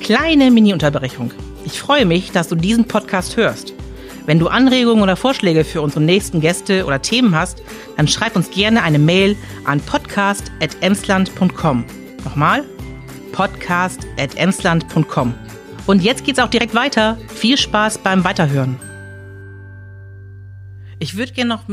Kleine 0.00 0.50
Mini-Unterbrechung. 0.50 1.30
Ich 1.64 1.80
freue 1.80 2.04
mich, 2.06 2.32
dass 2.32 2.48
du 2.48 2.56
diesen 2.56 2.86
Podcast 2.86 3.36
hörst. 3.36 3.72
Wenn 4.26 4.38
du 4.38 4.48
Anregungen 4.48 5.02
oder 5.02 5.16
Vorschläge 5.16 5.64
für 5.64 5.82
unsere 5.82 6.02
nächsten 6.02 6.40
Gäste 6.40 6.86
oder 6.86 7.02
Themen 7.02 7.34
hast, 7.34 7.62
dann 7.96 8.06
schreib 8.06 8.36
uns 8.36 8.50
gerne 8.50 8.82
eine 8.82 8.98
Mail 8.98 9.36
an 9.64 9.80
podcast.emsland.com. 9.80 11.84
Nochmal, 12.24 12.64
podcast.emsland.com. 13.32 15.34
Und 15.86 16.02
jetzt 16.02 16.24
geht's 16.24 16.38
auch 16.38 16.50
direkt 16.50 16.74
weiter. 16.74 17.18
Viel 17.28 17.58
Spaß 17.58 17.98
beim 17.98 18.24
Weiterhören. 18.24 18.78
Ich 21.00 21.16
würde 21.16 21.32
gerne 21.32 21.48
noch 21.48 21.64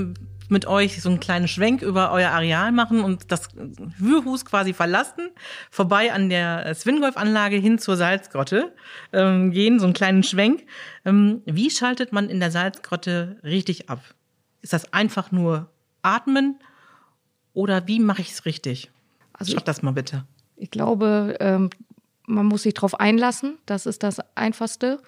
mit 0.49 0.65
euch 0.65 1.01
so 1.01 1.09
einen 1.09 1.19
kleinen 1.19 1.47
Schwenk 1.47 1.81
über 1.81 2.11
euer 2.11 2.31
Areal 2.31 2.71
machen 2.71 3.03
und 3.03 3.31
das 3.31 3.49
Würhus 3.55 4.45
quasi 4.45 4.73
verlassen, 4.73 5.29
vorbei 5.69 6.11
an 6.11 6.29
der 6.29 6.73
Swingolf-Anlage 6.75 7.57
hin 7.57 7.79
zur 7.79 7.95
Salzgrotte 7.97 8.73
ähm, 9.13 9.51
gehen, 9.51 9.79
so 9.79 9.85
einen 9.85 9.93
kleinen 9.93 10.23
Schwenk. 10.23 10.65
Ähm, 11.05 11.41
wie 11.45 11.69
schaltet 11.69 12.11
man 12.11 12.29
in 12.29 12.39
der 12.39 12.51
Salzgrotte 12.51 13.37
richtig 13.43 13.89
ab? 13.89 14.01
Ist 14.61 14.73
das 14.73 14.93
einfach 14.93 15.31
nur 15.31 15.69
atmen 16.01 16.59
oder 17.53 17.87
wie 17.87 17.99
mache 17.99 18.21
ich 18.21 18.31
es 18.31 18.45
richtig? 18.45 18.91
Also 19.33 19.53
Schaut 19.53 19.67
das 19.67 19.81
mal 19.81 19.91
bitte. 19.91 20.25
Ich 20.55 20.71
glaube, 20.71 21.37
ähm, 21.39 21.69
man 22.25 22.45
muss 22.45 22.63
sich 22.63 22.73
darauf 22.73 22.99
einlassen. 22.99 23.57
Das 23.65 23.85
ist 23.85 24.03
das 24.03 24.19
Einfachste. 24.35 25.01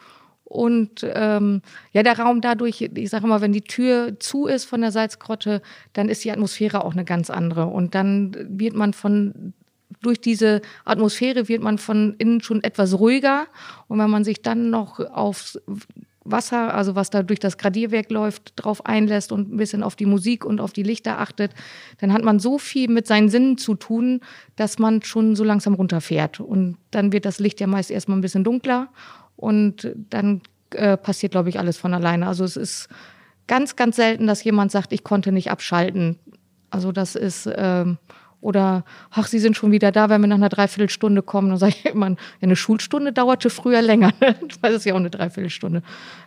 Und 0.52 1.08
ähm, 1.16 1.62
ja, 1.94 2.04
der 2.04 2.20
Raum 2.20 2.42
dadurch, 2.42 2.82
ich 2.82 3.10
sage 3.10 3.26
immer, 3.26 3.40
wenn 3.40 3.54
die 3.54 3.62
Tür 3.62 4.20
zu 4.20 4.48
ist 4.48 4.66
von 4.66 4.82
der 4.82 4.92
Salzgrotte, 4.92 5.62
dann 5.94 6.10
ist 6.10 6.26
die 6.26 6.32
Atmosphäre 6.32 6.84
auch 6.84 6.92
eine 6.92 7.06
ganz 7.06 7.30
andere. 7.30 7.68
Und 7.68 7.96
dann 7.96 8.36
wird 8.50 8.76
man 8.76 8.92
von 8.92 9.54
durch 10.02 10.20
diese 10.20 10.62
Atmosphäre 10.84 11.48
wird 11.48 11.62
man 11.62 11.78
von 11.78 12.16
innen 12.18 12.42
schon 12.42 12.64
etwas 12.64 13.00
ruhiger. 13.00 13.48
Und 13.88 14.00
wenn 14.00 14.10
man 14.10 14.26
sich 14.26 14.42
dann 14.42 14.70
noch 14.70 15.00
aufs 15.00 15.58
Wasser, 16.26 16.74
also 16.74 16.96
was 16.96 17.10
da 17.10 17.24
durch 17.24 17.40
das 17.40 17.58
Gradierwerk 17.58 18.12
läuft, 18.12 18.54
drauf 18.58 18.86
einlässt 18.86 19.32
und 19.32 19.54
ein 19.54 19.58
bisschen 19.58 19.84
auf 19.84 19.96
die 19.96 20.06
Musik 20.06 20.44
und 20.44 20.60
auf 20.60 20.74
die 20.74 20.84
Lichter 20.84 21.20
achtet, 21.20 21.54
dann 22.00 22.12
hat 22.12 22.24
man 22.24 22.40
so 22.40 22.58
viel 22.58 22.90
mit 22.90 23.08
seinen 23.08 23.30
Sinnen 23.30 23.58
zu 23.58 23.76
tun, 23.76 24.20
dass 24.58 24.80
man 24.80 25.02
schon 25.02 25.38
so 25.38 25.46
langsam 25.46 25.76
runterfährt. 25.76 26.42
Und 26.42 26.78
dann 26.92 27.14
wird 27.14 27.24
das 27.24 27.40
Licht 27.40 27.62
ja 27.62 27.68
meist 27.68 27.90
erstmal 27.90 28.18
ein 28.18 28.22
bisschen 28.22 28.44
dunkler 28.44 28.90
und 29.42 29.92
dann 30.10 30.42
äh, 30.70 30.96
passiert, 30.96 31.34
glaube 31.34 31.50
ich, 31.50 31.60
alles 31.60 31.78
von 31.78 31.94
alleine. 31.94 32.28
Also 32.28 32.46
es 32.46 32.56
ist 32.56 32.88
ganz, 33.48 33.76
ganz 33.76 33.98
selten, 33.98 34.28
dass 34.28 34.44
jemand 34.44 34.72
sagt, 34.72 34.94
ich 34.94 35.04
konnte 35.04 35.34
nicht 35.34 35.52
abschalten. 35.52 36.18
Also 36.70 36.94
das 36.94 37.16
ist, 37.16 37.50
ähm, 37.54 37.98
oder, 38.42 38.84
ach, 39.12 39.28
Sie 39.28 39.38
sind 39.38 39.56
schon 39.56 39.72
wieder 39.72 39.92
da, 39.92 40.10
wenn 40.10 40.22
wir 40.22 40.28
nach 40.28 40.36
einer 40.36 40.50
Dreiviertelstunde 40.50 41.22
kommen. 41.22 41.50
Dann 41.50 41.58
sage 41.58 41.76
ich 41.78 41.86
immer, 41.86 42.16
eine 42.42 42.56
Schulstunde 42.56 43.14
dauerte 43.14 43.52
früher 43.52 43.84
länger. 43.84 44.12
das 44.62 44.74
ist 44.74 44.86
ja 44.86 44.94
auch 44.94 45.00
eine 45.00 45.12
Dreiviertelstunde. 45.12 45.84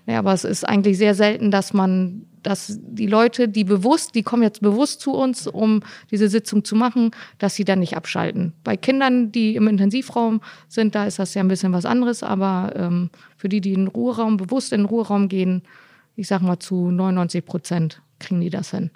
Ja, 0.07 0.20
aber 0.20 0.33
es 0.33 0.44
ist 0.44 0.64
eigentlich 0.64 0.96
sehr 0.96 1.14
selten, 1.16 1.50
dass 1.50 1.72
man, 1.72 2.27
dass 2.44 2.79
die 2.81 3.09
Leute, 3.09 3.48
die 3.48 3.64
bewusst, 3.64 4.14
die 4.14 4.22
kommen 4.22 4.44
jetzt 4.44 4.61
bewusst 4.61 5.00
zu 5.00 5.12
uns, 5.12 5.48
um 5.48 5.83
diese 6.12 6.29
Sitzung 6.29 6.64
zu 6.64 6.77
machen, 6.77 7.11
dass 7.38 7.57
sie 7.57 7.64
dann 7.64 7.81
nicht 7.81 7.96
abschalten. 7.96 8.53
Bei 8.62 8.77
Kindern, 8.77 9.33
die 9.33 9.57
im 9.57 9.66
Intensivraum 9.66 10.40
sind, 10.68 10.94
da 10.94 11.07
ist 11.07 11.18
das 11.18 11.35
ja 11.35 11.42
ein 11.42 11.48
bisschen 11.48 11.72
was 11.72 11.85
anderes. 11.85 12.22
Aber 12.22 12.72
ähm, 12.77 13.11
für 13.37 13.48
die, 13.48 13.61
die 13.61 13.72
in 13.72 13.87
den 13.87 13.88
Ruheraum, 13.88 14.37
bewusst 14.37 14.72
in 14.72 14.83
den 14.83 14.87
Ruheraum 14.87 15.29
gehen, 15.29 15.62
ich 16.14 16.29
sag 16.29 16.42
mal 16.42 16.61
zu 16.61 16.92
99 16.92 17.44
Prozent 17.44 18.03
kriegen 18.20 18.40
die 18.40 18.50
das 18.50 18.70
hin. 18.70 18.90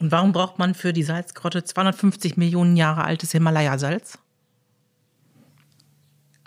Und 0.00 0.12
warum 0.12 0.32
braucht 0.32 0.58
man 0.58 0.74
für 0.74 0.92
die 0.92 1.02
Salzgrotte 1.02 1.64
250 1.64 2.36
Millionen 2.36 2.76
Jahre 2.76 3.04
altes 3.04 3.32
Himalaya-Salz? 3.32 4.18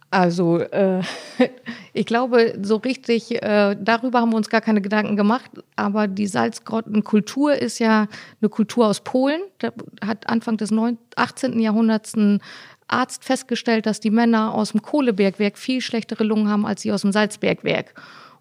Also 0.09 0.59
äh, 0.59 1.01
ich 1.93 2.05
glaube, 2.05 2.59
so 2.61 2.75
richtig 2.75 3.41
äh, 3.41 3.77
darüber 3.79 4.19
haben 4.19 4.31
wir 4.31 4.37
uns 4.37 4.49
gar 4.49 4.61
keine 4.61 4.81
Gedanken 4.81 5.15
gemacht. 5.15 5.49
Aber 5.75 6.07
die 6.07 6.27
Salzgrottenkultur 6.27 7.55
ist 7.55 7.79
ja 7.79 8.07
eine 8.41 8.49
Kultur 8.49 8.87
aus 8.87 9.01
Polen. 9.01 9.41
Da 9.59 9.71
hat 10.05 10.29
Anfang 10.29 10.57
des 10.57 10.71
18. 11.15 11.59
Jahrhunderts 11.59 12.15
ein 12.15 12.41
Arzt 12.87 13.23
festgestellt, 13.23 13.85
dass 13.85 14.01
die 14.01 14.11
Männer 14.11 14.53
aus 14.53 14.71
dem 14.71 14.81
Kohlebergwerk 14.81 15.57
viel 15.57 15.79
schlechtere 15.79 16.25
Lungen 16.25 16.49
haben 16.49 16.65
als 16.65 16.81
die 16.81 16.91
aus 16.91 17.01
dem 17.01 17.13
Salzbergwerk. 17.13 17.93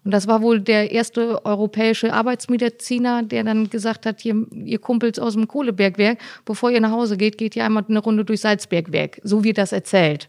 Und 0.03 0.11
das 0.11 0.27
war 0.27 0.41
wohl 0.41 0.59
der 0.59 0.91
erste 0.91 1.45
europäische 1.45 2.11
Arbeitsmediziner, 2.13 3.23
der 3.23 3.43
dann 3.43 3.69
gesagt 3.69 4.05
hat, 4.05 4.19
hier, 4.19 4.47
ihr 4.51 4.79
Kumpels 4.79 5.19
aus 5.19 5.33
dem 5.33 5.47
Kohlebergwerk, 5.47 6.17
bevor 6.43 6.71
ihr 6.71 6.81
nach 6.81 6.91
Hause 6.91 7.17
geht, 7.17 7.37
geht 7.37 7.55
ihr 7.55 7.65
einmal 7.65 7.85
eine 7.87 7.99
Runde 7.99 8.25
durch 8.25 8.41
Salzbergwerk. 8.41 9.19
So 9.23 9.43
wird 9.43 9.59
das 9.59 9.71
erzählt. 9.71 10.27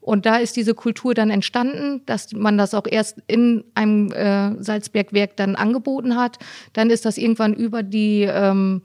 Und 0.00 0.26
da 0.26 0.38
ist 0.38 0.56
diese 0.56 0.74
Kultur 0.74 1.14
dann 1.14 1.30
entstanden, 1.30 2.02
dass 2.06 2.32
man 2.32 2.58
das 2.58 2.74
auch 2.74 2.86
erst 2.90 3.22
in 3.28 3.62
einem 3.74 4.10
äh, 4.10 4.60
Salzbergwerk 4.60 5.36
dann 5.36 5.54
angeboten 5.54 6.16
hat. 6.16 6.40
Dann 6.72 6.90
ist 6.90 7.04
das 7.04 7.16
irgendwann 7.16 7.54
über 7.54 7.84
die 7.84 8.22
ähm, 8.22 8.82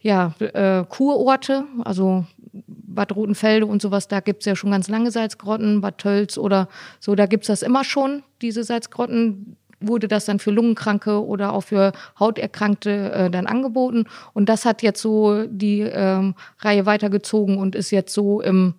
ja, 0.00 0.34
äh, 0.40 0.84
Kurorte, 0.86 1.64
also 1.82 2.26
Bad 2.52 3.16
Rotenfelde 3.16 3.64
und 3.64 3.80
sowas, 3.80 4.08
da 4.08 4.20
gibt's 4.20 4.44
ja 4.44 4.56
schon 4.56 4.70
ganz 4.70 4.88
lange 4.88 5.10
Salzgrotten, 5.10 5.80
Bad 5.80 5.98
Tölz 5.98 6.36
oder 6.36 6.68
so, 7.00 7.14
da 7.14 7.26
gibt's 7.26 7.46
das 7.46 7.62
immer 7.62 7.84
schon, 7.84 8.22
diese 8.42 8.64
Salzgrotten 8.64 9.56
wurde 9.80 10.08
das 10.08 10.24
dann 10.24 10.38
für 10.38 10.50
Lungenkranke 10.50 11.24
oder 11.24 11.52
auch 11.52 11.62
für 11.62 11.92
Hauterkrankte 12.18 13.12
äh, 13.12 13.30
dann 13.30 13.46
angeboten. 13.46 14.04
Und 14.34 14.48
das 14.48 14.64
hat 14.64 14.82
jetzt 14.82 15.00
so 15.00 15.44
die 15.46 15.80
ähm, 15.80 16.34
Reihe 16.60 16.86
weitergezogen 16.86 17.58
und 17.58 17.74
ist 17.74 17.90
jetzt 17.90 18.12
so 18.12 18.40
im 18.40 18.74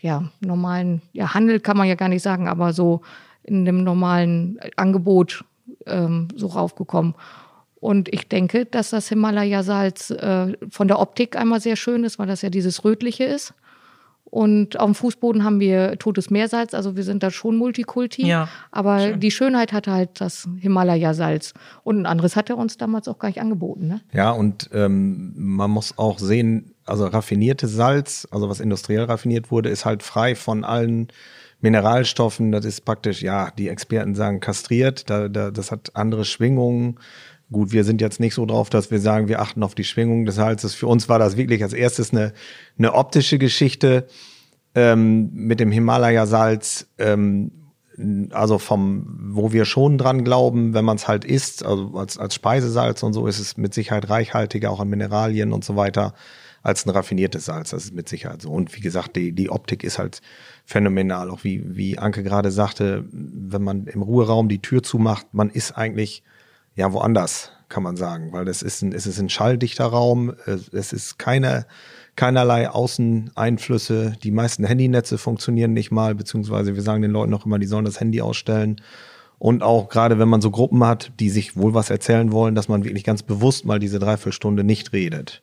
ja, 0.00 0.24
normalen 0.40 1.02
ja, 1.12 1.34
Handel, 1.34 1.60
kann 1.60 1.76
man 1.76 1.88
ja 1.88 1.94
gar 1.94 2.08
nicht 2.08 2.22
sagen, 2.22 2.46
aber 2.46 2.72
so 2.72 3.00
in 3.42 3.64
dem 3.64 3.84
normalen 3.84 4.58
Angebot 4.76 5.44
ähm, 5.86 6.28
so 6.34 6.48
raufgekommen. 6.48 7.14
Und 7.80 8.12
ich 8.12 8.28
denke, 8.28 8.64
dass 8.64 8.90
das 8.90 9.08
Himalaya-Salz 9.08 10.10
äh, 10.10 10.56
von 10.70 10.88
der 10.88 11.00
Optik 11.00 11.36
einmal 11.36 11.60
sehr 11.60 11.76
schön 11.76 12.04
ist, 12.04 12.18
weil 12.18 12.26
das 12.26 12.42
ja 12.42 12.50
dieses 12.50 12.84
Rötliche 12.84 13.24
ist. 13.24 13.54
Und 14.24 14.80
auf 14.80 14.86
dem 14.86 14.94
Fußboden 14.94 15.44
haben 15.44 15.60
wir 15.60 15.96
totes 15.98 16.28
Meersalz, 16.28 16.74
also 16.74 16.96
wir 16.96 17.04
sind 17.04 17.22
da 17.22 17.30
schon 17.30 17.56
Multikulti. 17.56 18.26
Ja, 18.26 18.48
aber 18.72 19.00
schön. 19.00 19.20
die 19.20 19.30
Schönheit 19.30 19.72
hatte 19.72 19.92
halt 19.92 20.20
das 20.20 20.48
Himalaya-Salz. 20.58 21.54
Und 21.84 22.00
ein 22.00 22.06
anderes 22.06 22.34
hat 22.34 22.50
er 22.50 22.58
uns 22.58 22.76
damals 22.76 23.06
auch 23.06 23.18
gar 23.18 23.28
nicht 23.28 23.40
angeboten. 23.40 23.86
Ne? 23.86 24.00
Ja, 24.12 24.32
und 24.32 24.70
ähm, 24.72 25.34
man 25.36 25.70
muss 25.70 25.98
auch 25.98 26.18
sehen, 26.18 26.74
also 26.84 27.06
raffiniertes 27.06 27.72
Salz, 27.72 28.26
also 28.30 28.48
was 28.48 28.60
industriell 28.60 29.04
raffiniert 29.04 29.50
wurde, 29.50 29.68
ist 29.68 29.84
halt 29.84 30.02
frei 30.02 30.34
von 30.34 30.64
allen 30.64 31.08
Mineralstoffen. 31.60 32.52
Das 32.52 32.64
ist 32.64 32.84
praktisch, 32.84 33.22
ja, 33.22 33.50
die 33.56 33.68
Experten 33.68 34.14
sagen 34.14 34.40
kastriert. 34.40 35.08
Da, 35.10 35.28
da, 35.28 35.50
das 35.50 35.70
hat 35.70 35.92
andere 35.94 36.24
Schwingungen. 36.24 36.98
Gut, 37.50 37.72
wir 37.72 37.84
sind 37.84 38.00
jetzt 38.00 38.20
nicht 38.20 38.34
so 38.34 38.46
drauf, 38.46 38.70
dass 38.70 38.90
wir 38.90 39.00
sagen, 39.00 39.28
wir 39.28 39.40
achten 39.40 39.62
auf 39.62 39.74
die 39.74 39.84
Schwingung 39.84 40.24
des 40.24 40.38
Halses. 40.38 40.74
Für 40.74 40.86
uns 40.86 41.08
war 41.08 41.18
das 41.18 41.36
wirklich 41.36 41.62
als 41.62 41.72
erstes 41.72 42.12
eine, 42.12 42.32
eine 42.78 42.94
optische 42.94 43.38
Geschichte 43.38 44.06
ähm, 44.74 45.30
mit 45.32 45.60
dem 45.60 45.70
Himalaya-Salz. 45.70 46.86
Ähm, 46.98 47.50
also 48.30 48.58
vom, 48.58 49.06
wo 49.30 49.52
wir 49.52 49.64
schon 49.64 49.98
dran 49.98 50.24
glauben, 50.24 50.74
wenn 50.74 50.84
man 50.84 50.96
es 50.96 51.06
halt 51.06 51.24
isst, 51.24 51.64
also 51.64 51.92
als, 51.94 52.18
als 52.18 52.34
Speisesalz 52.34 53.02
und 53.02 53.12
so, 53.12 53.26
ist 53.26 53.38
es 53.38 53.56
mit 53.56 53.72
Sicherheit 53.72 54.10
reichhaltiger, 54.10 54.70
auch 54.70 54.80
an 54.80 54.88
Mineralien 54.88 55.52
und 55.52 55.64
so 55.64 55.76
weiter, 55.76 56.14
als 56.62 56.86
ein 56.86 56.90
raffiniertes 56.90 57.44
Salz. 57.44 57.70
Das 57.70 57.84
ist 57.84 57.94
mit 57.94 58.08
Sicherheit 58.08 58.42
so. 58.42 58.50
Und 58.50 58.74
wie 58.74 58.80
gesagt, 58.80 59.16
die, 59.16 59.32
die 59.32 59.50
Optik 59.50 59.84
ist 59.84 59.98
halt 59.98 60.22
phänomenal. 60.64 61.30
Auch 61.30 61.44
wie, 61.44 61.76
wie 61.76 61.98
Anke 61.98 62.22
gerade 62.22 62.50
sagte, 62.50 63.04
wenn 63.12 63.62
man 63.62 63.86
im 63.86 64.02
Ruheraum 64.02 64.48
die 64.48 64.62
Tür 64.62 64.82
zumacht, 64.82 65.26
man 65.32 65.50
ist 65.50 65.72
eigentlich 65.72 66.24
ja 66.74 66.92
woanders, 66.92 67.50
kann 67.68 67.82
man 67.82 67.96
sagen, 67.96 68.32
weil 68.32 68.46
es 68.48 68.62
ist 68.62 68.82
ein, 68.82 68.92
es 68.92 69.06
ist 69.06 69.18
ein 69.18 69.28
schalldichter 69.28 69.86
Raum, 69.86 70.32
es 70.46 70.92
ist 70.92 71.18
keine, 71.18 71.66
keinerlei 72.16 72.68
Außeneinflüsse. 72.68 74.16
Die 74.22 74.30
meisten 74.30 74.64
Handynetze 74.64 75.18
funktionieren 75.18 75.72
nicht 75.72 75.90
mal, 75.90 76.14
beziehungsweise 76.14 76.74
wir 76.74 76.82
sagen 76.82 77.02
den 77.02 77.10
Leuten 77.10 77.30
noch 77.30 77.46
immer, 77.46 77.58
die 77.58 77.66
sollen 77.66 77.84
das 77.84 78.00
Handy 78.00 78.20
ausstellen. 78.20 78.80
Und 79.38 79.62
auch 79.62 79.88
gerade 79.88 80.18
wenn 80.18 80.28
man 80.28 80.40
so 80.40 80.50
Gruppen 80.50 80.84
hat, 80.84 81.12
die 81.20 81.30
sich 81.30 81.56
wohl 81.56 81.74
was 81.74 81.90
erzählen 81.90 82.32
wollen, 82.32 82.54
dass 82.54 82.68
man 82.68 82.84
wirklich 82.84 83.04
ganz 83.04 83.22
bewusst 83.22 83.64
mal 83.64 83.78
diese 83.78 83.98
Dreiviertelstunde 83.98 84.64
nicht 84.64 84.92
redet. 84.92 85.42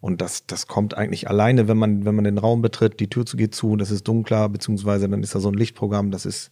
Und 0.00 0.20
das, 0.20 0.46
das 0.46 0.66
kommt 0.66 0.96
eigentlich 0.96 1.28
alleine, 1.28 1.68
wenn 1.68 1.76
man, 1.76 2.04
wenn 2.04 2.14
man 2.14 2.24
den 2.24 2.38
Raum 2.38 2.62
betritt, 2.62 3.00
die 3.00 3.08
Tür 3.08 3.24
geht 3.24 3.54
zu, 3.54 3.76
das 3.76 3.90
ist 3.90 4.06
dunkler, 4.06 4.48
beziehungsweise 4.48 5.08
dann 5.08 5.22
ist 5.22 5.34
da 5.34 5.40
so 5.40 5.48
ein 5.48 5.54
Lichtprogramm, 5.54 6.10
das 6.10 6.26
ist, 6.26 6.50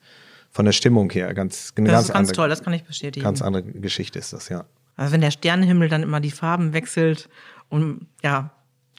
von 0.55 0.65
der 0.65 0.73
Stimmung 0.73 1.11
her 1.11 1.35
ganz, 1.35 1.73
eine 1.77 1.89
das 1.89 1.93
ganz 1.93 2.07
ist 2.07 2.13
ganz 2.13 2.17
andere, 2.17 2.37
toll, 2.37 2.49
das 2.49 2.63
kann 2.63 2.73
ich 2.73 2.85
bestätigen. 2.85 3.25
Ganz 3.25 3.43
andere 3.43 3.65
Geschichte 3.65 4.21
ist 4.21 4.33
das, 4.33 4.49
ja. 4.49 4.65
Also 4.97 5.13
wenn 5.13 5.21
der 5.21 5.33
Sternenhimmel 5.33 5.89
dann 5.89 6.05
immer 6.05 6.21
die 6.21 6.31
Farben 6.31 6.73
wechselt 6.73 7.29
und 7.69 8.07
ja, 8.23 8.53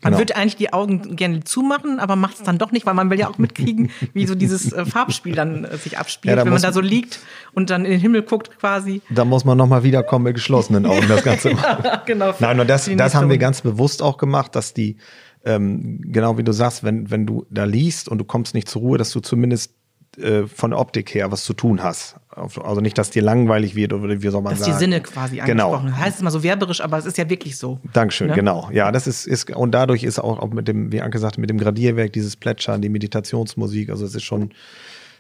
man 0.04 0.12
genau. 0.12 0.20
würde 0.20 0.36
eigentlich 0.36 0.58
die 0.58 0.74
Augen 0.74 1.16
gerne 1.16 1.46
zumachen, 1.46 2.00
aber 2.00 2.18
macht 2.18 2.36
es 2.36 2.44
dann 2.44 2.58
doch 2.58 2.74
nicht, 2.74 2.86
weil 2.86 2.94
man 2.94 3.10
will 3.10 3.18
ja 3.18 3.30
auch 3.30 3.38
mitkriegen, 3.38 3.90
wie 4.14 4.28
so 4.28 4.36
dieses 4.36 4.74
äh, 4.74 4.86
Farbspiel 4.86 5.34
dann 5.34 5.64
äh, 5.64 5.78
sich 5.78 5.98
abspielt, 5.98 6.36
ja, 6.36 6.44
wenn 6.44 6.52
man 6.52 6.62
da 6.62 6.74
so 6.74 6.82
liegt 6.82 7.22
und 7.54 7.70
dann 7.70 7.86
in 7.86 7.92
den 7.92 8.00
Himmel 8.02 8.24
guckt 8.24 8.60
quasi. 8.60 9.02
Da 9.10 9.24
muss 9.24 9.46
man 9.46 9.58
nochmal 9.58 9.84
wiederkommen 9.84 10.26
mit 10.26 10.36
geschlossenen 10.36 10.86
Augen 10.86 11.08
das 11.08 11.24
Ganze 11.24 11.52
ja, 11.52 12.04
genau. 12.06 12.34
Nein, 12.38 12.60
und 12.60 12.70
das, 12.70 12.92
das 12.98 13.16
haben 13.16 13.30
wir 13.30 13.38
ganz 13.38 13.62
bewusst 13.62 14.02
auch 14.02 14.18
gemacht, 14.18 14.58
dass 14.58 14.74
die, 14.74 14.98
ähm, 15.46 16.02
genau 16.02 16.38
wie 16.38 16.44
du 16.44 16.52
sagst, 16.52 16.84
wenn, 16.84 17.10
wenn 17.10 17.26
du 17.26 17.46
da 17.50 17.64
liest 17.64 18.10
und 18.10 18.18
du 18.18 18.26
kommst 18.26 18.54
nicht 18.54 18.68
zur 18.68 18.82
Ruhe, 18.82 18.98
dass 18.98 19.12
du 19.12 19.22
zumindest 19.22 19.74
äh, 20.18 20.48
von 20.48 20.72
der 20.72 20.80
Optik 20.80 21.14
her 21.14 21.32
was 21.32 21.44
zu 21.44 21.54
tun 21.54 21.84
hast. 21.84 22.16
Also 22.36 22.82
nicht, 22.82 22.98
dass 22.98 23.10
dir 23.12 23.22
langweilig 23.22 23.76
wird 23.76 23.94
oder 23.94 24.22
wie 24.22 24.28
soll 24.30 24.42
man 24.42 24.52
dass 24.52 24.60
sagen. 24.60 24.74
die 24.74 24.78
Sinne 24.78 25.02
quasi 25.02 25.38
Genau. 25.38 25.68
angesprochen 25.68 25.86
genau. 25.88 25.98
Heißt 25.98 26.18
es 26.18 26.22
mal 26.24 26.32
so 26.32 26.44
werberisch, 26.44 26.82
aber 26.82 26.98
es 26.98 27.06
ist 27.06 27.18
ja 27.18 27.30
wirklich 27.30 27.58
so. 27.58 27.80
Dankeschön, 27.94 28.28
Ne? 28.28 28.34
genau. 28.36 28.70
Ja, 28.74 28.92
das 28.92 29.08
ist, 29.08 29.26
ist, 29.26 29.50
und 29.56 29.72
dadurch 29.72 30.04
ist 30.04 30.20
auch, 30.20 30.40
auch 30.40 30.50
mit 30.50 30.68
dem, 30.68 30.92
wie 30.92 31.02
Anke 31.02 31.18
sagte, 31.20 31.40
mit 31.40 31.50
dem 31.50 31.58
Gradierwerk, 31.58 32.12
dieses 32.14 32.36
Plätschern, 32.36 32.82
die 32.82 32.90
Meditationsmusik, 32.90 33.90
also 33.90 34.06
es 34.06 34.16
ist 34.16 34.24
schon 34.24 34.52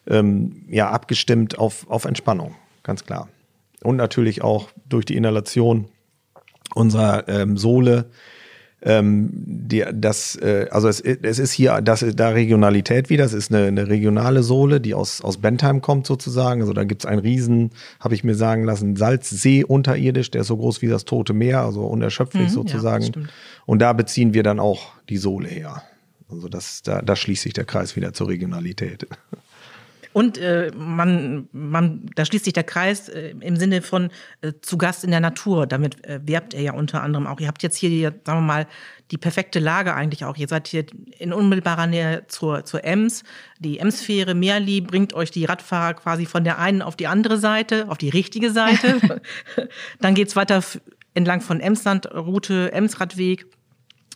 ähm, 0.08 0.64
ja, 0.70 0.90
abgestimmt 0.90 1.58
auf, 1.58 1.90
auf 1.90 2.06
Entspannung, 2.06 2.56
ganz 2.84 3.06
klar. 3.06 3.30
Und 3.84 3.96
natürlich 3.96 4.42
auch 4.44 4.70
durch 4.90 5.06
die 5.06 5.16
Inhalation 5.16 5.88
unserer 6.74 7.28
ähm, 7.30 7.58
Sohle. 7.58 8.06
Ähm, 8.88 9.30
die, 9.34 9.84
das, 9.94 10.36
äh, 10.36 10.68
also 10.70 10.88
es, 10.88 11.02
es 11.02 11.40
ist 11.40 11.52
hier, 11.52 11.82
das 11.82 12.04
ist 12.04 12.20
da 12.20 12.30
Regionalität 12.30 13.10
wieder. 13.10 13.26
Es 13.26 13.34
ist 13.34 13.52
eine, 13.52 13.66
eine 13.66 13.88
regionale 13.88 14.44
Sohle, 14.44 14.80
die 14.80 14.94
aus, 14.94 15.22
aus 15.22 15.38
Bentheim 15.38 15.82
kommt 15.82 16.06
sozusagen. 16.06 16.62
Also 16.62 16.72
da 16.74 16.84
gibt's 16.84 17.06
einen 17.06 17.20
riesen, 17.20 17.72
habe 18.00 18.14
ich 18.14 18.24
mir 18.24 18.36
sagen 18.36 18.64
lassen, 18.64 18.96
Salzsee 18.96 19.64
unterirdisch, 19.64 20.30
der 20.30 20.42
ist 20.42 20.48
so 20.48 20.58
groß 20.58 20.84
wie 20.84 20.88
das 20.88 21.06
Tote 21.06 21.34
Meer, 21.34 21.62
also 21.62 21.86
unerschöpflich 21.86 22.44
Mhm, 22.44 22.48
ja, 22.48 22.54
sozusagen. 22.54 23.04
stimmt. 23.06 23.30
Und 23.66 23.80
da 23.80 23.94
beziehen 23.94 24.34
wir 24.34 24.44
dann 24.44 24.60
auch 24.60 24.92
die 25.10 25.18
Sohle 25.18 25.48
her. 25.48 25.82
Also 26.30 26.48
das, 26.48 26.82
da, 26.84 27.02
da 27.02 27.16
schließt 27.16 27.44
sich 27.44 27.54
der 27.54 27.66
Kreis 27.66 27.96
wieder 27.96 28.14
zur 28.14 28.28
Regionalität. 28.28 29.08
Und 30.16 30.38
äh, 30.38 30.72
man, 30.78 31.50
man, 31.52 32.06
da 32.16 32.24
schließt 32.24 32.46
sich 32.46 32.54
der 32.54 32.64
Kreis 32.64 33.10
äh, 33.10 33.36
im 33.42 33.58
Sinne 33.58 33.82
von 33.82 34.12
äh, 34.40 34.54
zu 34.62 34.78
Gast 34.78 35.04
in 35.04 35.12
der 35.12 35.20
Natur. 35.20 35.68
Damit 35.68 36.06
äh, 36.06 36.22
werbt 36.24 36.54
er 36.54 36.62
ja 36.62 36.72
unter 36.72 37.04
anderem 37.04 37.28
auch. 37.28 37.42
Ihr 37.42 37.50
habt 37.50 37.62
jetzt 37.64 37.76
hier, 37.76 37.90
die, 37.90 38.04
sagen 38.04 38.40
wir 38.40 38.42
mal, 38.42 38.68
die 39.12 39.18
perfekte 39.18 39.60
Lage 39.60 39.94
eigentlich 39.94 40.24
auch. 40.24 40.38
Ihr 40.38 40.48
seid 40.48 40.70
hier 40.70 40.86
in 41.20 41.34
unmittelbarer 41.34 41.88
Nähe 41.88 42.24
zur, 42.30 42.64
zur 42.64 42.86
Ems. 42.86 43.24
Die 43.60 43.80
Emsfähre 43.80 44.36
Merli 44.36 44.80
bringt 44.80 45.14
euch 45.14 45.32
die 45.32 45.44
Radfahrer 45.44 45.96
quasi 45.96 46.26
von 46.26 46.46
der 46.46 46.60
einen 46.60 46.82
auf 46.82 46.96
die 46.96 47.08
andere 47.08 47.38
Seite, 47.38 47.90
auf 47.90 47.98
die 47.98 48.08
richtige 48.08 48.52
Seite. 48.52 49.20
Dann 50.00 50.16
geht's 50.16 50.38
weiter 50.38 50.64
entlang 51.14 51.42
von 51.42 51.60
Emsland, 51.60 52.10
Route 52.16 52.72
Emsradweg 52.72 53.48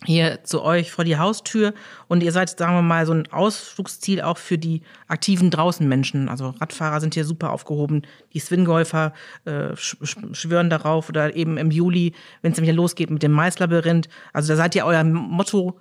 hier 0.06 0.44
zu 0.44 0.62
euch 0.62 0.90
vor 0.92 1.04
die 1.04 1.18
Haustür 1.18 1.74
und 2.08 2.22
ihr 2.22 2.32
seid, 2.32 2.58
sagen 2.58 2.74
wir 2.74 2.82
mal, 2.82 3.04
so 3.04 3.12
ein 3.12 3.30
Ausflugsziel 3.30 4.22
auch 4.22 4.38
für 4.38 4.56
die 4.56 4.80
aktiven 5.08 5.50
Draußenmenschen. 5.50 6.30
Also 6.30 6.54
Radfahrer 6.58 7.00
sind 7.00 7.12
hier 7.12 7.26
super 7.26 7.50
aufgehoben, 7.50 8.02
die 8.32 8.38
Swingolfer 8.38 9.12
äh, 9.44 9.76
sch 9.76 9.96
sch- 10.02 10.34
schwören 10.34 10.70
darauf 10.70 11.10
oder 11.10 11.36
eben 11.36 11.58
im 11.58 11.70
Juli, 11.70 12.14
wenn 12.40 12.52
es 12.52 12.62
wieder 12.62 12.72
losgeht 12.72 13.10
mit 13.10 13.22
dem 13.22 13.32
Maislabyrinth. 13.32 14.08
Also 14.32 14.52
da 14.52 14.56
seid 14.56 14.74
ihr 14.74 14.86
eurem 14.86 15.12
Motto 15.12 15.78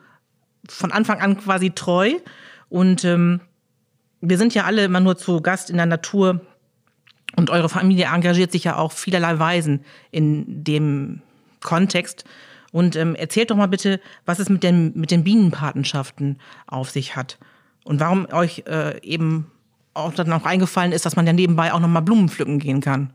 von 0.67 0.91
Anfang 0.91 1.21
an 1.21 1.37
quasi 1.37 1.71
treu 1.71 2.11
und 2.67 3.05
ähm, 3.05 3.39
wir 4.19 4.37
sind 4.37 4.53
ja 4.53 4.65
alle 4.65 4.83
immer 4.83 4.99
nur 4.99 5.15
zu 5.15 5.39
Gast 5.39 5.69
in 5.69 5.77
der 5.77 5.85
Natur 5.85 6.41
und 7.37 7.49
eure 7.49 7.69
Familie 7.69 8.07
engagiert 8.13 8.51
sich 8.51 8.65
ja 8.65 8.75
auch 8.75 8.91
vielerlei 8.91 9.39
Weisen 9.39 9.85
in 10.11 10.65
dem 10.65 11.21
Kontext. 11.61 12.25
Und 12.71 12.95
ähm, 12.95 13.15
erzählt 13.15 13.51
doch 13.51 13.55
mal 13.55 13.67
bitte, 13.67 13.99
was 14.25 14.39
es 14.39 14.49
mit 14.49 14.63
den, 14.63 14.91
mit 14.95 15.11
den 15.11 15.23
Bienenpatenschaften 15.23 16.39
auf 16.67 16.89
sich 16.91 17.15
hat. 17.15 17.37
Und 17.83 17.99
warum 17.99 18.27
euch 18.31 18.63
äh, 18.67 19.01
eben 19.01 19.47
auch 19.93 20.13
dann 20.13 20.31
auch 20.33 20.45
eingefallen 20.45 20.91
ist, 20.91 21.05
dass 21.05 21.15
man 21.15 21.25
ja 21.25 21.33
nebenbei 21.33 21.73
auch 21.73 21.79
nochmal 21.79 22.03
Blumen 22.03 22.29
pflücken 22.29 22.59
gehen 22.59 22.81
kann. 22.81 23.11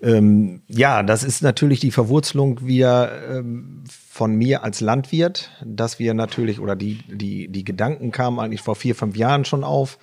Ähm, 0.00 0.62
ja, 0.68 1.02
das 1.02 1.22
ist 1.22 1.42
natürlich 1.42 1.80
die 1.80 1.90
Verwurzelung 1.90 2.66
wieder 2.66 3.38
ähm, 3.38 3.84
von 3.88 4.34
mir 4.34 4.64
als 4.64 4.80
Landwirt, 4.80 5.50
dass 5.64 5.98
wir 5.98 6.14
natürlich, 6.14 6.60
oder 6.60 6.76
die, 6.76 7.00
die, 7.08 7.48
die 7.48 7.64
Gedanken 7.64 8.10
kamen 8.10 8.38
eigentlich 8.38 8.62
vor 8.62 8.74
vier, 8.74 8.94
fünf 8.94 9.16
Jahren 9.16 9.44
schon 9.44 9.64
auf. 9.64 9.98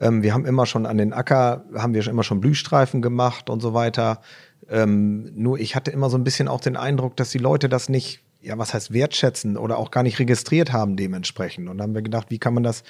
Ähm, 0.00 0.22
wir 0.22 0.32
haben 0.32 0.46
immer 0.46 0.64
schon 0.64 0.86
an 0.86 0.96
den 0.96 1.12
Acker, 1.12 1.64
haben 1.74 1.92
wir 1.92 2.02
schon 2.02 2.14
immer 2.14 2.22
schon 2.22 2.40
Blühstreifen 2.40 3.02
gemacht 3.02 3.50
und 3.50 3.60
so 3.60 3.74
weiter. 3.74 4.22
Ähm, 4.70 5.32
nur 5.34 5.58
ich 5.58 5.74
hatte 5.74 5.90
immer 5.90 6.10
so 6.10 6.18
ein 6.18 6.24
bisschen 6.24 6.48
auch 6.48 6.60
den 6.60 6.76
Eindruck, 6.76 7.16
dass 7.16 7.30
die 7.30 7.38
Leute 7.38 7.68
das 7.68 7.88
nicht, 7.88 8.20
ja, 8.42 8.58
was 8.58 8.74
heißt 8.74 8.92
wertschätzen 8.92 9.56
oder 9.56 9.78
auch 9.78 9.90
gar 9.90 10.02
nicht 10.02 10.18
registriert 10.18 10.72
haben 10.72 10.96
dementsprechend. 10.96 11.68
Und 11.68 11.78
dann 11.78 11.88
haben 11.88 11.94
wir 11.94 12.02
gedacht, 12.02 12.30
wie 12.30 12.38
kann 12.38 12.54
man 12.54 12.62
das, 12.62 12.82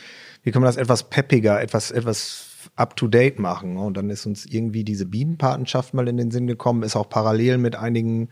wie 0.43 0.51
kann 0.51 0.63
man 0.63 0.69
das 0.69 0.77
etwas 0.77 1.09
peppiger, 1.09 1.61
etwas, 1.61 1.91
etwas 1.91 2.71
up 2.77 2.97
to 2.97 3.07
date 3.07 3.39
machen? 3.39 3.77
Und 3.77 3.97
dann 3.97 4.11
ist 4.11 4.27
uns 4.27 4.47
irgendwie 4.47 4.85
diese 4.85 5.07
Bienenpatenschaft 5.07 5.95
mal 5.95 6.09
in 6.09 6.17
den 6.17 6.31
Sinn 6.31 6.47
gekommen, 6.47 6.83
ist 6.83 6.97
auch 6.97 7.09
parallel 7.09 7.59
mit 7.59 7.77
einigen, 7.77 8.29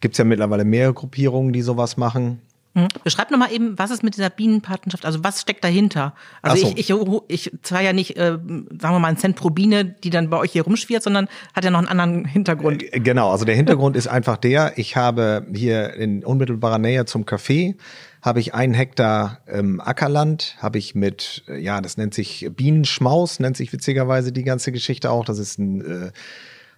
gibt's 0.00 0.18
ja 0.18 0.24
mittlerweile 0.24 0.64
mehrere 0.64 0.94
Gruppierungen, 0.94 1.52
die 1.52 1.62
sowas 1.62 1.96
machen. 1.96 2.40
Hm? 2.74 2.86
Beschreibt 3.02 3.32
nochmal 3.32 3.52
eben, 3.52 3.76
was 3.78 3.90
ist 3.90 4.04
mit 4.04 4.16
dieser 4.16 4.30
Bienenpatenschaft, 4.30 5.04
also 5.04 5.24
was 5.24 5.40
steckt 5.40 5.64
dahinter? 5.64 6.14
Also 6.40 6.66
so. 6.66 6.72
ich, 6.76 6.88
ich, 6.88 6.96
ich 7.26 7.52
zwar 7.62 7.80
ja 7.80 7.92
nicht, 7.92 8.16
äh, 8.16 8.38
sagen 8.38 8.78
wir 8.80 8.98
mal, 9.00 9.08
einen 9.08 9.16
Cent 9.16 9.34
pro 9.34 9.50
Biene, 9.50 9.84
die 9.84 10.10
dann 10.10 10.30
bei 10.30 10.36
euch 10.36 10.52
hier 10.52 10.62
rumschwirrt, 10.62 11.02
sondern 11.02 11.28
hat 11.52 11.64
ja 11.64 11.72
noch 11.72 11.80
einen 11.80 11.88
anderen 11.88 12.24
Hintergrund. 12.24 12.82
Äh, 12.82 13.00
Genau, 13.00 13.32
also 13.32 13.44
der 13.44 13.56
Hintergrund 13.56 13.96
ist 13.96 14.06
einfach 14.06 14.36
der, 14.36 14.78
ich 14.78 14.94
habe 14.94 15.46
hier 15.52 15.94
in 15.94 16.24
unmittelbarer 16.24 16.78
Nähe 16.78 17.06
zum 17.06 17.24
Café, 17.24 17.74
habe 18.22 18.38
ich 18.38 18.54
einen 18.54 18.74
Hektar 18.74 19.40
ähm, 19.48 19.80
Ackerland, 19.80 20.56
habe 20.60 20.78
ich 20.78 20.94
mit, 20.94 21.42
äh, 21.48 21.58
ja, 21.58 21.80
das 21.80 21.96
nennt 21.96 22.14
sich 22.14 22.48
Bienenschmaus, 22.54 23.40
nennt 23.40 23.56
sich 23.56 23.72
witzigerweise 23.72 24.30
die 24.30 24.44
ganze 24.44 24.70
Geschichte 24.70 25.10
auch. 25.10 25.24
Das 25.24 25.38
ist 25.38 25.58
ein, 25.58 25.80
äh, 25.80 26.12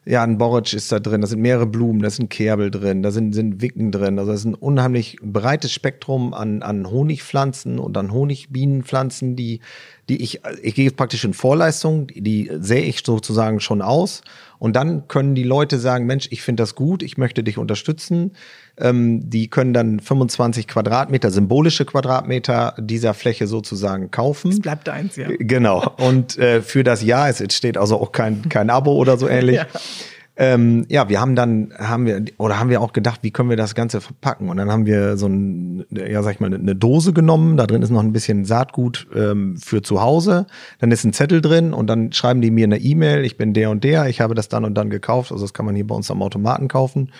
ja, 0.05 0.25
ein 0.25 0.37
Borretsch 0.37 0.75
ist 0.75 0.91
da 0.91 0.99
drin, 0.99 1.21
da 1.21 1.29
sind 1.29 1.41
mehrere 1.41 1.67
Blumen, 1.67 2.01
da 2.01 2.09
ist 2.09 2.19
ein 2.19 2.29
Kerbel 2.29 2.73
drin, 2.73 3.05
da 3.05 3.13
sind, 3.13 3.35
sind 3.35 3.63
Wicken 3.63 3.93
drin. 3.93 4.19
Also 4.19 4.33
das 4.33 4.41
ist 4.41 4.47
ein 4.47 4.55
unheimlich 4.55 5.19
breites 5.23 5.73
Spektrum 5.73 6.35
an, 6.35 6.63
an 6.63 6.91
Honigpflanzen 6.91 7.79
und 7.79 7.97
an 7.97 8.13
Honigbienenpflanzen, 8.13 9.37
die, 9.37 9.61
die 10.09 10.21
ich, 10.21 10.41
ich 10.61 10.75
gehe 10.75 10.91
praktisch 10.91 11.25
in 11.25 11.35
Vorleistung, 11.35 12.09
die 12.09 12.51
sähe 12.59 12.83
ich 12.83 13.03
sozusagen 13.07 13.61
schon 13.61 13.81
aus. 13.81 14.23
Und 14.59 14.75
dann 14.75 15.07
können 15.07 15.37
die 15.37 15.45
Leute 15.45 15.79
sagen, 15.79 16.07
Mensch, 16.07 16.27
ich 16.31 16.43
finde 16.43 16.65
das 16.65 16.75
gut, 16.75 17.05
ich 17.05 17.17
möchte 17.17 17.45
dich 17.45 17.57
unterstützen. 17.57 18.33
Ähm, 18.79 19.29
die 19.29 19.49
können 19.49 19.75
dann 19.75 20.01
25 20.01 20.67
Quadratmeter, 20.67 21.31
symbolische 21.31 21.85
Quadratmeter 21.85 22.75
dieser 22.79 23.13
Fläche 23.13 23.47
sozusagen 23.47 24.11
kaufen. 24.11 24.51
Es 24.51 24.61
bleibt 24.61 24.89
eins, 24.89 25.17
ja. 25.17 25.29
Genau. 25.39 25.95
Und 25.99 26.39
äh, 26.39 26.63
für 26.63 26.83
das 26.83 27.03
Jahr, 27.03 27.29
es 27.29 27.41
entsteht 27.41 27.77
also 27.77 28.01
auch 28.01 28.13
kein, 28.13 28.49
kein 28.49 28.71
Abo 28.71 28.95
oder 28.95 29.19
so 29.19 29.29
ähnlich. 29.29 29.57
Ja. 29.57 29.67
Ähm, 30.35 30.87
ja, 30.89 31.11
wir 31.11 31.21
haben 31.21 31.37
dann, 31.37 31.75
haben 31.77 32.07
wir, 32.07 32.25
oder 32.39 32.59
haben 32.59 32.71
wir 32.71 32.81
auch 32.81 32.95
gedacht, 32.95 33.21
wie 33.23 33.31
können 33.31 33.51
wir 33.51 33.59
das 33.59 33.75
Ganze 33.75 34.01
verpacken? 34.01 34.49
Und 34.49 34.57
dann 34.57 34.71
haben 34.71 34.87
wir 34.87 35.19
so 35.19 35.27
ein, 35.27 35.85
ja, 35.91 36.23
sag 36.23 36.35
ich 36.35 36.41
mal, 36.41 36.53
eine 36.53 36.75
Dose 36.75 37.13
genommen. 37.13 37.59
Da 37.59 37.67
drin 37.67 37.83
ist 37.83 37.91
noch 37.91 38.03
ein 38.03 38.15
bisschen 38.15 38.47
Saatgut 38.47 39.07
ähm, 39.15 39.59
für 39.59 39.83
zu 39.83 40.01
Hause. 40.01 40.47
Dann 40.79 40.91
ist 40.91 41.05
ein 41.05 41.13
Zettel 41.13 41.43
drin 41.43 41.75
und 41.75 41.87
dann 41.87 42.13
schreiben 42.13 42.41
die 42.41 42.51
mir 42.51 42.65
eine 42.65 42.79
E-Mail. 42.79 43.27
Ich 43.27 43.37
bin 43.37 43.53
der 43.53 43.69
und 43.69 43.85
der. 43.85 44.09
Ich 44.09 44.23
habe 44.23 44.35
das 44.35 44.49
dann 44.49 44.65
und 44.65 44.75
dann 44.75 44.89
gekauft. 44.89 45.33
Also 45.33 45.45
das 45.45 45.53
kann 45.53 45.67
man 45.67 45.75
hier 45.75 45.87
bei 45.87 45.95
uns 45.95 46.11
am 46.11 46.23
Automaten 46.23 46.69
kaufen. 46.69 47.13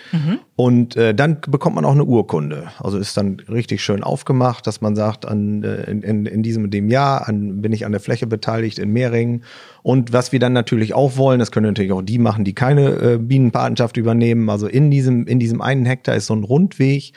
Und 0.55 0.95
äh, 0.95 1.13
dann 1.13 1.39
bekommt 1.41 1.75
man 1.75 1.85
auch 1.85 1.91
eine 1.91 2.05
Urkunde. 2.05 2.69
Also 2.79 2.97
ist 2.97 3.15
dann 3.15 3.37
richtig 3.47 3.83
schön 3.83 4.03
aufgemacht, 4.03 4.65
dass 4.65 4.81
man 4.81 4.95
sagt, 4.95 5.27
an, 5.27 5.61
äh, 5.63 5.83
in, 5.83 6.01
in, 6.01 6.25
in 6.25 6.41
diesem 6.41 6.63
und 6.63 6.73
dem 6.73 6.89
Jahr 6.89 7.27
an, 7.27 7.61
bin 7.61 7.73
ich 7.73 7.85
an 7.85 7.91
der 7.91 8.01
Fläche 8.01 8.25
beteiligt 8.25 8.79
in 8.79 8.91
Mehringen. 8.91 9.43
Und 9.83 10.13
was 10.13 10.31
wir 10.31 10.39
dann 10.39 10.53
natürlich 10.53 10.93
auch 10.93 11.17
wollen, 11.17 11.39
das 11.39 11.51
können 11.51 11.67
natürlich 11.67 11.91
auch 11.91 12.01
die 12.01 12.17
machen, 12.17 12.45
die 12.45 12.53
keine 12.53 12.89
äh, 12.89 13.17
Bienenpatenschaft 13.17 13.97
übernehmen. 13.97 14.49
Also 14.49 14.67
in 14.67 14.89
diesem, 14.89 15.27
in 15.27 15.39
diesem 15.39 15.61
einen 15.61 15.85
Hektar 15.85 16.15
ist 16.15 16.27
so 16.27 16.33
ein 16.33 16.43
Rundweg, 16.43 17.11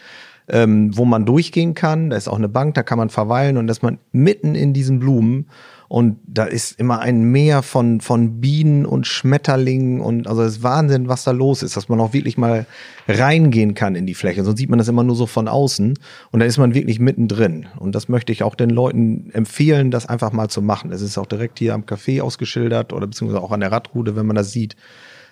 ähm, 0.49 0.97
wo 0.97 1.05
man 1.05 1.25
durchgehen 1.25 1.75
kann. 1.75 2.11
Da 2.11 2.17
ist 2.17 2.29
auch 2.29 2.37
eine 2.37 2.49
Bank, 2.49 2.75
da 2.75 2.83
kann 2.83 2.99
man 2.99 3.09
verweilen 3.09 3.57
und 3.57 3.69
dass 3.69 3.83
man 3.83 3.99
mitten 4.11 4.57
in 4.57 4.73
diesen 4.73 4.99
Blumen 4.99 5.47
und 5.89 6.19
da 6.27 6.45
ist 6.45 6.79
immer 6.79 7.01
ein 7.01 7.23
Meer 7.31 7.63
von, 7.63 8.01
von 8.01 8.41
Bienen 8.41 8.87
und 8.87 9.07
Schmetterlingen 9.07 10.01
und 10.01 10.27
also 10.27 10.43
es 10.43 10.59
ist 10.59 10.63
Wahnsinn, 10.63 11.09
was 11.09 11.25
da 11.25 11.31
los 11.31 11.63
ist, 11.63 11.77
dass 11.77 11.89
man 11.89 12.01
auch 12.01 12.13
wirklich 12.13 12.37
mal 12.37 12.67
reingehen 13.07 13.75
kann 13.75 13.95
in 13.95 14.07
die 14.07 14.15
Fläche. 14.15 14.43
Sonst 14.43 14.59
sieht 14.59 14.69
man 14.69 14.79
das 14.79 14.89
immer 14.89 15.05
nur 15.05 15.15
so 15.15 15.27
von 15.27 15.47
außen 15.49 15.99
und 16.33 16.41
da 16.41 16.47
ist 16.47 16.59
man 16.59 16.75
wirklich 16.75 16.99
mittendrin. 16.99 17.67
Und 17.79 17.95
das 17.95 18.09
möchte 18.09 18.33
ich 18.33 18.43
auch 18.43 18.55
den 18.55 18.71
Leuten 18.71 19.31
empfehlen, 19.33 19.91
das 19.91 20.07
einfach 20.07 20.33
mal 20.33 20.49
zu 20.49 20.61
machen. 20.61 20.91
Es 20.93 21.03
ist 21.03 21.19
auch 21.19 21.27
direkt 21.27 21.59
hier 21.59 21.75
am 21.75 21.83
Café 21.83 22.21
ausgeschildert 22.21 22.93
oder 22.93 23.07
beziehungsweise 23.07 23.43
auch 23.43 23.53
an 23.53 23.61
der 23.61 23.71
Radroute, 23.71 24.17
wenn 24.17 24.27
man 24.27 24.37
das 24.37 24.53
sieht. 24.53 24.77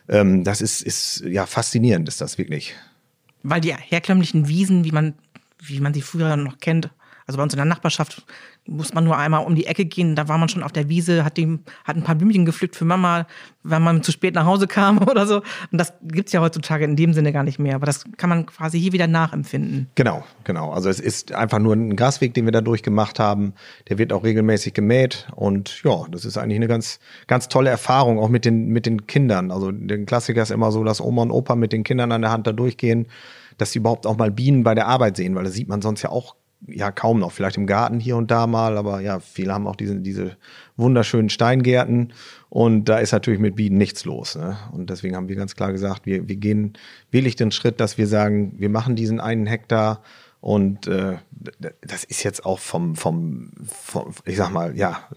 Ähm, 0.09 0.45
das 0.45 0.61
ist, 0.61 0.83
ist 0.83 1.25
ja 1.27 1.47
faszinierend, 1.47 2.09
ist 2.09 2.21
das 2.21 2.39
wirklich. 2.39 2.75
Weil 3.43 3.61
die 3.61 3.75
herkömmlichen 3.75 4.49
Wiesen, 4.49 4.85
wie 4.85 4.93
man, 4.93 5.15
wie 5.59 5.81
man 5.81 5.95
sie 5.95 6.03
früher 6.03 6.37
noch 6.37 6.59
kennt, 6.59 6.91
also 7.27 7.39
bei 7.39 7.43
uns 7.43 7.55
in 7.55 7.59
der 7.59 7.67
Nachbarschaft 7.67 8.25
muss 8.67 8.95
man 8.95 9.05
nur 9.05 9.17
einmal 9.19 9.45
um 9.45 9.55
die 9.55 9.67
Ecke 9.67 9.85
gehen, 9.85 10.17
da 10.17 10.29
war 10.29 10.39
man 10.39 10.49
schon 10.49 10.63
auf 10.63 10.73
der 10.73 10.89
Wiese, 10.89 11.25
hat, 11.25 11.37
die, 11.37 11.59
hat 11.85 11.97
ein 11.97 12.03
paar 12.03 12.15
Blümchen 12.15 12.47
gepflückt 12.47 12.77
für 12.77 12.87
Mama, 12.87 13.27
wenn 13.63 13.83
man 13.83 14.03
zu 14.03 14.11
spät 14.11 14.35
nach 14.35 14.47
Hause 14.47 14.67
kam 14.67 14.99
oder 15.09 15.27
so. 15.27 15.43
Und 15.71 15.79
das 15.79 15.93
gibt's 16.03 16.33
ja 16.33 16.41
heutzutage 16.41 16.85
in 16.85 16.97
dem 16.97 17.13
Sinne 17.13 17.33
gar 17.33 17.43
nicht 17.43 17.59
mehr. 17.59 17.75
Aber 17.75 17.87
das 17.87 18.05
kann 18.17 18.31
man 18.31 18.47
quasi 18.47 18.81
hier 18.81 18.93
wieder 18.93 19.07
nachempfinden. 19.07 19.89
Genau, 19.97 20.25
genau. 20.45 20.71
Also 20.73 20.89
es 20.89 20.99
ist 20.99 21.33
einfach 21.33 21.59
nur 21.59 21.75
ein 21.75 21.95
Grasweg, 21.95 22.33
den 22.33 22.47
wir 22.47 22.53
da 22.53 22.63
durchgemacht 22.63 23.19
haben. 23.19 23.53
Der 23.89 23.99
wird 23.99 24.13
auch 24.13 24.25
regelmäßig 24.25 24.73
gemäht 24.73 25.27
und 25.35 25.83
ja, 25.85 26.05
das 26.11 26.25
ist 26.25 26.39
eigentlich 26.39 26.57
eine 26.57 26.69
ganz, 26.69 27.01
ganz 27.27 27.49
tolle 27.49 27.69
Erfahrung, 27.69 28.19
auch 28.19 28.31
mit 28.31 28.47
den, 28.47 28.69
mit 28.69 28.87
den 28.87 29.07
Kindern. 29.07 29.51
Also 29.51 29.73
der 29.73 30.05
Klassiker 30.07 30.43
ist 30.43 30.51
immer 30.51 30.73
so, 30.73 30.85
dass 30.85 31.03
Oma 31.03 31.23
und 31.23 31.31
Opa 31.31 31.55
mit 31.55 31.73
den 31.73 31.85
Kindern 31.85 32.13
an 32.13 32.23
der 32.23 32.31
Hand 32.31 32.47
da 32.47 32.53
durchgehen, 32.53 33.09
dass 33.59 33.73
sie 33.73 33.79
überhaupt 33.79 34.07
auch 34.07 34.17
mal 34.17 34.31
Bienen 34.31 34.65
bei 34.65 34.75
der 34.75 34.87
Arbeit 34.87 35.17
sehen, 35.17 35.35
weil 35.35 35.45
das 35.45 35.53
sieht 35.53 35.69
man 35.69 35.83
sonst 35.83 36.03
ja 36.03 36.11
auch 36.11 36.35
ja 36.67 36.91
kaum 36.91 37.21
noch, 37.21 37.33
vielleicht 37.33 37.57
im 37.57 37.67
Garten 37.67 38.01
hier 38.01 38.17
und 38.17 38.31
da 38.31 38.47
mal, 38.47 38.77
aber 38.77 39.01
ja, 39.01 39.21
viele 39.21 39.53
haben 39.53 39.67
auch 39.67 39.77
diese, 39.77 39.97
diese 40.01 40.37
wunderschönen 40.77 41.29
Steingärten 41.29 42.13
und 42.49 42.85
da 42.89 42.99
ist 42.99 43.13
natürlich 43.13 43.41
mit 43.41 43.57
Bienen 43.57 43.79
nichts 43.79 44.05
los. 44.05 44.37
Ne? 44.37 44.57
Und 44.73 44.91
deswegen 44.91 45.17
haben 45.17 45.29
wir 45.29 45.37
ganz 45.37 45.57
klar 45.57 45.73
gesagt, 45.73 46.07
wir, 46.07 46.29
wir 46.29 46.37
gehen 46.37 46.75
willig 47.11 47.37
den 47.37 47.51
Schritt, 47.51 47.81
dass 47.81 47.99
wir 47.99 48.07
sagen, 48.07 48.55
wir 48.59 48.69
machen 48.69 48.97
diesen 48.97 49.21
einen 49.21 49.47
Hektar 49.47 50.03
und 50.41 50.87
äh, 50.89 51.17
das 51.81 52.05
ist 52.05 52.23
jetzt 52.23 52.45
auch 52.45 52.59
vom, 52.59 52.97
vom, 52.97 53.51
vom, 53.65 54.13
ich 54.27 54.37
sag 54.37 54.51
mal, 54.51 54.77
ja, 54.77 55.09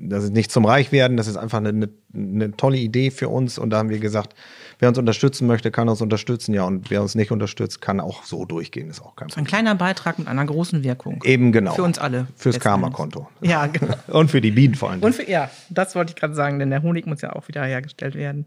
das 0.00 0.24
ist 0.24 0.32
nicht 0.32 0.52
zum 0.52 0.64
Reichwerden, 0.64 1.16
das 1.16 1.26
ist 1.26 1.36
einfach 1.36 1.58
eine, 1.58 1.88
eine, 2.14 2.56
tolle 2.56 2.78
Idee 2.78 3.10
für 3.10 3.28
uns 3.28 3.58
und 3.58 3.70
da 3.70 3.78
haben 3.78 3.90
wir 3.90 3.98
gesagt, 3.98 4.34
wer 4.78 4.88
uns 4.88 4.98
unterstützen 4.98 5.46
möchte, 5.46 5.70
kann 5.70 5.88
uns 5.88 6.00
unterstützen, 6.00 6.54
ja. 6.54 6.64
Und 6.64 6.90
wer 6.90 7.02
uns 7.02 7.14
nicht 7.14 7.30
unterstützt, 7.30 7.80
kann 7.80 8.00
auch 8.00 8.24
so 8.24 8.44
durchgehen, 8.44 8.88
ist 8.88 9.00
auch 9.00 9.16
kein 9.16 9.28
Problem. 9.28 9.44
Ein 9.44 9.48
kleiner 9.48 9.74
Beitrag 9.74 10.18
mit 10.18 10.28
einer 10.28 10.44
großen 10.44 10.84
Wirkung. 10.84 11.22
Eben 11.24 11.52
genau. 11.52 11.74
Für 11.74 11.82
uns 11.82 11.98
alle. 11.98 12.26
Fürs 12.36 12.60
Karma-Konto. 12.60 13.28
Ja, 13.40 13.66
genau. 13.66 13.94
Und 14.08 14.30
für 14.30 14.40
die 14.40 14.52
Bienen 14.52 14.74
vor 14.74 14.90
allem. 14.90 15.02
Und 15.02 15.14
für, 15.14 15.28
ja, 15.28 15.50
das 15.70 15.94
wollte 15.94 16.10
ich 16.10 16.16
gerade 16.16 16.34
sagen, 16.34 16.58
denn 16.58 16.70
der 16.70 16.82
Honig 16.82 17.06
muss 17.06 17.20
ja 17.20 17.32
auch 17.34 17.48
wieder 17.48 17.64
hergestellt 17.64 18.14
werden. 18.14 18.46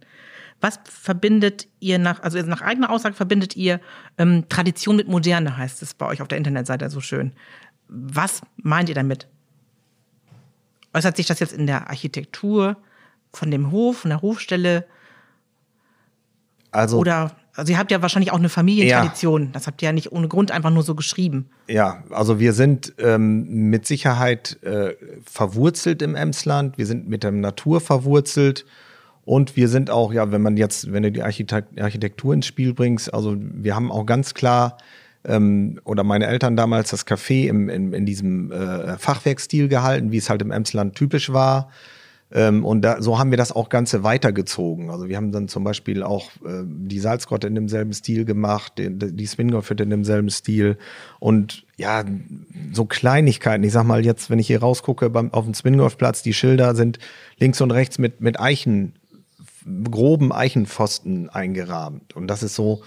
Was 0.61 0.79
verbindet 0.85 1.67
ihr 1.79 1.97
nach, 1.97 2.21
also 2.21 2.39
nach 2.43 2.61
eigener 2.61 2.91
Aussage 2.91 3.15
verbindet 3.15 3.55
ihr 3.55 3.81
ähm, 4.17 4.45
Tradition 4.47 4.95
mit 4.95 5.07
Moderne, 5.07 5.57
heißt 5.57 5.81
es 5.81 5.95
bei 5.95 6.05
euch 6.05 6.21
auf 6.21 6.27
der 6.27 6.37
Internetseite 6.37 6.89
so 6.89 7.01
schön. 7.01 7.33
Was 7.87 8.41
meint 8.57 8.87
ihr 8.87 8.95
damit? 8.95 9.27
Äußert 10.93 11.17
sich 11.17 11.27
das 11.27 11.39
jetzt 11.39 11.53
in 11.53 11.67
der 11.67 11.89
Architektur 11.89 12.77
von 13.33 13.51
dem 13.51 13.71
Hof, 13.71 13.99
von 13.99 14.09
der 14.09 14.21
Hofstelle? 14.21 14.85
Also, 16.71 16.97
Oder, 16.97 17.31
also 17.55 17.71
ihr 17.71 17.77
habt 17.77 17.91
ja 17.91 18.01
wahrscheinlich 18.01 18.31
auch 18.31 18.39
eine 18.39 18.49
Familientradition. 18.49 19.45
Ja. 19.45 19.49
Das 19.53 19.67
habt 19.67 19.81
ihr 19.81 19.87
ja 19.87 19.93
nicht 19.93 20.11
ohne 20.11 20.27
Grund 20.27 20.51
einfach 20.51 20.69
nur 20.69 20.83
so 20.83 20.95
geschrieben. 20.95 21.49
Ja, 21.67 22.03
also 22.09 22.39
wir 22.39 22.53
sind 22.53 22.93
ähm, 22.97 23.69
mit 23.69 23.85
Sicherheit 23.85 24.61
äh, 24.63 24.95
verwurzelt 25.25 26.01
im 26.01 26.15
Emsland. 26.15 26.77
Wir 26.77 26.85
sind 26.85 27.07
mit 27.07 27.23
der 27.23 27.31
Natur 27.31 27.81
verwurzelt. 27.81 28.65
Und 29.23 29.55
wir 29.55 29.69
sind 29.69 29.89
auch, 29.89 30.11
ja, 30.11 30.31
wenn 30.31 30.41
man 30.41 30.57
jetzt, 30.57 30.91
wenn 30.91 31.03
du 31.03 31.11
die 31.11 31.21
Architektur 31.21 32.33
ins 32.33 32.47
Spiel 32.47 32.73
bringst, 32.73 33.13
also 33.13 33.35
wir 33.37 33.75
haben 33.75 33.91
auch 33.91 34.05
ganz 34.05 34.33
klar, 34.33 34.77
ähm, 35.25 35.79
oder 35.83 36.03
meine 36.03 36.27
Eltern 36.27 36.55
damals 36.55 36.89
das 36.89 37.05
Café 37.05 37.47
im, 37.47 37.69
in, 37.69 37.93
in 37.93 38.05
diesem 38.05 38.51
äh, 38.51 38.97
Fachwerkstil 38.97 39.67
gehalten, 39.67 40.11
wie 40.11 40.17
es 40.17 40.29
halt 40.29 40.41
im 40.41 40.51
Emsland 40.51 40.95
typisch 40.95 41.31
war. 41.31 41.69
Ähm, 42.33 42.63
und 42.63 42.81
da, 42.81 43.01
so 43.01 43.19
haben 43.19 43.29
wir 43.29 43.37
das 43.37 43.51
auch 43.51 43.67
Ganze 43.67 44.03
weitergezogen. 44.03 44.89
Also 44.89 45.09
wir 45.09 45.17
haben 45.17 45.31
dann 45.31 45.49
zum 45.49 45.63
Beispiel 45.63 46.01
auch 46.01 46.29
äh, 46.45 46.63
die 46.65 46.99
Salzgrotte 46.99 47.47
in 47.47 47.55
demselben 47.55 47.93
Stil 47.93 48.23
gemacht, 48.23 48.73
die, 48.77 48.89
die 48.89 49.25
Swingolf-Hütte 49.25 49.83
in 49.83 49.89
demselben 49.89 50.29
Stil. 50.29 50.77
Und 51.19 51.65
ja, 51.75 52.05
so 52.71 52.85
Kleinigkeiten. 52.85 53.63
Ich 53.63 53.73
sag 53.73 53.83
mal 53.83 54.05
jetzt, 54.05 54.29
wenn 54.29 54.39
ich 54.39 54.47
hier 54.47 54.61
rausgucke 54.61 55.09
beim, 55.09 55.33
auf 55.33 55.43
dem 55.43 55.53
Swingolf-Platz, 55.53 56.23
die 56.23 56.33
Schilder 56.33 56.73
sind 56.73 56.99
links 57.37 57.59
und 57.59 57.71
rechts 57.71 57.97
mit, 57.97 58.21
mit 58.21 58.39
Eichen, 58.39 58.93
groben 59.91 60.31
Eichenpfosten 60.31 61.29
eingerahmt. 61.29 62.15
Und 62.15 62.27
das 62.27 62.43
ist 62.43 62.55
so, 62.55 62.81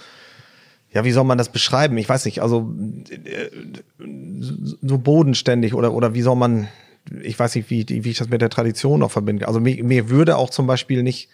ja, 0.94 1.04
wie 1.04 1.10
soll 1.10 1.24
man 1.24 1.38
das 1.38 1.50
beschreiben? 1.50 1.98
Ich 1.98 2.08
weiß 2.08 2.24
nicht, 2.24 2.40
also 2.40 2.72
äh, 3.24 3.50
so 4.80 4.98
bodenständig 4.98 5.74
oder, 5.74 5.92
oder 5.92 6.14
wie 6.14 6.22
soll 6.22 6.36
man, 6.36 6.68
ich 7.20 7.36
weiß 7.36 7.56
nicht, 7.56 7.68
wie, 7.68 7.84
wie 7.88 8.10
ich 8.10 8.18
das 8.18 8.28
mit 8.28 8.40
der 8.40 8.48
Tradition 8.48 9.00
noch 9.00 9.10
verbinde. 9.10 9.48
Also 9.48 9.58
mir, 9.58 9.82
mir 9.82 10.08
würde 10.08 10.36
auch 10.36 10.50
zum 10.50 10.68
Beispiel 10.68 11.02
nicht, 11.02 11.28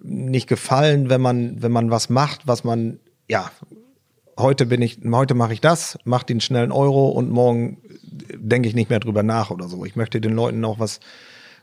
nicht 0.00 0.48
gefallen, 0.48 1.10
wenn 1.10 1.20
man, 1.20 1.60
wenn 1.60 1.72
man 1.72 1.90
was 1.90 2.08
macht, 2.08 2.46
was 2.46 2.62
man, 2.62 3.00
ja, 3.28 3.50
heute 4.38 4.64
bin 4.66 4.80
ich, 4.80 4.98
heute 5.10 5.34
mache 5.34 5.54
ich 5.54 5.60
das, 5.60 5.98
mache 6.04 6.26
den 6.26 6.40
schnellen 6.40 6.70
Euro 6.70 7.08
und 7.08 7.30
morgen 7.30 7.78
denke 8.36 8.68
ich 8.68 8.76
nicht 8.76 8.90
mehr 8.90 9.00
drüber 9.00 9.24
nach 9.24 9.50
oder 9.50 9.66
so. 9.66 9.84
Ich 9.84 9.96
möchte 9.96 10.20
den 10.20 10.34
Leuten 10.34 10.60
noch 10.60 10.78
was, 10.78 11.00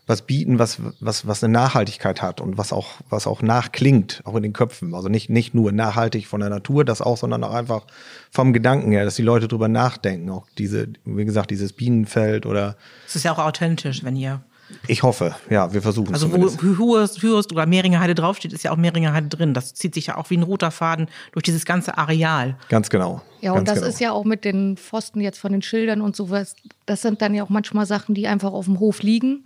was 0.06 0.22
bieten, 0.22 0.58
was, 0.58 0.78
was, 1.00 1.26
was 1.26 1.44
eine 1.44 1.52
Nachhaltigkeit 1.52 2.22
hat 2.22 2.40
und 2.40 2.58
was 2.58 2.72
auch, 2.72 2.94
was 3.08 3.26
auch 3.26 3.40
nachklingt, 3.40 4.20
auch 4.24 4.34
in 4.34 4.42
den 4.42 4.52
Köpfen. 4.52 4.94
Also 4.94 5.08
nicht, 5.08 5.30
nicht 5.30 5.54
nur 5.54 5.70
nachhaltig 5.70 6.26
von 6.26 6.40
der 6.40 6.50
Natur, 6.50 6.84
das 6.84 7.00
auch, 7.00 7.16
sondern 7.16 7.44
auch 7.44 7.54
einfach 7.54 7.82
vom 8.30 8.52
Gedanken 8.52 8.90
her, 8.90 9.04
dass 9.04 9.14
die 9.14 9.22
Leute 9.22 9.46
drüber 9.46 9.68
nachdenken. 9.68 10.28
Auch 10.30 10.46
diese, 10.58 10.88
wie 11.04 11.24
gesagt, 11.24 11.50
dieses 11.50 11.72
Bienenfeld 11.72 12.46
oder. 12.46 12.76
Es 13.06 13.14
ist 13.14 13.24
ja 13.24 13.32
auch 13.32 13.38
authentisch, 13.38 14.02
wenn 14.02 14.16
ihr. 14.16 14.42
Ich 14.88 15.02
hoffe, 15.02 15.34
ja, 15.50 15.72
wir 15.74 15.82
versuchen 15.82 16.14
es. 16.14 16.22
Also 16.22 16.32
wo 16.32 16.48
Hürst, 16.48 17.52
oder 17.52 17.66
Mehringer 17.66 18.00
Heide 18.00 18.14
draufsteht, 18.14 18.54
ist 18.54 18.64
ja 18.64 18.72
auch 18.72 18.76
Mehringer 18.76 19.12
Heide 19.12 19.28
drin. 19.28 19.52
Das 19.52 19.74
zieht 19.74 19.92
sich 19.92 20.06
ja 20.06 20.16
auch 20.16 20.30
wie 20.30 20.36
ein 20.36 20.42
roter 20.42 20.70
Faden 20.70 21.08
durch 21.32 21.42
dieses 21.42 21.66
ganze 21.66 21.98
Areal. 21.98 22.56
Ganz 22.70 22.88
genau. 22.88 23.20
Ja, 23.42 23.52
und 23.52 23.68
das 23.68 23.76
genau. 23.76 23.88
ist 23.88 24.00
ja 24.00 24.12
auch 24.12 24.24
mit 24.24 24.46
den 24.46 24.78
Pfosten 24.78 25.20
jetzt 25.20 25.38
von 25.38 25.52
den 25.52 25.60
Schildern 25.60 26.00
und 26.00 26.16
sowas. 26.16 26.56
Das 26.86 27.02
sind 27.02 27.20
dann 27.20 27.34
ja 27.34 27.44
auch 27.44 27.50
manchmal 27.50 27.84
Sachen, 27.84 28.14
die 28.14 28.26
einfach 28.26 28.52
auf 28.52 28.64
dem 28.64 28.80
Hof 28.80 29.02
liegen 29.02 29.44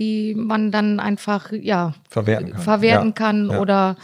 die 0.00 0.34
man 0.34 0.72
dann 0.72 0.98
einfach 0.98 1.52
ja 1.52 1.94
verwerten 2.08 2.52
kann, 2.52 2.62
verwerten 2.62 3.08
ja. 3.08 3.12
kann 3.12 3.50
ja. 3.50 3.60
oder 3.60 3.96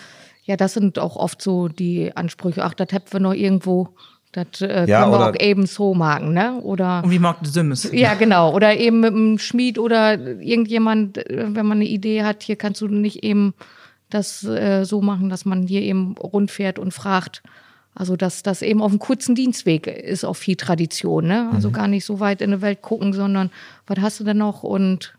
ja, 0.45 0.57
das 0.57 0.75
sind 0.75 1.01
auch 1.01 1.17
oft 1.17 1.43
so 1.43 1.67
die 1.67 2.13
Ansprüche. 2.15 2.63
Ach, 2.63 2.75
das 2.75 2.93
hätten 2.93 3.13
wir 3.13 3.21
noch 3.21 3.35
irgendwo. 3.35 3.89
Das 4.31 4.61
äh, 4.61 4.87
ja, 4.87 5.03
können 5.03 5.13
wir 5.13 5.31
auch 5.31 5.41
eben 5.41 5.67
so 5.67 5.95
machen, 5.95 6.35
ne? 6.35 6.61
Oder 6.61 7.03
und 7.03 7.11
wie 7.11 7.19
mag 7.19 7.43
du 7.43 7.49
Sims? 7.49 7.91
Ja, 7.93 8.15
genau. 8.15 8.55
Oder 8.55 8.77
eben 8.77 9.01
mit 9.01 9.13
einem 9.13 9.39
Schmied 9.39 9.79
oder 9.79 10.21
irgendjemand, 10.21 11.19
äh, 11.19 11.47
wenn 11.49 11.67
man 11.67 11.79
eine 11.79 11.87
Idee 11.87 12.23
hat, 12.23 12.43
hier 12.43 12.57
kannst 12.57 12.81
du 12.81 12.87
nicht 12.87 13.25
eben 13.25 13.55
das 14.11 14.45
äh, 14.45 14.85
so 14.85 15.01
machen, 15.01 15.31
dass 15.31 15.47
man 15.47 15.67
hier 15.67 15.83
eben 15.83 16.15
rundfährt 16.19 16.79
und 16.79 16.93
fragt. 16.93 17.43
Also 17.95 18.15
dass 18.15 18.43
das 18.43 18.61
eben 18.61 18.83
auf 18.83 18.91
einem 18.91 18.99
kurzen 18.99 19.35
Dienstweg 19.35 19.87
ist 19.87 20.25
auch 20.25 20.37
viel 20.37 20.57
Tradition, 20.57 21.27
ne? 21.27 21.51
Also 21.55 21.71
mhm. 21.71 21.73
gar 21.73 21.89
nicht 21.89 22.05
so 22.05 22.21
weit 22.21 22.43
in 22.43 22.51
die 22.51 22.61
Welt 22.61 22.83
gucken, 22.83 23.15
sondern 23.15 23.51
was 23.87 23.99
hast 24.01 24.21
du 24.21 24.25
denn 24.25 24.39
noch 24.39 24.63
und 24.63 25.16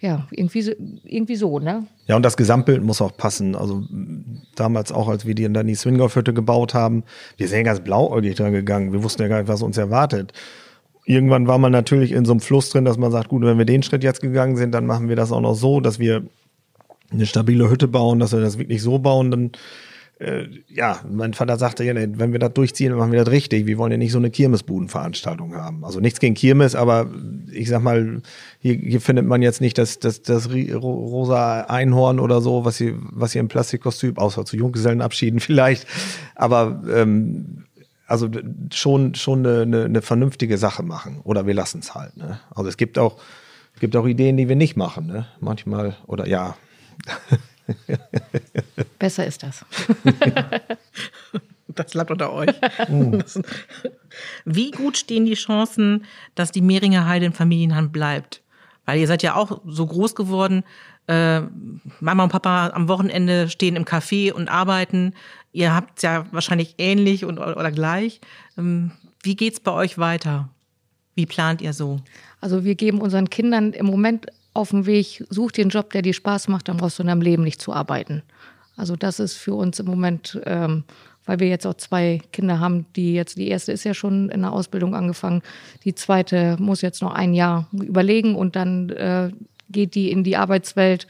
ja, 0.00 0.26
irgendwie 0.30 0.62
so, 0.62 0.72
irgendwie 1.04 1.36
so, 1.36 1.58
ne? 1.58 1.86
Ja, 2.06 2.16
und 2.16 2.22
das 2.22 2.36
Gesamtbild 2.38 2.82
muss 2.82 3.02
auch 3.02 3.16
passen. 3.16 3.54
Also 3.54 3.84
damals 4.54 4.92
auch, 4.92 5.08
als 5.08 5.26
wir 5.26 5.34
die 5.34 5.44
in 5.44 5.52
der 5.52 5.74
Swingolf-Hütte 5.74 6.32
gebaut 6.32 6.72
haben, 6.72 7.04
wir 7.36 7.48
sind 7.48 7.58
ja 7.58 7.64
ganz 7.64 7.80
blauäugig 7.80 8.34
dran 8.36 8.52
gegangen. 8.52 8.92
Wir 8.92 9.02
wussten 9.02 9.22
ja 9.22 9.28
gar 9.28 9.38
nicht, 9.38 9.48
was 9.48 9.62
uns 9.62 9.76
erwartet. 9.76 10.32
Irgendwann 11.04 11.46
war 11.46 11.58
man 11.58 11.72
natürlich 11.72 12.12
in 12.12 12.24
so 12.24 12.32
einem 12.32 12.40
Fluss 12.40 12.70
drin, 12.70 12.86
dass 12.86 12.96
man 12.96 13.12
sagt, 13.12 13.28
gut, 13.28 13.42
wenn 13.42 13.58
wir 13.58 13.66
den 13.66 13.82
Schritt 13.82 14.02
jetzt 14.02 14.22
gegangen 14.22 14.56
sind, 14.56 14.72
dann 14.72 14.86
machen 14.86 15.08
wir 15.08 15.16
das 15.16 15.32
auch 15.32 15.40
noch 15.40 15.54
so, 15.54 15.80
dass 15.80 15.98
wir 15.98 16.22
eine 17.10 17.26
stabile 17.26 17.68
Hütte 17.68 17.88
bauen, 17.88 18.20
dass 18.20 18.32
wir 18.32 18.40
das 18.40 18.58
wirklich 18.58 18.82
so 18.82 18.98
bauen, 18.98 19.30
dann 19.30 19.50
äh, 20.20 20.48
ja, 20.68 21.00
mein 21.10 21.32
Vater 21.32 21.56
sagte, 21.56 21.82
ja, 21.82 21.94
wenn 21.94 22.32
wir 22.32 22.38
das 22.38 22.52
durchziehen, 22.52 22.94
machen 22.94 23.10
wir 23.10 23.24
das 23.24 23.32
richtig. 23.32 23.66
Wir 23.66 23.78
wollen 23.78 23.90
ja 23.90 23.96
nicht 23.96 24.12
so 24.12 24.18
eine 24.18 24.30
Kirmesbudenveranstaltung 24.30 25.56
haben. 25.56 25.82
Also 25.82 25.98
nichts 25.98 26.20
gegen 26.20 26.34
Kirmes, 26.34 26.74
aber 26.74 27.10
ich 27.50 27.70
sag 27.70 27.82
mal, 27.82 28.20
hier, 28.58 28.74
hier 28.74 29.00
findet 29.00 29.26
man 29.26 29.40
jetzt 29.40 29.62
nicht 29.62 29.78
das, 29.78 29.98
das, 29.98 30.20
das 30.20 30.50
rosa 30.50 31.62
Einhorn 31.62 32.20
oder 32.20 32.42
so, 32.42 32.66
was 32.66 32.76
hier, 32.76 32.96
was 32.98 33.32
hier 33.32 33.40
im 33.40 33.48
Plastikkostüm, 33.48 34.18
außer 34.18 34.44
zu 34.44 34.56
Junggesellenabschieden 34.56 35.40
vielleicht. 35.40 35.86
Aber 36.34 36.82
ähm, 36.94 37.64
also 38.06 38.28
schon, 38.74 39.14
schon 39.14 39.46
eine, 39.46 39.62
eine, 39.62 39.84
eine 39.86 40.02
vernünftige 40.02 40.58
Sache 40.58 40.82
machen. 40.82 41.20
Oder 41.24 41.46
wir 41.46 41.54
lassen 41.54 41.78
es 41.78 41.94
halt. 41.94 42.18
Ne? 42.18 42.40
Also 42.54 42.68
es 42.68 42.76
gibt 42.76 42.98
auch, 42.98 43.18
gibt 43.80 43.96
auch 43.96 44.06
Ideen, 44.06 44.36
die 44.36 44.50
wir 44.50 44.56
nicht 44.56 44.76
machen. 44.76 45.06
Ne? 45.06 45.28
Manchmal, 45.40 45.96
oder 46.06 46.28
ja. 46.28 46.56
Besser 48.98 49.26
ist 49.26 49.42
das. 49.42 49.64
das 51.68 51.92
bleibt 51.92 52.10
unter 52.10 52.32
euch. 52.32 52.54
Uh. 52.88 53.18
Wie 54.44 54.70
gut 54.70 54.96
stehen 54.96 55.24
die 55.24 55.34
Chancen, 55.34 56.04
dass 56.34 56.52
die 56.52 56.60
Mehringer 56.60 57.06
Heide 57.06 57.26
in 57.26 57.32
Familienhand 57.32 57.92
bleibt? 57.92 58.42
Weil 58.86 58.98
ihr 58.98 59.06
seid 59.06 59.22
ja 59.22 59.36
auch 59.36 59.60
so 59.66 59.86
groß 59.86 60.14
geworden. 60.14 60.64
Äh, 61.06 61.42
Mama 62.00 62.24
und 62.24 62.30
Papa 62.30 62.70
am 62.70 62.88
Wochenende 62.88 63.48
stehen 63.48 63.76
im 63.76 63.84
Café 63.84 64.32
und 64.32 64.48
arbeiten. 64.48 65.14
Ihr 65.52 65.74
habt 65.74 65.98
es 65.98 66.02
ja 66.02 66.26
wahrscheinlich 66.32 66.76
ähnlich 66.78 67.24
und, 67.24 67.38
oder 67.38 67.72
gleich. 67.72 68.20
Ähm, 68.56 68.92
wie 69.22 69.36
geht's 69.36 69.60
bei 69.60 69.72
euch 69.72 69.98
weiter? 69.98 70.48
Wie 71.14 71.26
plant 71.26 71.60
ihr 71.60 71.72
so? 71.72 72.00
Also 72.40 72.64
wir 72.64 72.74
geben 72.74 73.00
unseren 73.00 73.28
Kindern 73.28 73.72
im 73.72 73.86
Moment 73.86 74.26
auf 74.60 74.70
dem 74.70 74.86
Weg, 74.86 75.24
such 75.30 75.52
einen 75.58 75.70
Job, 75.70 75.90
der 75.90 76.02
dir 76.02 76.14
Spaß 76.14 76.48
macht, 76.48 76.68
dann 76.68 76.76
brauchst 76.76 76.98
du 76.98 77.02
in 77.02 77.08
deinem 77.08 77.22
Leben 77.22 77.42
nicht 77.42 77.60
zu 77.60 77.72
arbeiten. 77.72 78.22
Also 78.76 78.96
das 78.96 79.20
ist 79.20 79.34
für 79.34 79.54
uns 79.54 79.78
im 79.78 79.86
Moment, 79.86 80.40
ähm, 80.44 80.84
weil 81.26 81.40
wir 81.40 81.48
jetzt 81.48 81.66
auch 81.66 81.74
zwei 81.74 82.20
Kinder 82.32 82.60
haben, 82.60 82.86
die 82.96 83.14
jetzt, 83.14 83.36
die 83.36 83.48
erste 83.48 83.72
ist 83.72 83.84
ja 83.84 83.94
schon 83.94 84.30
in 84.30 84.42
der 84.42 84.52
Ausbildung 84.52 84.94
angefangen, 84.94 85.42
die 85.84 85.94
zweite 85.94 86.56
muss 86.58 86.80
jetzt 86.80 87.02
noch 87.02 87.12
ein 87.12 87.34
Jahr 87.34 87.68
überlegen 87.72 88.34
und 88.34 88.56
dann 88.56 88.90
äh, 88.90 89.30
geht 89.70 89.94
die 89.94 90.10
in 90.10 90.24
die 90.24 90.36
Arbeitswelt. 90.36 91.06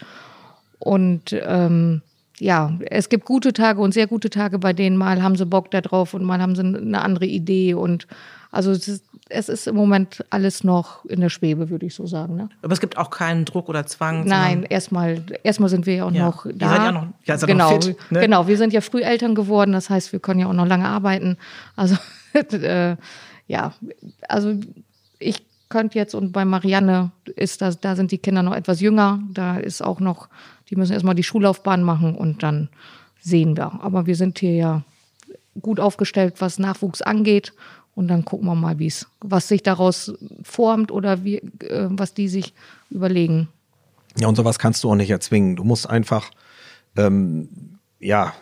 Und 0.79 1.37
ähm, 1.45 2.03
ja, 2.39 2.77
es 2.87 3.09
gibt 3.09 3.25
gute 3.25 3.53
Tage 3.53 3.81
und 3.81 3.93
sehr 3.93 4.07
gute 4.07 4.31
Tage, 4.31 4.59
bei 4.59 4.73
denen 4.73 4.97
mal 4.97 5.23
haben 5.23 5.37
sie 5.37 5.47
Bock 5.47 5.71
darauf 5.71 6.15
und 6.15 6.25
mal 6.25 6.41
haben 6.41 6.57
sie 6.57 6.63
eine 6.63 7.03
andere 7.03 7.27
Idee 7.27 7.75
und 7.75 8.07
also 8.51 8.73
es 8.73 8.89
ist, 8.89 9.05
es 9.31 9.49
ist 9.49 9.67
im 9.67 9.77
Moment 9.77 10.25
alles 10.31 10.65
noch 10.65 11.05
in 11.05 11.21
der 11.21 11.29
Schwebe, 11.29 11.71
würde 11.71 11.87
ich 11.87 11.95
so 11.95 12.07
sagen. 12.07 12.37
Ne? 12.37 12.49
Aber 12.63 12.73
es 12.73 12.81
gibt 12.81 12.99
auch 12.99 13.11
keinen 13.11 13.45
Druck 13.45 13.69
oder 13.69 13.87
Zwang. 13.87 14.27
Nein, 14.27 14.65
erstmal, 14.65 15.23
erstmal 15.43 15.69
sind 15.69 15.87
wir 15.87 15.95
ja 15.95 16.05
auch 16.05 16.13
ja. 16.13 16.27
noch 16.27 16.47
da. 16.53 16.67
Ihr 16.67 16.69
seid 16.69 16.83
ja 16.83 16.93
noch, 16.93 17.07
ja, 17.25 17.39
seid 17.39 17.49
genau, 17.49 17.71
noch 17.71 17.83
fit, 17.83 17.97
ne? 18.11 18.21
genau, 18.21 18.47
wir 18.47 18.57
sind 18.57 18.73
ja 18.73 18.81
früh 18.81 19.03
Eltern 19.03 19.35
geworden, 19.35 19.73
das 19.73 19.89
heißt, 19.89 20.13
wir 20.13 20.21
können 20.21 20.41
ja 20.41 20.47
auch 20.47 20.53
noch 20.53 20.67
lange 20.67 20.87
arbeiten. 20.87 21.37
Also 21.77 21.97
äh, 22.35 22.97
ja, 23.47 23.73
also 24.29 24.55
ich 25.19 25.43
könnte 25.69 25.99
jetzt 25.99 26.15
und 26.15 26.33
bei 26.33 26.45
Marianne 26.45 27.13
ist 27.37 27.63
das, 27.63 27.81
da 27.81 27.97
sind 27.97 28.11
die 28.11 28.19
Kinder 28.19 28.43
noch 28.43 28.55
etwas 28.55 28.81
jünger. 28.81 29.21
Da 29.33 29.57
ist 29.57 29.83
auch 29.83 30.01
noch, 30.01 30.29
die 30.69 30.77
müssen 30.77 30.93
erstmal 30.93 31.15
die 31.15 31.23
Schullaufbahn 31.23 31.83
machen 31.83 32.15
und 32.15 32.43
dann 32.43 32.69
sehen 33.21 33.57
wir. 33.57 33.81
Aber 33.83 34.07
wir 34.07 34.17
sind 34.17 34.39
hier 34.41 34.55
ja 34.55 34.83
gut 35.61 35.81
aufgestellt, 35.81 36.35
was 36.39 36.59
Nachwuchs 36.59 37.03
angeht. 37.03 37.53
Und 37.95 38.09
dann 38.09 38.25
gucken 38.25 38.47
wir 38.47 38.55
mal, 38.55 38.79
wie 38.79 38.87
es, 38.87 39.07
was 39.21 39.49
sich 39.49 39.63
daraus 39.63 40.15
formt 40.43 40.91
oder 40.91 41.25
wie, 41.25 41.37
äh, 41.37 41.89
was 41.91 42.15
die 42.15 42.29
sich 42.29 42.55
überlegen. 42.91 43.49
Ja, 44.19 44.29
und 44.29 44.37
sowas 44.37 44.59
kannst 44.59 44.83
du 44.85 44.91
auch 44.91 44.95
nicht 44.95 45.11
erzwingen. 45.11 45.57
Du 45.57 45.65
musst 45.65 45.89
einfach, 45.89 46.31
ähm, 46.97 47.49
ja, 47.99 48.33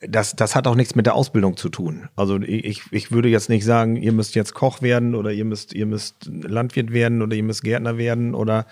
das, 0.00 0.36
das 0.36 0.54
hat 0.54 0.66
auch 0.66 0.74
nichts 0.74 0.94
mit 0.94 1.06
der 1.06 1.14
Ausbildung 1.14 1.56
zu 1.56 1.68
tun. 1.68 2.08
Also 2.16 2.40
ich, 2.40 2.82
ich 2.90 3.12
würde 3.12 3.28
jetzt 3.28 3.48
nicht 3.48 3.64
sagen, 3.64 3.96
ihr 3.96 4.12
müsst 4.12 4.34
jetzt 4.34 4.54
Koch 4.54 4.82
werden 4.82 5.14
oder 5.14 5.32
ihr 5.32 5.44
müsst, 5.44 5.72
ihr 5.72 5.86
müsst 5.86 6.26
Landwirt 6.26 6.92
werden 6.92 7.22
oder 7.22 7.34
ihr 7.34 7.42
müsst 7.42 7.62
Gärtner 7.62 7.96
werden 7.96 8.34
oder 8.34 8.66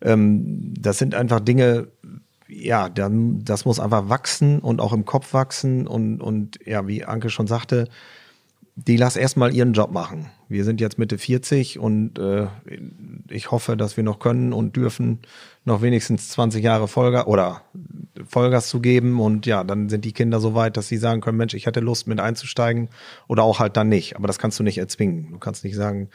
ähm, 0.00 0.74
das 0.78 0.98
sind 0.98 1.14
einfach 1.14 1.40
Dinge, 1.40 1.88
ja, 2.48 2.88
dann, 2.88 3.44
das 3.44 3.64
muss 3.64 3.80
einfach 3.80 4.08
wachsen 4.08 4.60
und 4.60 4.80
auch 4.80 4.92
im 4.92 5.04
Kopf 5.04 5.34
wachsen 5.34 5.86
und, 5.86 6.20
und 6.20 6.58
ja, 6.64 6.86
wie 6.86 7.04
Anke 7.04 7.30
schon 7.30 7.46
sagte, 7.46 7.88
die 8.76 8.96
lass 8.96 9.16
erstmal 9.16 9.54
ihren 9.54 9.72
Job 9.72 9.92
machen. 9.92 10.26
Wir 10.48 10.64
sind 10.64 10.80
jetzt 10.80 10.98
Mitte 10.98 11.16
40 11.16 11.78
und 11.78 12.18
äh, 12.18 12.48
ich 13.30 13.50
hoffe, 13.50 13.76
dass 13.76 13.96
wir 13.96 14.02
noch 14.02 14.18
können 14.18 14.52
und 14.52 14.74
dürfen 14.74 15.20
noch 15.64 15.80
wenigstens 15.80 16.30
20 16.30 16.62
Jahre 16.62 16.88
Vollgas 16.88 17.26
oder 17.26 17.62
Vollgas 18.26 18.68
zu 18.68 18.80
geben 18.80 19.20
und 19.20 19.46
ja, 19.46 19.62
dann 19.62 19.88
sind 19.88 20.04
die 20.04 20.12
Kinder 20.12 20.40
so 20.40 20.54
weit, 20.54 20.76
dass 20.76 20.88
sie 20.88 20.96
sagen 20.96 21.20
können, 21.20 21.38
Mensch, 21.38 21.54
ich 21.54 21.66
hätte 21.66 21.80
Lust 21.80 22.08
mit 22.08 22.18
einzusteigen 22.18 22.88
oder 23.28 23.44
auch 23.44 23.60
halt 23.60 23.76
dann 23.76 23.88
nicht. 23.88 24.16
Aber 24.16 24.26
das 24.26 24.38
kannst 24.38 24.58
du 24.58 24.64
nicht 24.64 24.78
erzwingen. 24.78 25.30
Du 25.30 25.38
kannst 25.38 25.62
nicht 25.62 25.76
sagen, 25.76 26.10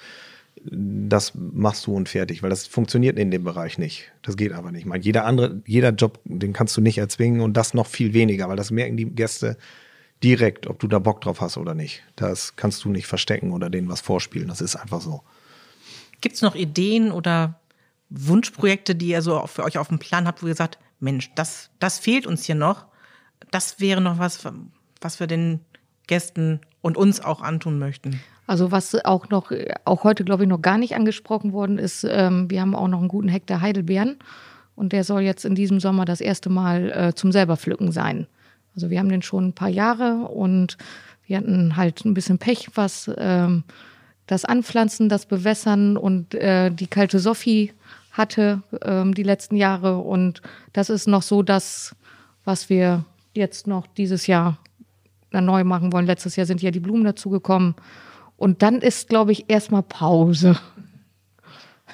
das 0.65 1.33
machst 1.35 1.87
du 1.87 1.95
und 1.95 2.09
fertig, 2.09 2.43
weil 2.43 2.49
das 2.49 2.67
funktioniert 2.67 3.17
in 3.17 3.31
dem 3.31 3.45
Bereich 3.45 3.77
nicht. 3.77 4.11
Das 4.21 4.35
geht 4.35 4.51
aber 4.51 4.73
nicht. 4.73 4.81
Ich 4.81 4.85
meine, 4.85 5.03
jeder 5.03 5.25
andere, 5.25 5.61
jeder 5.65 5.91
Job, 5.91 6.19
den 6.25 6.51
kannst 6.51 6.75
du 6.75 6.81
nicht 6.81 6.97
erzwingen 6.97 7.39
und 7.39 7.53
das 7.55 7.73
noch 7.73 7.87
viel 7.87 8.13
weniger, 8.13 8.49
weil 8.49 8.57
das 8.57 8.69
merken 8.69 8.97
die 8.97 9.05
Gäste 9.05 9.57
direkt, 10.23 10.67
ob 10.67 10.79
du 10.79 10.87
da 10.87 10.99
Bock 10.99 11.21
drauf 11.21 11.41
hast 11.41 11.57
oder 11.57 11.73
nicht. 11.73 12.03
Das 12.15 12.55
kannst 12.55 12.83
du 12.83 12.89
nicht 12.89 13.07
verstecken 13.07 13.51
oder 13.51 13.69
denen 13.69 13.89
was 13.89 14.01
vorspielen. 14.01 14.47
Das 14.47 14.61
ist 14.61 14.75
einfach 14.75 15.01
so. 15.01 15.23
Gibt 16.21 16.35
es 16.35 16.41
noch 16.41 16.55
Ideen 16.55 17.11
oder 17.11 17.59
Wunschprojekte, 18.09 18.95
die 18.95 19.09
ihr 19.09 19.21
so 19.21 19.45
für 19.47 19.63
euch 19.63 19.77
auf 19.77 19.87
dem 19.87 19.99
Plan 19.99 20.27
habt, 20.27 20.43
wo 20.43 20.47
ihr 20.47 20.55
sagt, 20.55 20.79
Mensch, 20.99 21.31
das, 21.35 21.69
das 21.79 21.99
fehlt 21.99 22.27
uns 22.27 22.45
hier 22.45 22.55
noch. 22.55 22.85
Das 23.51 23.79
wäre 23.79 24.01
noch 24.01 24.19
was, 24.19 24.43
was 24.99 25.19
wir 25.19 25.27
den 25.27 25.61
Gästen 26.07 26.59
und 26.81 26.97
uns 26.97 27.21
auch 27.21 27.41
antun 27.41 27.79
möchten. 27.79 28.19
Also 28.47 28.71
was 28.71 28.95
auch 29.05 29.29
noch, 29.29 29.51
auch 29.85 30.03
heute 30.03 30.25
glaube 30.25 30.43
ich 30.43 30.49
noch 30.49 30.61
gar 30.61 30.79
nicht 30.79 30.95
angesprochen 30.95 31.53
worden 31.53 31.77
ist, 31.77 32.03
ähm, 32.03 32.49
wir 32.49 32.61
haben 32.61 32.75
auch 32.75 32.87
noch 32.87 32.99
einen 32.99 33.07
guten 33.07 33.27
Hektar 33.27 33.61
Heidelbeeren 33.61 34.17
und 34.75 34.91
der 34.91 35.03
soll 35.03 35.21
jetzt 35.21 35.45
in 35.45 35.53
diesem 35.53 35.79
Sommer 35.79 36.03
das 36.03 36.19
erste 36.19 36.49
Mal 36.49 36.91
äh, 36.91 37.13
zum 37.13 37.31
selber 37.31 37.57
pflücken 37.57 37.91
sein. 37.91 38.25
Also 38.79 38.89
wir 38.89 38.99
haben 38.99 39.09
den 39.09 39.21
schon 39.21 39.49
ein 39.49 39.53
paar 39.53 39.67
Jahre 39.67 40.29
und 40.29 40.77
wir 41.27 41.35
hatten 41.35 41.75
halt 41.75 42.05
ein 42.05 42.13
bisschen 42.13 42.37
Pech, 42.37 42.69
was 42.75 43.11
ähm, 43.17 43.65
das 44.25 44.45
Anpflanzen, 44.45 45.09
das 45.09 45.25
Bewässern 45.25 45.97
und 45.97 46.33
äh, 46.33 46.71
die 46.71 46.87
kalte 46.87 47.19
Sophie 47.19 47.73
hatte 48.13 48.63
ähm, 48.81 49.13
die 49.13 49.23
letzten 49.23 49.57
Jahre. 49.57 49.97
Und 49.97 50.41
das 50.71 50.89
ist 50.89 51.09
noch 51.09 51.23
so 51.23 51.43
das, 51.43 51.93
was 52.45 52.69
wir 52.69 53.03
jetzt 53.33 53.67
noch 53.67 53.85
dieses 53.85 54.27
Jahr 54.27 54.57
neu 55.33 55.65
machen 55.65 55.91
wollen. 55.91 56.05
Letztes 56.05 56.37
Jahr 56.37 56.45
sind 56.45 56.61
ja 56.61 56.71
die 56.71 56.79
Blumen 56.79 57.03
dazugekommen. 57.03 57.75
Und 58.37 58.61
dann 58.61 58.79
ist, 58.79 59.09
glaube 59.09 59.33
ich, 59.33 59.49
erstmal 59.49 59.83
Pause. 59.83 60.57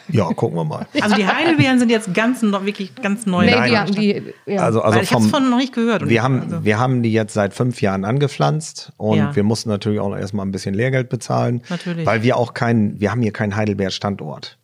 Ja, 0.09 0.25
gucken 0.25 0.57
wir 0.57 0.63
mal. 0.65 0.87
Also 1.01 1.15
die 1.15 1.25
Heidelbeeren 1.25 1.79
sind 1.79 1.89
jetzt 1.89 2.13
ganz 2.13 2.41
wirklich 2.41 2.95
ganz 2.95 3.25
neu. 3.25 3.45
Nee, 3.45 3.69
die 3.69 3.77
haben 3.77 3.91
die, 3.91 4.21
ja. 4.45 4.61
Also, 4.63 4.81
also 4.81 4.97
Weil 4.97 5.03
ich 5.03 5.11
habe 5.11 5.23
es 5.23 5.31
von 5.31 5.49
noch 5.49 5.57
nicht 5.57 5.73
gehört. 5.73 6.07
Wir 6.07 6.23
haben, 6.23 6.41
also. 6.41 6.63
wir 6.63 6.79
haben 6.79 7.03
die 7.03 7.11
jetzt 7.11 7.33
seit 7.33 7.53
fünf 7.53 7.81
Jahren 7.81 8.05
angepflanzt 8.05 8.91
und 8.97 9.17
Ja. 9.17 9.35
wir 9.35 9.43
mussten 9.43 9.69
natürlich 9.69 9.99
auch 9.99 10.09
noch 10.09 10.17
erstmal 10.17 10.45
ein 10.45 10.51
bisschen 10.51 10.75
Lehrgeld 10.75 11.09
bezahlen. 11.09 11.61
Natürlich. 11.69 12.05
Weil 12.05 12.23
wir 12.23 12.37
auch 12.37 12.53
keinen, 12.53 12.99
wir 12.99 13.11
haben 13.11 13.21
hier 13.21 13.33
keinen 13.33 13.55
Heidelbeer-Standort. 13.55 14.57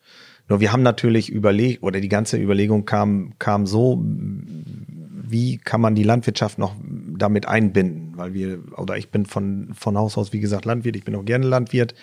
Nur 0.47 0.59
wir 0.59 0.73
haben 0.73 0.83
natürlich 0.83 1.29
überlegt, 1.29 1.81
oder 1.81 2.01
die 2.01 2.09
ganze 2.09 2.37
Überlegung 2.37 2.85
kam, 2.85 3.33
kam 3.39 3.65
so, 3.65 4.03
wie 4.03 5.57
kann 5.57 5.79
man 5.81 5.95
die 5.95 6.03
Landwirtschaft 6.03 6.59
noch 6.59 6.75
damit 7.17 7.47
einbinden? 7.47 8.13
Weil 8.15 8.33
wir, 8.33 8.59
oder 8.77 8.97
ich 8.97 9.09
bin 9.09 9.25
von, 9.25 9.69
von 9.73 9.97
Haus 9.97 10.17
aus, 10.17 10.33
wie 10.33 10.39
gesagt, 10.39 10.65
Landwirt, 10.65 10.95
ich 10.97 11.05
bin 11.05 11.15
auch 11.15 11.23
gerne 11.25 11.47
Landwirt. 11.47 11.95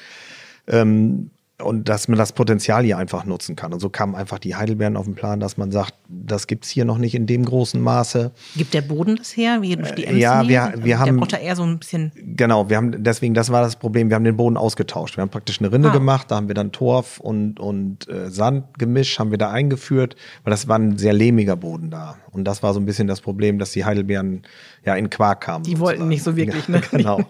Ähm, 0.67 1.31
und 1.63 1.89
dass 1.89 2.07
man 2.07 2.17
das 2.17 2.33
Potenzial 2.33 2.85
hier 2.85 2.99
einfach 2.99 3.25
nutzen 3.25 3.57
kann. 3.57 3.73
Und 3.73 3.81
so 3.81 3.89
kamen 3.91 4.15
einfach 4.15 4.39
die 4.39 4.55
Heidelbeeren 4.55 4.97
auf 4.97 5.07
den 5.07 5.15
Plan, 5.17 5.41
dass 5.41 5.57
man 5.57 5.73
sagt, 5.73 5.93
das 6.09 6.47
gibt's 6.47 6.69
hier 6.69 6.85
noch 6.85 6.99
nicht 6.99 7.15
in 7.17 7.27
dem 7.27 7.45
großen 7.45 7.81
Maße. 7.81 8.31
Gibt 8.57 8.75
der 8.75 8.83
Boden 8.83 9.17
das 9.17 9.37
her? 9.37 9.61
Wie 9.61 9.75
durch 9.75 9.93
die 9.97 10.05
Äh, 10.05 10.17
ja, 10.17 10.41
Emsnähe? 10.41 10.49
wir- 10.75 10.79
wir 10.79 10.85
Der 10.85 10.99
haben- 11.01 11.17
braucht 11.17 11.33
da 11.33 11.39
eher 11.39 11.57
so 11.57 11.65
ein 11.65 11.79
bisschen. 11.79 12.13
Genau, 12.37 12.69
wir 12.71 12.77
haben 12.77 13.03
deswegen, 13.03 13.35
das 13.35 13.51
war 13.51 13.61
das 13.63 13.75
Problem, 13.75 14.09
wir 14.09 14.15
haben 14.15 14.25
den 14.25 14.37
Boden 14.37 14.57
ausgetauscht. 14.57 15.17
Wir 15.17 15.23
haben 15.23 15.31
praktisch 15.31 15.59
eine 15.61 15.73
Rinde 15.73 15.91
Ah. 15.91 15.93
gemacht, 15.93 16.31
da 16.31 16.37
haben 16.37 16.47
wir 16.47 16.55
dann 16.55 16.71
Torf 16.71 17.19
und, 17.19 17.59
und 17.59 18.09
äh, 18.09 18.31
Sandgemisch 18.31 19.19
haben 19.19 19.33
wir 19.33 19.39
da 19.39 19.51
eingeführt, 19.51 20.15
weil 20.45 20.53
das 20.53 20.69
war 20.69 20.79
ein 20.79 20.97
sehr 20.97 21.13
lehmiger 21.13 21.57
Boden 21.57 21.91
da. 21.91 22.17
Und 22.39 22.45
das 22.45 22.63
war 22.63 22.73
so 22.75 22.81
ein 22.81 22.87
bisschen 22.87 23.07
das 23.07 23.21
Problem, 23.21 23.59
dass 23.59 23.73
die 23.73 23.85
Heidelbeeren 23.85 24.43
ja 24.85 24.95
in 24.97 25.11
Quark 25.11 25.43
kamen. 25.43 25.65
Die 25.65 25.79
wollten 25.79 26.01
sozusagen. 26.01 26.09
nicht 26.09 26.23
so 26.23 26.37
wirklich, 26.37 26.69
ne? 26.69 26.81
genau. 26.91 27.21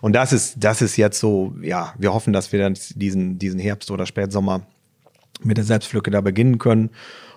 Und 0.00 0.12
das 0.14 0.32
ist, 0.32 0.56
das 0.58 0.82
ist 0.82 0.96
jetzt 0.96 1.18
so, 1.18 1.54
ja, 1.62 1.94
wir 1.98 2.14
hoffen, 2.14 2.32
dass 2.32 2.52
wir 2.52 2.60
dann 2.60 2.76
diesen, 2.94 3.38
diesen 3.38 3.58
Herbst 3.58 3.90
oder 3.90 4.06
Spätsommer 4.06 4.62
mit 5.42 5.56
der 5.56 5.64
Selbstpflücke 5.64 6.10
da 6.10 6.20
beginnen 6.20 6.58
können. 6.58 6.90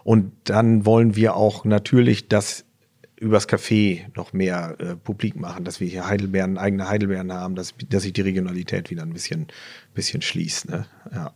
Und 0.04 0.32
dann 0.46 0.86
wollen 0.86 1.16
wir 1.16 1.36
auch 1.36 1.66
natürlich 1.66 2.28
das 2.28 2.66
übers 3.22 3.48
Café 3.48 4.06
noch 4.16 4.34
mehr 4.34 4.76
äh, 4.80 4.96
publik 4.96 5.40
machen, 5.40 5.64
dass 5.64 5.80
wir 5.80 5.88
hier 5.88 6.08
Heidelbeeren, 6.08 6.58
eigene 6.58 6.90
Heidelbeeren 6.90 7.32
haben, 7.32 7.56
dass, 7.56 7.76
dass 7.88 8.02
sich 8.02 8.14
die 8.14 8.22
Regionalität 8.22 8.90
wieder 8.90 9.04
ein 9.04 9.14
bisschen, 9.14 9.48
bisschen 9.94 10.24
schließt. 10.24 10.70
Ne? 10.70 10.88
Ja. 11.14 11.32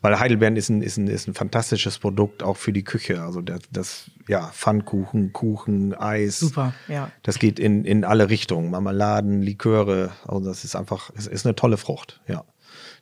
Weil 0.00 0.18
Heidelbeeren 0.18 0.56
ist 0.56 0.68
ein, 0.68 0.82
ist, 0.82 0.96
ein, 0.96 1.08
ist 1.08 1.28
ein 1.28 1.34
fantastisches 1.34 1.98
Produkt 1.98 2.42
auch 2.42 2.56
für 2.56 2.72
die 2.72 2.84
Küche. 2.84 3.22
Also 3.22 3.40
das, 3.40 3.60
das 3.72 4.10
ja, 4.28 4.48
Pfannkuchen, 4.48 5.32
Kuchen, 5.32 5.94
Eis. 5.94 6.40
Super, 6.40 6.74
ja. 6.88 7.10
Das 7.22 7.38
geht 7.38 7.58
in, 7.58 7.84
in 7.84 8.04
alle 8.04 8.30
Richtungen. 8.30 8.70
Marmeladen, 8.70 9.42
Liköre. 9.42 10.10
Also 10.26 10.44
das 10.44 10.64
ist 10.64 10.76
einfach, 10.76 11.10
es 11.16 11.26
ist 11.26 11.46
eine 11.46 11.54
tolle 11.54 11.76
Frucht. 11.76 12.20
Ja. 12.26 12.44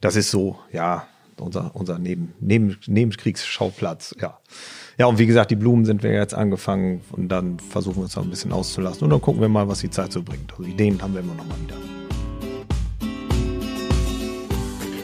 Das 0.01 0.17
ist 0.17 0.31
so, 0.31 0.59
ja, 0.73 1.07
unser, 1.41 1.75
unser 1.75 1.99
Neben, 1.99 2.35
Neben, 2.41 2.79
Nebenkriegsschauplatz. 2.87 4.15
Ja. 4.21 4.39
Ja, 4.99 5.07
und 5.07 5.19
wie 5.19 5.27
gesagt, 5.27 5.51
die 5.51 5.57
Blumen 5.57 5.85
sind 5.85 6.03
wir 6.03 6.13
jetzt 6.13 6.35
angefangen 6.35 7.03
und 7.13 7.29
dann 7.29 7.61
versuchen 7.61 7.99
wir 7.99 8.03
uns 8.03 8.19
auch 8.19 8.25
ein 8.25 8.31
bisschen 8.31 8.53
auszulassen. 8.53 9.05
Und 9.05 9.11
dann 9.11 9.21
gucken 9.21 9.41
wir 9.41 9.49
mal, 9.49 9.69
was 9.69 9.81
die 9.81 9.91
Zeit 9.91 10.13
so 10.13 10.23
bringt. 10.23 10.53
Also 10.53 10.65
Ideen 10.65 11.01
haben 11.01 11.15
wir 11.15 11.21
immer 11.21 11.35
noch 11.35 11.47
mal 11.47 11.61
wieder. 11.61 11.98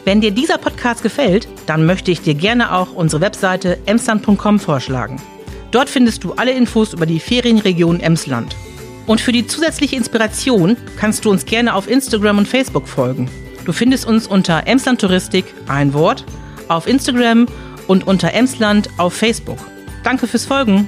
Wenn 0.05 0.21
dir 0.21 0.29
dieser 0.29 0.59
Podcast 0.59 1.01
gefällt, 1.01 1.47
dann 1.65 1.87
möchte 1.87 2.11
ich 2.11 2.21
dir 2.21 2.35
gerne 2.35 2.73
auch 2.73 2.93
unsere 2.93 3.21
Webseite 3.21 3.79
emsland.com 3.87 4.59
vorschlagen. 4.59 5.19
Dort 5.71 5.89
findest 5.89 6.23
du 6.23 6.33
alle 6.33 6.51
Infos 6.51 6.93
über 6.93 7.07
die 7.07 7.19
Ferienregion 7.19 7.99
Emsland. 7.99 8.55
Und 9.07 9.19
für 9.19 9.31
die 9.31 9.47
zusätzliche 9.47 9.95
Inspiration 9.95 10.77
kannst 10.97 11.25
du 11.25 11.31
uns 11.31 11.45
gerne 11.45 11.73
auf 11.73 11.89
Instagram 11.89 12.37
und 12.37 12.47
Facebook 12.47 12.87
folgen. 12.87 13.31
Du 13.65 13.73
findest 13.73 14.05
uns 14.05 14.27
unter 14.27 14.67
Emsland 14.67 15.01
Touristik, 15.01 15.45
ein 15.67 15.95
Wort, 15.95 16.23
auf 16.67 16.85
Instagram 16.85 17.47
und 17.87 18.05
unter 18.05 18.31
Emsland 18.31 18.89
auf 18.97 19.15
Facebook. 19.15 19.59
Danke 20.03 20.27
fürs 20.27 20.45
Folgen. 20.45 20.87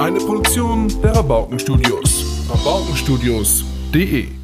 Eine 0.00 0.18
Produktion 0.18 0.92
der 1.00 1.14
Rabaukenstudios. 1.14 2.24
Rabaukenstudios.de 2.50 4.37